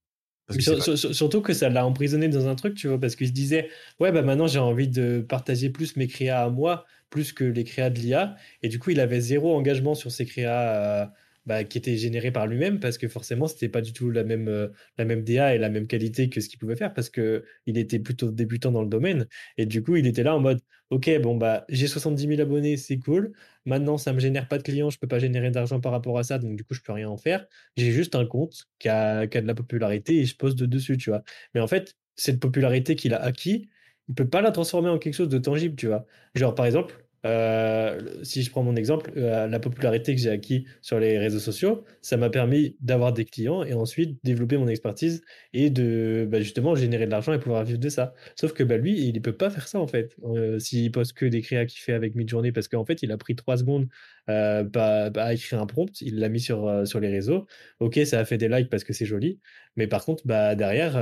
surtout 0.59 1.41
que 1.41 1.53
ça 1.53 1.69
l'a 1.69 1.85
emprisonné 1.85 2.27
dans 2.27 2.47
un 2.47 2.55
truc, 2.55 2.75
tu 2.75 2.87
vois, 2.87 2.99
parce 2.99 3.15
qu'il 3.15 3.27
se 3.27 3.31
disait, 3.31 3.69
ouais, 3.99 4.11
bah 4.11 4.21
maintenant 4.21 4.47
j'ai 4.47 4.59
envie 4.59 4.87
de 4.89 5.25
partager 5.27 5.69
plus 5.69 5.95
mes 5.95 6.07
créas 6.07 6.43
à 6.43 6.49
moi, 6.49 6.85
plus 7.09 7.31
que 7.31 7.45
les 7.45 7.63
créas 7.63 7.89
de 7.89 7.99
l'IA. 7.99 8.35
Et 8.63 8.69
du 8.69 8.79
coup, 8.79 8.89
il 8.89 8.99
avait 8.99 9.21
zéro 9.21 9.55
engagement 9.55 9.95
sur 9.95 10.11
ses 10.11 10.25
créas. 10.25 11.03
Euh, 11.03 11.05
bah, 11.47 11.63
qui 11.63 11.77
était 11.77 11.95
généré 11.95 12.31
par 12.31 12.45
lui-même 12.45 12.79
parce 12.81 12.97
que 12.97 13.07
forcément 13.07 13.47
c'était 13.47 13.69
pas 13.69 13.79
du 13.81 13.93
tout 13.93 14.11
la 14.11 14.25
même 14.25 14.49
euh, 14.49 14.67
la 14.97 15.05
même 15.05 15.23
DA 15.23 15.55
et 15.55 15.57
la 15.57 15.69
même 15.69 15.87
qualité 15.87 16.29
que 16.29 16.41
ce 16.41 16.49
qu'il 16.49 16.59
pouvait 16.59 16.75
faire 16.75 16.93
parce 16.93 17.09
que 17.09 17.45
il 17.65 17.77
était 17.77 17.99
plutôt 17.99 18.31
débutant 18.31 18.69
dans 18.71 18.81
le 18.81 18.89
domaine. 18.89 19.27
Et 19.57 19.65
du 19.65 19.81
coup 19.81 19.95
il 19.95 20.07
était 20.07 20.23
là 20.23 20.35
en 20.35 20.41
mode 20.41 20.59
ok 20.89 21.09
bon 21.21 21.37
bah 21.37 21.65
j'ai 21.69 21.87
70 21.87 22.27
000 22.27 22.41
abonnés 22.41 22.75
c'est 22.75 22.99
cool. 22.99 23.31
Maintenant 23.65 23.97
ça 23.97 24.11
me 24.11 24.19
génère 24.19 24.49
pas 24.49 24.57
de 24.57 24.63
clients 24.63 24.89
je 24.89 24.99
peux 24.99 25.07
pas 25.07 25.19
générer 25.19 25.49
d'argent 25.49 25.79
par 25.79 25.93
rapport 25.93 26.19
à 26.19 26.23
ça 26.23 26.37
donc 26.37 26.57
du 26.57 26.65
coup 26.65 26.73
je 26.73 26.81
peux 26.81 26.91
rien 26.91 27.09
en 27.09 27.17
faire. 27.17 27.45
J'ai 27.77 27.91
juste 27.93 28.15
un 28.15 28.25
compte 28.25 28.65
qui 28.79 28.89
a, 28.89 29.25
qui 29.27 29.37
a 29.37 29.41
de 29.41 29.47
la 29.47 29.55
popularité 29.55 30.17
et 30.17 30.25
je 30.25 30.35
poste 30.35 30.57
de 30.59 30.65
dessus 30.65 30.97
tu 30.97 31.11
vois. 31.11 31.23
Mais 31.53 31.61
en 31.61 31.67
fait 31.67 31.95
cette 32.17 32.41
popularité 32.41 32.95
qu'il 32.97 33.13
a 33.13 33.21
acquis 33.23 33.69
il 34.09 34.15
peut 34.15 34.29
pas 34.29 34.41
la 34.41 34.51
transformer 34.51 34.89
en 34.89 34.97
quelque 34.99 35.13
chose 35.15 35.29
de 35.29 35.37
tangible 35.37 35.75
tu 35.77 35.87
vois. 35.87 36.05
Genre 36.35 36.53
par 36.55 36.65
exemple 36.65 37.06
euh, 37.25 37.99
si 38.23 38.43
je 38.43 38.51
prends 38.51 38.63
mon 38.63 38.75
exemple, 38.75 39.11
euh, 39.17 39.47
la 39.47 39.59
popularité 39.59 40.15
que 40.15 40.21
j'ai 40.21 40.29
acquis 40.29 40.65
sur 40.81 40.99
les 40.99 41.17
réseaux 41.17 41.39
sociaux, 41.39 41.83
ça 42.01 42.17
m'a 42.17 42.29
permis 42.29 42.75
d'avoir 42.79 43.11
des 43.13 43.25
clients 43.25 43.63
et 43.63 43.73
ensuite 43.73 44.19
développer 44.23 44.57
mon 44.57 44.67
expertise 44.67 45.23
et 45.53 45.69
de 45.69 46.27
bah, 46.29 46.39
justement 46.39 46.75
générer 46.75 47.05
de 47.05 47.11
l'argent 47.11 47.33
et 47.33 47.39
pouvoir 47.39 47.63
vivre 47.63 47.79
de 47.79 47.89
ça. 47.89 48.13
Sauf 48.35 48.53
que 48.53 48.63
bah, 48.63 48.77
lui, 48.77 48.99
il 49.07 49.13
ne 49.13 49.19
peut 49.19 49.35
pas 49.35 49.49
faire 49.49 49.67
ça 49.67 49.79
en 49.79 49.87
fait. 49.87 50.15
Euh, 50.23 50.59
s'il 50.59 50.91
poste 50.91 51.13
que 51.13 51.25
des 51.25 51.41
créas 51.41 51.65
qu'il 51.65 51.81
fait 51.81 51.93
avec 51.93 52.15
Midjourney 52.15 52.51
parce 52.51 52.67
qu'en 52.67 52.85
fait, 52.85 53.01
il 53.03 53.11
a 53.11 53.17
pris 53.17 53.35
trois 53.35 53.57
secondes 53.57 53.87
à 54.27 55.33
écrire 55.33 55.61
un 55.61 55.65
prompt, 55.65 56.01
il 56.01 56.19
l'a 56.19 56.29
mis 56.29 56.41
sur, 56.41 56.99
les 56.99 57.09
réseaux. 57.09 57.45
Ok, 57.79 57.99
ça 58.05 58.19
a 58.19 58.25
fait 58.25 58.37
des 58.37 58.49
likes 58.49 58.69
parce 58.69 58.83
que 58.83 58.93
c'est 58.93 59.05
joli, 59.05 59.39
mais 59.75 59.87
par 59.87 60.03
contre, 60.05 60.23
bah, 60.27 60.55
derrière, 60.55 60.97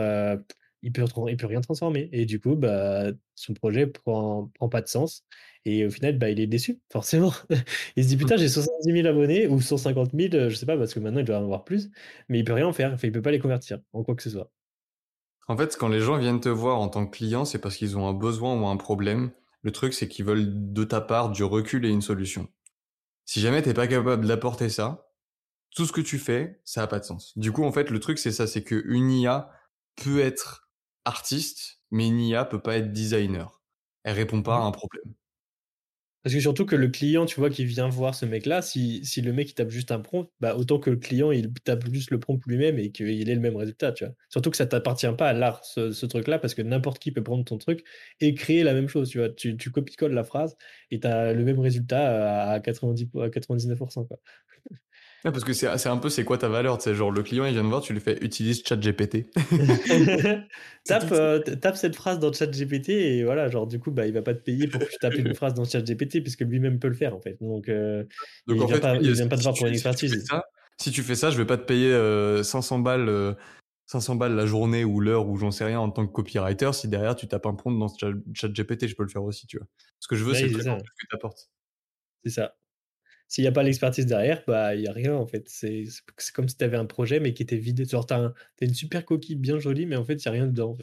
il 0.86 0.92
peut, 0.92 1.04
il 1.28 1.38
peut 1.38 1.48
rien 1.48 1.62
transformer. 1.62 2.10
Et 2.12 2.26
du 2.26 2.40
coup, 2.40 2.56
bah, 2.56 3.12
son 3.34 3.54
projet 3.54 3.88
prend, 3.88 4.52
prend 4.54 4.70
pas 4.70 4.82
de 4.82 4.88
sens. 4.88 5.26
Et 5.66 5.86
au 5.86 5.90
final, 5.90 6.18
bah, 6.20 6.30
il 6.30 6.40
est 6.40 6.48
déçu, 6.48 6.80
forcément. 6.92 7.34
il 7.96 8.04
se 8.04 8.10
dit, 8.10 8.18
putain, 8.18 8.38
j'ai 8.38 8.50
70 8.50 8.92
000 8.92 9.08
abonnés 9.08 9.48
ou 9.48 9.60
150 9.60 10.12
000, 10.14 10.50
je 10.50 10.56
sais 10.56 10.66
pas, 10.66 10.78
parce 10.78 10.94
que 10.94 11.00
maintenant, 11.00 11.20
il 11.20 11.26
doit 11.26 11.40
en 11.40 11.44
avoir 11.44 11.64
plus. 11.64 11.90
Mais 12.30 12.40
il 12.40 12.46
peut 12.46 12.54
rien 12.54 12.68
en 12.68 12.74
faire. 12.74 12.94
Enfin, 12.94 13.08
il 13.08 13.12
peut 13.12 13.22
pas 13.22 13.32
les 13.32 13.40
convertir 13.40 13.80
en 13.94 14.04
quoi 14.04 14.16
que 14.16 14.24
ce 14.24 14.30
soit. 14.30 14.52
En 15.48 15.58
fait, 15.58 15.76
quand 15.78 15.90
les 15.90 16.02
gens 16.02 16.18
viennent 16.18 16.40
te 16.40 16.50
voir 16.50 16.80
en 16.80 16.88
tant 16.88 17.06
que 17.06 17.16
client, 17.16 17.46
c'est 17.46 17.60
parce 17.60 17.78
qu'ils 17.78 17.98
ont 17.98 18.08
un 18.08 18.14
besoin 18.14 18.60
ou 18.60 18.68
un 18.68 18.78
problème. 18.78 19.32
Le 19.62 19.72
truc, 19.72 19.94
c'est 19.94 20.08
qu'ils 20.08 20.26
veulent 20.26 20.74
de 20.74 20.84
ta 20.84 21.02
part 21.02 21.32
du 21.32 21.44
recul 21.44 21.86
et 21.86 21.90
une 21.90 22.02
solution. 22.02 22.48
Si 23.26 23.42
jamais 23.42 23.62
t'es 23.62 23.74
pas 23.74 23.88
capable 23.88 24.28
d'apporter 24.28 24.70
ça, 24.70 25.10
tout 25.76 25.86
ce 25.86 25.92
que 25.92 26.02
tu 26.02 26.20
fais, 26.20 26.62
ça 26.64 26.84
a 26.84 26.88
pas 26.88 27.00
de 27.00 27.06
sens. 27.06 27.38
Du 27.38 27.52
coup, 27.52 27.64
en 27.64 27.72
fait, 27.72 27.90
le 27.90 28.00
truc, 28.00 28.20
c'est 28.20 28.32
ça, 28.32 28.48
c'est 28.48 28.64
que 28.64 28.84
une 28.88 29.12
IA 29.12 29.52
peut 29.96 30.20
être 30.20 30.70
artiste, 31.06 31.82
mais 31.92 32.08
une 32.08 32.20
IA 32.20 32.46
peut 32.46 32.62
pas 32.62 32.78
être 32.78 32.92
designer. 32.92 33.62
Elle 34.04 34.16
répond 34.16 34.42
pas 34.42 34.58
à 34.58 34.60
mmh. 34.62 34.68
un 34.68 34.72
problème. 34.72 35.14
Parce 36.26 36.34
que 36.34 36.42
surtout 36.42 36.66
que 36.66 36.76
le 36.76 36.88
client, 36.88 37.28
tu 37.28 37.40
vois, 37.40 37.52
qui 37.52 37.66
vient 37.66 37.88
voir 37.88 38.16
ce 38.16 38.26
mec-là, 38.26 38.64
si, 38.64 39.06
si 39.06 39.22
le 39.22 39.32
mec 39.32 39.52
il 39.52 39.54
tape 39.54 39.70
juste 39.70 39.92
un 39.92 40.00
prompt, 40.00 40.28
bah 40.40 40.56
autant 40.56 40.80
que 40.80 40.90
le 40.90 40.96
client 40.96 41.32
il 41.32 41.54
tape 41.54 41.88
juste 41.94 42.10
le 42.10 42.20
prompt 42.20 42.42
lui-même 42.48 42.80
et 42.80 42.92
qu'il 42.92 43.30
ait 43.30 43.36
le 43.36 43.40
même 43.40 43.56
résultat, 43.56 43.92
tu 43.92 44.06
vois. 44.06 44.16
Surtout 44.30 44.50
que 44.50 44.58
ça 44.58 44.66
t'appartient 44.66 45.06
pas 45.16 45.30
à 45.30 45.34
l'art, 45.34 45.64
ce, 45.64 46.06
truc-là, 46.08 46.40
parce 46.40 46.56
que 46.56 46.64
n'importe 46.64 46.98
qui 46.98 47.12
peut 47.12 47.22
prendre 47.22 47.46
ton 47.46 47.60
truc 47.60 47.84
et 48.22 48.34
créer 48.34 48.64
la 48.64 48.74
même 48.74 48.88
chose, 48.88 49.10
tu 49.10 49.20
vois. 49.20 49.30
Tu, 49.30 49.56
copies-colles 49.72 50.14
la 50.14 50.24
phrase 50.24 50.58
et 50.90 51.00
tu 51.00 51.06
as 51.06 51.32
le 51.34 51.44
même 51.44 51.60
résultat 51.60 52.54
à, 52.54 52.60
90, 52.60 53.08
à 53.22 53.30
99%, 53.30 54.08
quoi 54.08 54.20
parce 55.32 55.44
que 55.44 55.54
c'est 55.54 55.88
un 55.88 55.98
peu 55.98 56.10
c'est 56.10 56.24
quoi 56.24 56.38
ta 56.38 56.48
valeur, 56.48 56.82
c'est 56.82 56.94
genre 56.94 57.12
le 57.12 57.24
client 57.24 57.46
il 57.46 57.54
vient 57.54 57.64
de 57.64 57.68
voir, 57.68 57.82
tu 57.82 57.94
lui 57.94 58.00
fais 58.00 58.18
utilise 58.22 58.64
ChatGPT. 58.64 59.32
tape, 60.86 61.12
euh, 61.12 61.40
tape 61.40 61.76
cette 61.76 61.96
phrase 61.96 62.20
dans 62.20 62.32
ChatGPT 62.32 62.90
et 62.90 63.24
voilà, 63.24 63.50
genre 63.50 63.66
du 63.66 63.80
coup 63.80 63.92
bah 63.92 64.06
il 64.06 64.14
va 64.14 64.22
pas 64.22 64.34
te 64.34 64.42
payer 64.42 64.68
pour 64.68 64.82
que 64.82 64.86
tu 64.86 64.98
tapes 65.00 65.16
une 65.16 65.34
phrase 65.36 65.54
dans 65.54 65.66
ChatGPT 65.66 66.22
puisque 66.22 66.42
lui-même 66.42 66.80
peut 66.80 66.90
le 66.90 66.94
faire 66.94 67.16
en 67.16 67.22
fait. 67.22 67.38
Donc, 67.42 67.70
euh, 67.70 68.04
Donc 68.48 68.58
il 68.58 68.62
en 68.62 68.66
vient 68.66 68.76
fait, 68.76 68.82
pas, 68.82 68.96
il 68.98 69.12
vient 69.12 69.28
pas 69.28 69.38
te 69.38 69.44
voir 69.44 69.56
pour 69.56 69.66
une 69.66 69.74
expertise. 69.74 70.26
Si 70.78 70.92
tu 70.92 71.04
fais 71.04 71.16
ça, 71.16 71.32
je 71.32 71.38
vais 71.38 71.46
pas 71.46 71.58
te 71.58 71.64
payer 71.64 71.92
500 72.44 72.80
euh, 72.80 72.82
balles 72.84 73.36
500 73.88 74.16
balles 74.16 74.36
la 74.36 74.46
journée 74.46 74.84
ou 74.84 75.00
l'heure 75.00 75.28
ou 75.28 75.38
j'en 75.38 75.52
sais 75.52 75.64
rien 75.64 75.80
en 75.80 75.90
tant 75.90 76.06
que 76.06 76.12
copywriter 76.12 76.72
si 76.74 76.88
derrière 76.88 77.16
tu 77.16 77.28
tapes 77.28 77.46
un 77.46 77.54
prompt 77.54 77.78
dans 77.78 77.88
ChatGPT, 78.34 78.88
je 78.88 78.96
peux 78.96 79.04
le 79.04 79.10
faire 79.10 79.24
aussi, 79.24 79.48
tu 79.48 79.58
vois. 79.58 79.68
Ce 80.00 80.08
que 80.08 80.16
je 80.16 80.24
veux 80.24 80.34
c'est 80.34 80.52
que 80.52 80.62
tu 80.62 81.16
apportes. 81.16 81.50
C'est 82.24 82.32
ça. 82.32 82.56
S'il 83.28 83.44
n'y 83.44 83.48
a 83.48 83.52
pas 83.52 83.64
l'expertise 83.64 84.06
derrière, 84.06 84.44
bah, 84.48 84.76
il 84.76 84.82
n'y 84.82 84.88
a 84.88 84.94
rien 84.94 85.16
en 85.16 85.26
fait. 85.26 85.48
C'est 85.48 85.86
comme 86.34 86.48
si 86.48 86.58
tu 86.58 86.64
avais 86.64 86.78
un 86.78 86.86
projet 86.86 87.20
mais 87.20 87.34
qui 87.34 87.44
était 87.44 87.58
vide. 87.58 87.90
Genre, 87.90 88.06
tu 88.06 88.14
as, 88.14 88.34
une 88.62 88.74
super 88.74 89.06
coquille 89.06 89.36
bien 89.36 89.60
jolie, 89.60 89.86
mais 89.86 89.96
en 89.96 90.06
fait, 90.06 90.14
il 90.14 90.28
n'y 90.28 90.30
a 90.30 90.32
rien 90.32 90.48
dedans 90.48 90.78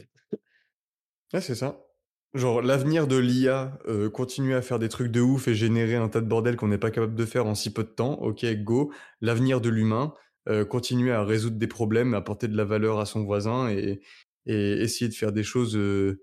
c'est 1.40 1.54
ça. 1.54 1.86
Genre, 2.34 2.62
l'avenir 2.62 3.06
de 3.06 3.16
l'IA, 3.16 3.78
euh, 3.88 4.10
continuer 4.10 4.54
à 4.54 4.62
faire 4.62 4.78
des 4.78 4.88
trucs 4.88 5.10
de 5.10 5.20
ouf 5.20 5.48
et 5.48 5.54
générer 5.54 5.96
un 5.96 6.08
tas 6.08 6.20
de 6.20 6.26
bordel 6.26 6.56
qu'on 6.56 6.68
n'est 6.68 6.78
pas 6.78 6.90
capable 6.90 7.14
de 7.14 7.24
faire 7.24 7.46
en 7.46 7.54
si 7.54 7.72
peu 7.72 7.84
de 7.84 7.88
temps, 7.88 8.14
ok, 8.20 8.44
go. 8.62 8.92
L'avenir 9.20 9.60
de 9.60 9.68
l'humain, 9.68 10.14
euh, 10.48 10.64
continuer 10.64 11.12
à 11.12 11.24
résoudre 11.24 11.56
des 11.56 11.66
problèmes, 11.66 12.14
apporter 12.14 12.48
de 12.48 12.56
la 12.56 12.64
valeur 12.64 12.98
à 13.00 13.06
son 13.06 13.24
voisin 13.24 13.70
et, 13.70 14.00
et 14.46 14.72
essayer 14.82 15.08
de 15.08 15.14
faire 15.14 15.32
des 15.32 15.42
choses, 15.42 15.76
euh, 15.76 16.22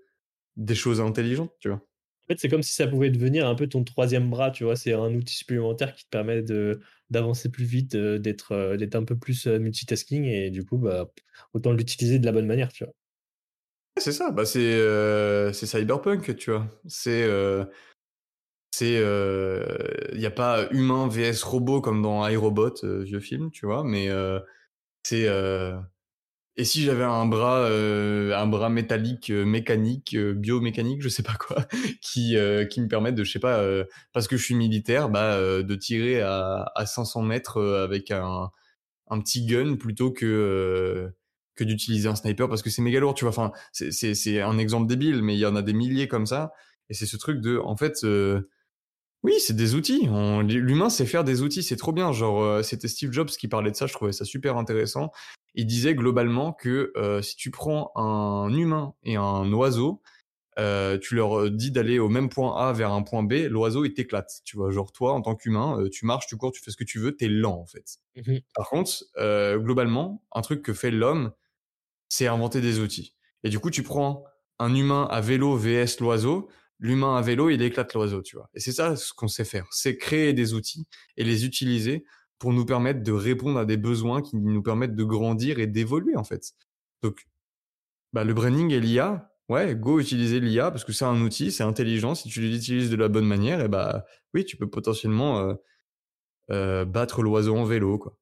des 0.56 0.74
choses 0.74 1.00
intelligentes, 1.00 1.52
tu 1.60 1.68
vois 1.68 1.84
fait, 2.30 2.40
c'est 2.40 2.48
comme 2.48 2.62
si 2.62 2.72
ça 2.72 2.86
pouvait 2.86 3.10
devenir 3.10 3.46
un 3.46 3.54
peu 3.54 3.66
ton 3.66 3.84
troisième 3.84 4.30
bras, 4.30 4.50
tu 4.50 4.64
vois. 4.64 4.76
C'est 4.76 4.92
un 4.92 5.14
outil 5.14 5.34
supplémentaire 5.34 5.94
qui 5.94 6.04
te 6.04 6.10
permet 6.10 6.42
de, 6.42 6.80
d'avancer 7.10 7.50
plus 7.50 7.64
vite, 7.64 7.94
euh, 7.94 8.18
d'être, 8.18 8.52
euh, 8.52 8.76
d'être 8.76 8.94
un 8.94 9.04
peu 9.04 9.16
plus 9.16 9.46
euh, 9.46 9.58
multitasking 9.58 10.24
et 10.24 10.50
du 10.50 10.64
coup, 10.64 10.78
bah, 10.78 11.10
autant 11.54 11.72
l'utiliser 11.72 12.18
de 12.18 12.26
la 12.26 12.32
bonne 12.32 12.46
manière, 12.46 12.72
tu 12.72 12.84
vois. 12.84 12.94
C'est 13.98 14.12
ça, 14.12 14.30
bah 14.30 14.46
c'est, 14.46 14.78
c'est 15.52 15.66
cyberpunk, 15.66 16.36
tu 16.36 16.52
vois. 16.52 16.66
C'est 16.86 17.28
C'est, 18.70 18.94
il 18.94 20.18
n'y 20.18 20.26
a 20.26 20.30
pas 20.30 20.68
humain 20.70 21.08
vs 21.08 21.42
robot 21.42 21.82
comme 21.82 22.00
dans 22.00 22.26
iRobot, 22.26 22.76
vieux 22.82 23.20
film, 23.20 23.50
tu 23.50 23.66
vois, 23.66 23.84
mais 23.84 24.08
c'est 25.02 25.28
et 26.60 26.64
si 26.64 26.82
j'avais 26.82 27.04
un 27.04 27.26
bras, 27.26 27.66
un 27.66 28.46
bras 28.46 28.68
métallique, 28.68 29.30
mécanique, 29.30 30.16
biomécanique, 30.16 31.02
je 31.02 31.08
sais 31.08 31.22
pas 31.22 31.34
quoi, 31.34 31.66
qui 32.02 32.36
qui 32.70 32.80
me 32.80 32.88
permette 32.88 33.14
de, 33.14 33.24
je 33.24 33.32
sais 33.32 33.38
pas, 33.38 33.64
parce 34.12 34.28
que 34.28 34.36
je 34.36 34.44
suis 34.44 34.54
militaire, 34.54 35.08
bah 35.08 35.38
de 35.40 35.74
tirer 35.74 36.20
à, 36.20 36.70
à 36.74 36.86
500 36.86 37.22
mètres 37.22 37.62
avec 37.62 38.10
un 38.10 38.50
un 39.08 39.20
petit 39.20 39.44
gun 39.46 39.76
plutôt 39.76 40.12
que 40.12 41.10
que 41.56 41.64
d'utiliser 41.64 42.08
un 42.08 42.14
sniper 42.14 42.48
parce 42.48 42.62
que 42.62 42.70
c'est 42.70 42.82
méga 42.82 43.00
lourd, 43.00 43.14
tu 43.14 43.24
vois. 43.24 43.30
Enfin, 43.30 43.52
c'est 43.72 43.90
c'est 43.92 44.14
c'est 44.14 44.40
un 44.40 44.58
exemple 44.58 44.86
débile, 44.86 45.22
mais 45.22 45.36
il 45.36 45.40
y 45.40 45.46
en 45.46 45.56
a 45.56 45.62
des 45.62 45.72
milliers 45.72 46.08
comme 46.08 46.26
ça. 46.26 46.52
Et 46.88 46.94
c'est 46.94 47.06
ce 47.06 47.16
truc 47.16 47.40
de, 47.40 47.58
en 47.58 47.76
fait, 47.76 48.04
oui, 49.22 49.34
c'est 49.38 49.54
des 49.54 49.74
outils. 49.74 50.08
L'humain 50.48 50.88
sait 50.88 51.04
faire 51.04 51.24
des 51.24 51.42
outils, 51.42 51.62
c'est 51.62 51.76
trop 51.76 51.92
bien. 51.92 52.12
Genre, 52.12 52.42
euh, 52.42 52.62
c'était 52.62 52.88
Steve 52.88 53.12
Jobs 53.12 53.28
qui 53.28 53.48
parlait 53.48 53.70
de 53.70 53.76
ça, 53.76 53.86
je 53.86 53.92
trouvais 53.92 54.12
ça 54.12 54.24
super 54.24 54.56
intéressant. 54.56 55.12
Il 55.60 55.66
disait 55.66 55.94
globalement 55.94 56.54
que 56.54 56.90
euh, 56.96 57.20
si 57.20 57.36
tu 57.36 57.50
prends 57.50 57.92
un 57.94 58.50
humain 58.50 58.94
et 59.02 59.16
un 59.16 59.52
oiseau, 59.52 60.00
euh, 60.58 60.96
tu 60.96 61.14
leur 61.14 61.50
dis 61.50 61.70
d'aller 61.70 61.98
au 61.98 62.08
même 62.08 62.30
point 62.30 62.56
A 62.56 62.72
vers 62.72 62.92
un 62.92 63.02
point 63.02 63.22
B, 63.22 63.46
l'oiseau 63.46 63.84
il 63.84 63.92
t'éclate. 63.92 64.40
Tu 64.46 64.56
vois, 64.56 64.70
genre 64.70 64.90
toi 64.90 65.12
en 65.12 65.20
tant 65.20 65.36
qu'humain, 65.36 65.84
tu 65.92 66.06
marches, 66.06 66.28
tu 66.28 66.38
cours, 66.38 66.50
tu 66.50 66.62
fais 66.62 66.70
ce 66.70 66.78
que 66.78 66.84
tu 66.84 66.98
veux, 66.98 67.14
t'es 67.14 67.28
lent 67.28 67.60
en 67.60 67.66
fait. 67.66 67.98
Mmh 68.16 68.38
Par 68.54 68.70
contre, 68.70 69.04
globalement, 69.58 70.24
un 70.32 70.40
truc 70.40 70.62
que 70.62 70.72
fait 70.72 70.90
l'homme, 70.90 71.32
c'est 72.08 72.26
inventer 72.26 72.62
des 72.62 72.78
outils. 72.78 73.14
Et 73.44 73.50
du 73.50 73.58
coup, 73.58 73.70
tu 73.70 73.82
prends 73.82 74.24
un 74.58 74.74
humain 74.74 75.06
à 75.10 75.20
vélo 75.20 75.58
vs 75.58 76.00
l'oiseau, 76.00 76.48
l'humain 76.78 77.18
à 77.18 77.20
vélo, 77.20 77.50
il 77.50 77.60
éclate 77.60 77.92
l'oiseau, 77.92 78.22
tu 78.22 78.36
vois. 78.36 78.48
Et 78.54 78.60
c'est 78.60 78.72
ça 78.72 78.96
ce 78.96 79.12
qu'on 79.12 79.28
sait 79.28 79.44
faire, 79.44 79.66
c'est 79.72 79.98
créer 79.98 80.32
des 80.32 80.54
outils 80.54 80.86
et 81.18 81.24
les 81.24 81.44
utiliser 81.44 82.06
pour 82.40 82.52
nous 82.52 82.64
permettre 82.64 83.02
de 83.04 83.12
répondre 83.12 83.58
à 83.58 83.66
des 83.66 83.76
besoins 83.76 84.22
qui 84.22 84.36
nous 84.36 84.62
permettent 84.62 84.96
de 84.96 85.04
grandir 85.04 85.60
et 85.60 85.68
d'évoluer 85.68 86.16
en 86.16 86.24
fait. 86.24 86.54
Donc, 87.02 87.28
bah, 88.12 88.24
le 88.24 88.34
branding 88.34 88.72
et 88.72 88.80
l'IA, 88.80 89.30
ouais, 89.50 89.76
go 89.76 90.00
utiliser 90.00 90.40
l'IA 90.40 90.70
parce 90.70 90.84
que 90.84 90.92
c'est 90.92 91.04
un 91.04 91.20
outil, 91.20 91.52
c'est 91.52 91.62
intelligent. 91.62 92.14
Si 92.14 92.28
tu 92.28 92.40
l'utilises 92.40 92.90
de 92.90 92.96
la 92.96 93.08
bonne 93.08 93.26
manière, 93.26 93.60
et 93.60 93.68
bah 93.68 94.06
oui, 94.34 94.44
tu 94.44 94.56
peux 94.56 94.68
potentiellement 94.68 95.38
euh, 95.40 95.54
euh, 96.50 96.84
battre 96.86 97.22
l'oiseau 97.22 97.56
en 97.56 97.64
vélo, 97.64 97.98
quoi. 97.98 98.16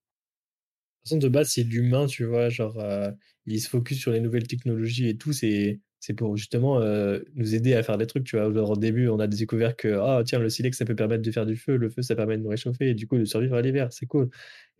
De 1.10 1.28
base, 1.28 1.52
c'est 1.52 1.62
l'humain, 1.62 2.06
tu 2.06 2.24
vois, 2.24 2.50
genre, 2.50 2.78
euh, 2.80 3.10
il 3.46 3.60
se 3.62 3.68
focus 3.70 3.98
sur 3.98 4.10
les 4.10 4.20
nouvelles 4.20 4.46
technologies 4.46 5.08
et 5.08 5.16
tout, 5.16 5.32
c'est 5.32 5.80
c'est 6.08 6.14
pour 6.14 6.38
justement 6.38 6.80
euh, 6.80 7.20
nous 7.34 7.54
aider 7.54 7.74
à 7.74 7.82
faire 7.82 7.98
des 7.98 8.06
trucs, 8.06 8.24
tu 8.24 8.38
vois. 8.38 8.46
au 8.46 8.76
début, 8.76 9.08
on 9.08 9.20
a 9.20 9.26
découvert 9.26 9.76
que, 9.76 9.88
ah, 10.00 10.22
tiens, 10.24 10.38
le 10.38 10.48
silex, 10.48 10.78
ça 10.78 10.86
peut 10.86 10.94
permettre 10.94 11.20
de 11.22 11.30
faire 11.30 11.44
du 11.44 11.54
feu, 11.54 11.76
le 11.76 11.90
feu, 11.90 12.00
ça 12.00 12.16
permet 12.16 12.38
de 12.38 12.42
nous 12.42 12.48
réchauffer, 12.48 12.88
et 12.88 12.94
du 12.94 13.06
coup, 13.06 13.18
de 13.18 13.26
survivre 13.26 13.56
à 13.56 13.60
l'hiver, 13.60 13.88
c'est 13.92 14.06
cool. 14.06 14.30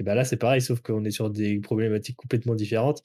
Et 0.00 0.04
ben 0.04 0.14
là, 0.14 0.24
c'est 0.24 0.38
pareil, 0.38 0.62
sauf 0.62 0.80
qu'on 0.80 1.04
est 1.04 1.10
sur 1.10 1.28
des 1.28 1.58
problématiques 1.60 2.16
complètement 2.16 2.54
différentes. 2.54 3.02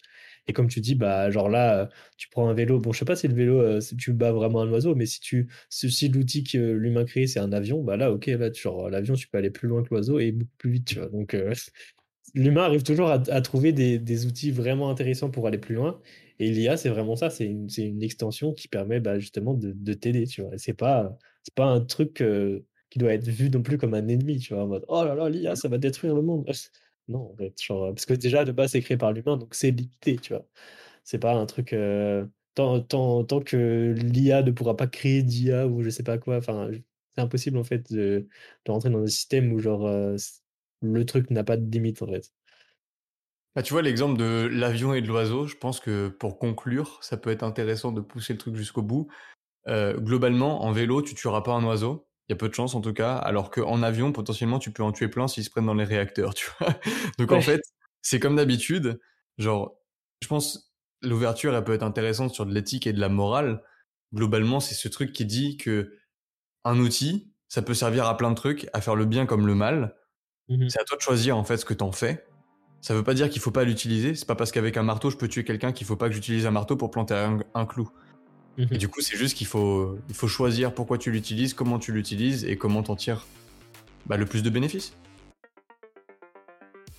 Et 0.47 0.53
comme 0.53 0.69
tu 0.69 0.79
dis, 0.79 0.95
bah, 0.95 1.31
genre 1.31 1.49
là, 1.49 1.89
tu 2.15 2.29
prends 2.29 2.47
un 2.47 2.53
vélo, 2.53 2.79
bon, 2.79 2.93
je 2.93 2.99
sais 2.99 3.05
pas 3.05 3.17
si 3.17 3.27
le 3.27 3.33
vélo, 3.33 3.59
euh, 3.59 3.81
si 3.81 3.97
tu 3.97 4.13
bats 4.13 4.31
vraiment 4.31 4.61
un 4.61 4.69
oiseau, 4.71 4.95
mais 4.95 5.05
si 5.05 5.19
tu, 5.19 5.49
si 5.67 6.07
l'outil 6.07 6.45
que 6.45 6.57
l'humain 6.57 7.03
crée, 7.03 7.27
c'est 7.27 7.39
un 7.39 7.51
avion, 7.51 7.83
bah 7.83 7.97
là, 7.97 8.09
ok, 8.09 8.27
là, 8.27 8.51
l'avion, 8.89 9.15
tu 9.15 9.27
peux 9.27 9.37
aller 9.37 9.49
plus 9.49 9.67
loin 9.67 9.83
que 9.83 9.89
l'oiseau 9.89 10.19
et 10.19 10.31
beaucoup 10.31 10.55
plus 10.57 10.71
vite, 10.71 10.85
tu 10.85 10.95
vois. 10.99 11.09
Donc, 11.09 11.33
euh, 11.33 11.53
l'humain 12.35 12.63
arrive 12.63 12.83
toujours 12.83 13.09
à, 13.09 13.41
trouver 13.41 13.73
des, 13.73 14.25
outils 14.25 14.51
vraiment 14.51 14.89
intéressants 14.89 15.29
pour 15.29 15.47
aller 15.47 15.57
plus 15.57 15.75
loin. 15.75 15.99
Et 16.39 16.51
l'IA, 16.51 16.77
c'est 16.77 16.89
vraiment 16.89 17.15
ça, 17.15 17.29
c'est 17.29 17.45
une, 17.45 18.03
extension 18.03 18.53
qui 18.53 18.67
permet 18.67 18.99
bah, 18.99 19.19
justement 19.19 19.53
de, 19.53 19.71
de 19.71 19.93
t'aider, 19.93 20.25
tu 20.27 20.41
vois. 20.41 20.51
C'est 20.57 20.73
pas, 20.73 21.17
un 21.57 21.81
truc 21.81 22.21
euh, 22.21 22.65
qui 22.89 22.99
doit 22.99 23.13
être 23.13 23.27
vu 23.27 23.49
non 23.49 23.61
plus 23.61 23.77
comme 23.77 23.93
un 23.93 24.07
ennemi, 24.07 24.39
tu 24.39 24.53
vois, 24.53 24.65
oh 24.87 25.03
là 25.03 25.15
là, 25.15 25.29
l'IA, 25.29 25.55
ça 25.55 25.67
va 25.69 25.77
détruire 25.77 26.15
le 26.15 26.21
monde. 26.21 26.45
non, 27.07 27.31
en 27.31 27.35
fait, 27.35 27.53
parce 27.67 28.05
que 28.05 28.13
déjà, 28.13 28.45
de 28.45 28.51
base, 28.51 28.71
c'est 28.71 28.81
créé 28.81 28.97
par 28.97 29.13
l'humain, 29.13 29.37
donc 29.37 29.55
c'est 29.55 29.71
limité, 29.71 30.17
tu 30.17 30.33
vois. 30.33 30.45
C'est 31.03 31.19
pas 31.19 31.33
un 31.35 31.45
truc. 31.45 31.73
Euh, 31.73 32.25
tant, 32.55 33.41
que 33.45 33.93
l'IA 33.97 34.43
ne 34.43 34.51
pourra 34.51 34.75
pas 34.77 34.87
créer 34.87 35.23
d'IA 35.23 35.67
ou 35.67 35.83
je 35.83 35.89
sais 35.89 36.03
pas 36.03 36.17
quoi, 36.17 36.41
c'est 36.41 37.21
impossible 37.21 37.57
en 37.57 37.63
fait 37.63 37.91
de, 37.91 38.27
rentrer 38.67 38.89
dans 38.89 39.03
un 39.03 39.07
système 39.07 39.53
où 39.53 39.59
genre 39.59 39.85
euh, 39.87 40.15
le 40.81 41.05
truc 41.05 41.29
n'a 41.31 41.43
pas 41.43 41.57
de 41.57 41.69
limite. 41.71 42.01
Bah, 43.55 43.61
tu 43.61 43.73
vois, 43.73 43.83
l'exemple 43.83 44.17
de 44.17 44.49
l'avion 44.51 44.93
et 44.93 45.01
de 45.01 45.07
l'oiseau, 45.07 45.45
je 45.45 45.55
pense 45.55 45.79
que 45.79 46.07
pour 46.07 46.39
conclure, 46.39 46.97
ça 47.01 47.17
peut 47.17 47.29
être 47.29 47.43
intéressant 47.43 47.91
de 47.91 48.01
pousser 48.01 48.33
le 48.33 48.39
truc 48.39 48.55
jusqu'au 48.55 48.81
bout. 48.81 49.07
Euh, 49.67 49.97
globalement, 49.97 50.63
en 50.63 50.71
vélo, 50.71 51.01
tu 51.01 51.13
tueras 51.13 51.41
pas 51.41 51.53
un 51.53 51.63
oiseau. 51.63 52.07
Il 52.27 52.31
y 52.31 52.33
a 52.33 52.37
peu 52.37 52.49
de 52.49 52.53
chance 52.53 52.73
en 52.73 52.81
tout 52.81 52.93
cas, 52.93 53.15
alors 53.15 53.51
qu'en 53.51 53.83
avion, 53.83 54.11
potentiellement, 54.11 54.57
tu 54.57 54.71
peux 54.71 54.81
en 54.81 54.91
tuer 54.91 55.07
plein 55.07 55.27
s'ils 55.27 55.43
se 55.43 55.49
prennent 55.49 55.65
dans 55.65 55.73
les 55.73 55.83
réacteurs, 55.83 56.33
tu 56.35 56.49
vois. 56.59 56.73
Donc 57.19 57.31
en 57.31 57.41
fait, 57.41 57.61
c'est 58.01 58.19
comme 58.19 58.37
d'habitude. 58.37 58.99
Genre, 59.37 59.77
je 60.21 60.27
pense 60.27 60.73
l'ouverture, 61.01 61.55
elle 61.55 61.63
peut 61.63 61.73
être 61.73 61.83
intéressante 61.83 62.33
sur 62.33 62.45
de 62.45 62.53
l'éthique 62.53 62.87
et 62.87 62.93
de 62.93 62.99
la 62.99 63.09
morale. 63.09 63.61
Globalement, 64.13 64.59
c'est 64.59 64.75
ce 64.75 64.87
truc 64.87 65.11
qui 65.11 65.25
dit 65.25 65.57
que 65.57 65.97
un 66.63 66.79
outil, 66.79 67.33
ça 67.49 67.61
peut 67.61 67.73
servir 67.73 68.07
à 68.07 68.15
plein 68.17 68.31
de 68.31 68.35
trucs, 68.35 68.67
à 68.73 68.81
faire 68.81 68.95
le 68.95 69.05
bien 69.05 69.25
comme 69.25 69.45
le 69.45 69.55
mal. 69.55 69.95
Mmh 70.49 70.69
c'est 70.69 70.79
à 70.79 70.83
toi 70.83 70.97
de 70.97 71.01
choisir 71.01 71.37
en 71.37 71.43
fait 71.43 71.57
ce 71.57 71.65
que 71.65 71.73
t'en 71.73 71.91
fais. 71.91 72.25
Ça 72.83 72.93
veut 72.93 73.03
pas 73.03 73.13
dire 73.13 73.29
qu'il 73.29 73.41
faut 73.41 73.49
pas 73.49 73.63
l'utiliser. 73.63 74.13
C'est 74.13 74.27
pas 74.27 74.35
parce 74.35 74.51
qu'avec 74.51 74.75
un 74.75 74.83
marteau 74.83 75.09
je 75.09 75.15
peux 75.15 75.29
tuer 75.29 75.45
quelqu'un 75.45 75.71
qu'il 75.71 75.87
faut 75.87 75.95
pas 75.95 76.09
que 76.09 76.15
j'utilise 76.15 76.45
un 76.45 76.51
marteau 76.51 76.75
pour 76.75 76.91
planter 76.91 77.15
un, 77.53 77.65
clou. 77.65 77.89
Et 78.57 78.65
mhm. 78.65 78.77
du 78.77 78.89
coup, 78.89 78.99
c'est 78.99 79.15
juste 79.15 79.37
qu'il 79.37 79.47
faut, 79.47 79.97
il 80.09 80.15
faut 80.15 80.27
choisir 80.27 80.73
pourquoi 80.73 80.97
tu 80.97 81.09
l'utilises, 81.09 81.53
comment 81.53 81.79
tu 81.79 81.93
l'utilises 81.93 82.43
et 82.43 82.57
comment 82.57 82.83
t'en 82.83 82.97
tires 82.97 83.25
bah, 84.05 84.17
le 84.17 84.25
plus 84.25 84.43
de 84.43 84.49
bénéfices. 84.49 84.97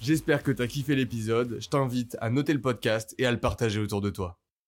J'espère 0.01 0.43
que 0.43 0.53
t'as 0.53 0.67
kiffé 0.67 0.97
l'épisode. 0.97 1.59
Je 1.61 1.69
t'invite 1.69 2.17
à 2.23 2.31
noter 2.31 2.55
le 2.55 2.63
podcast 2.63 3.15
et 3.19 3.27
à 3.27 3.31
le 3.31 3.39
partager 3.39 3.79
autour 3.79 4.01
de 4.01 4.09
toi. 4.09 4.39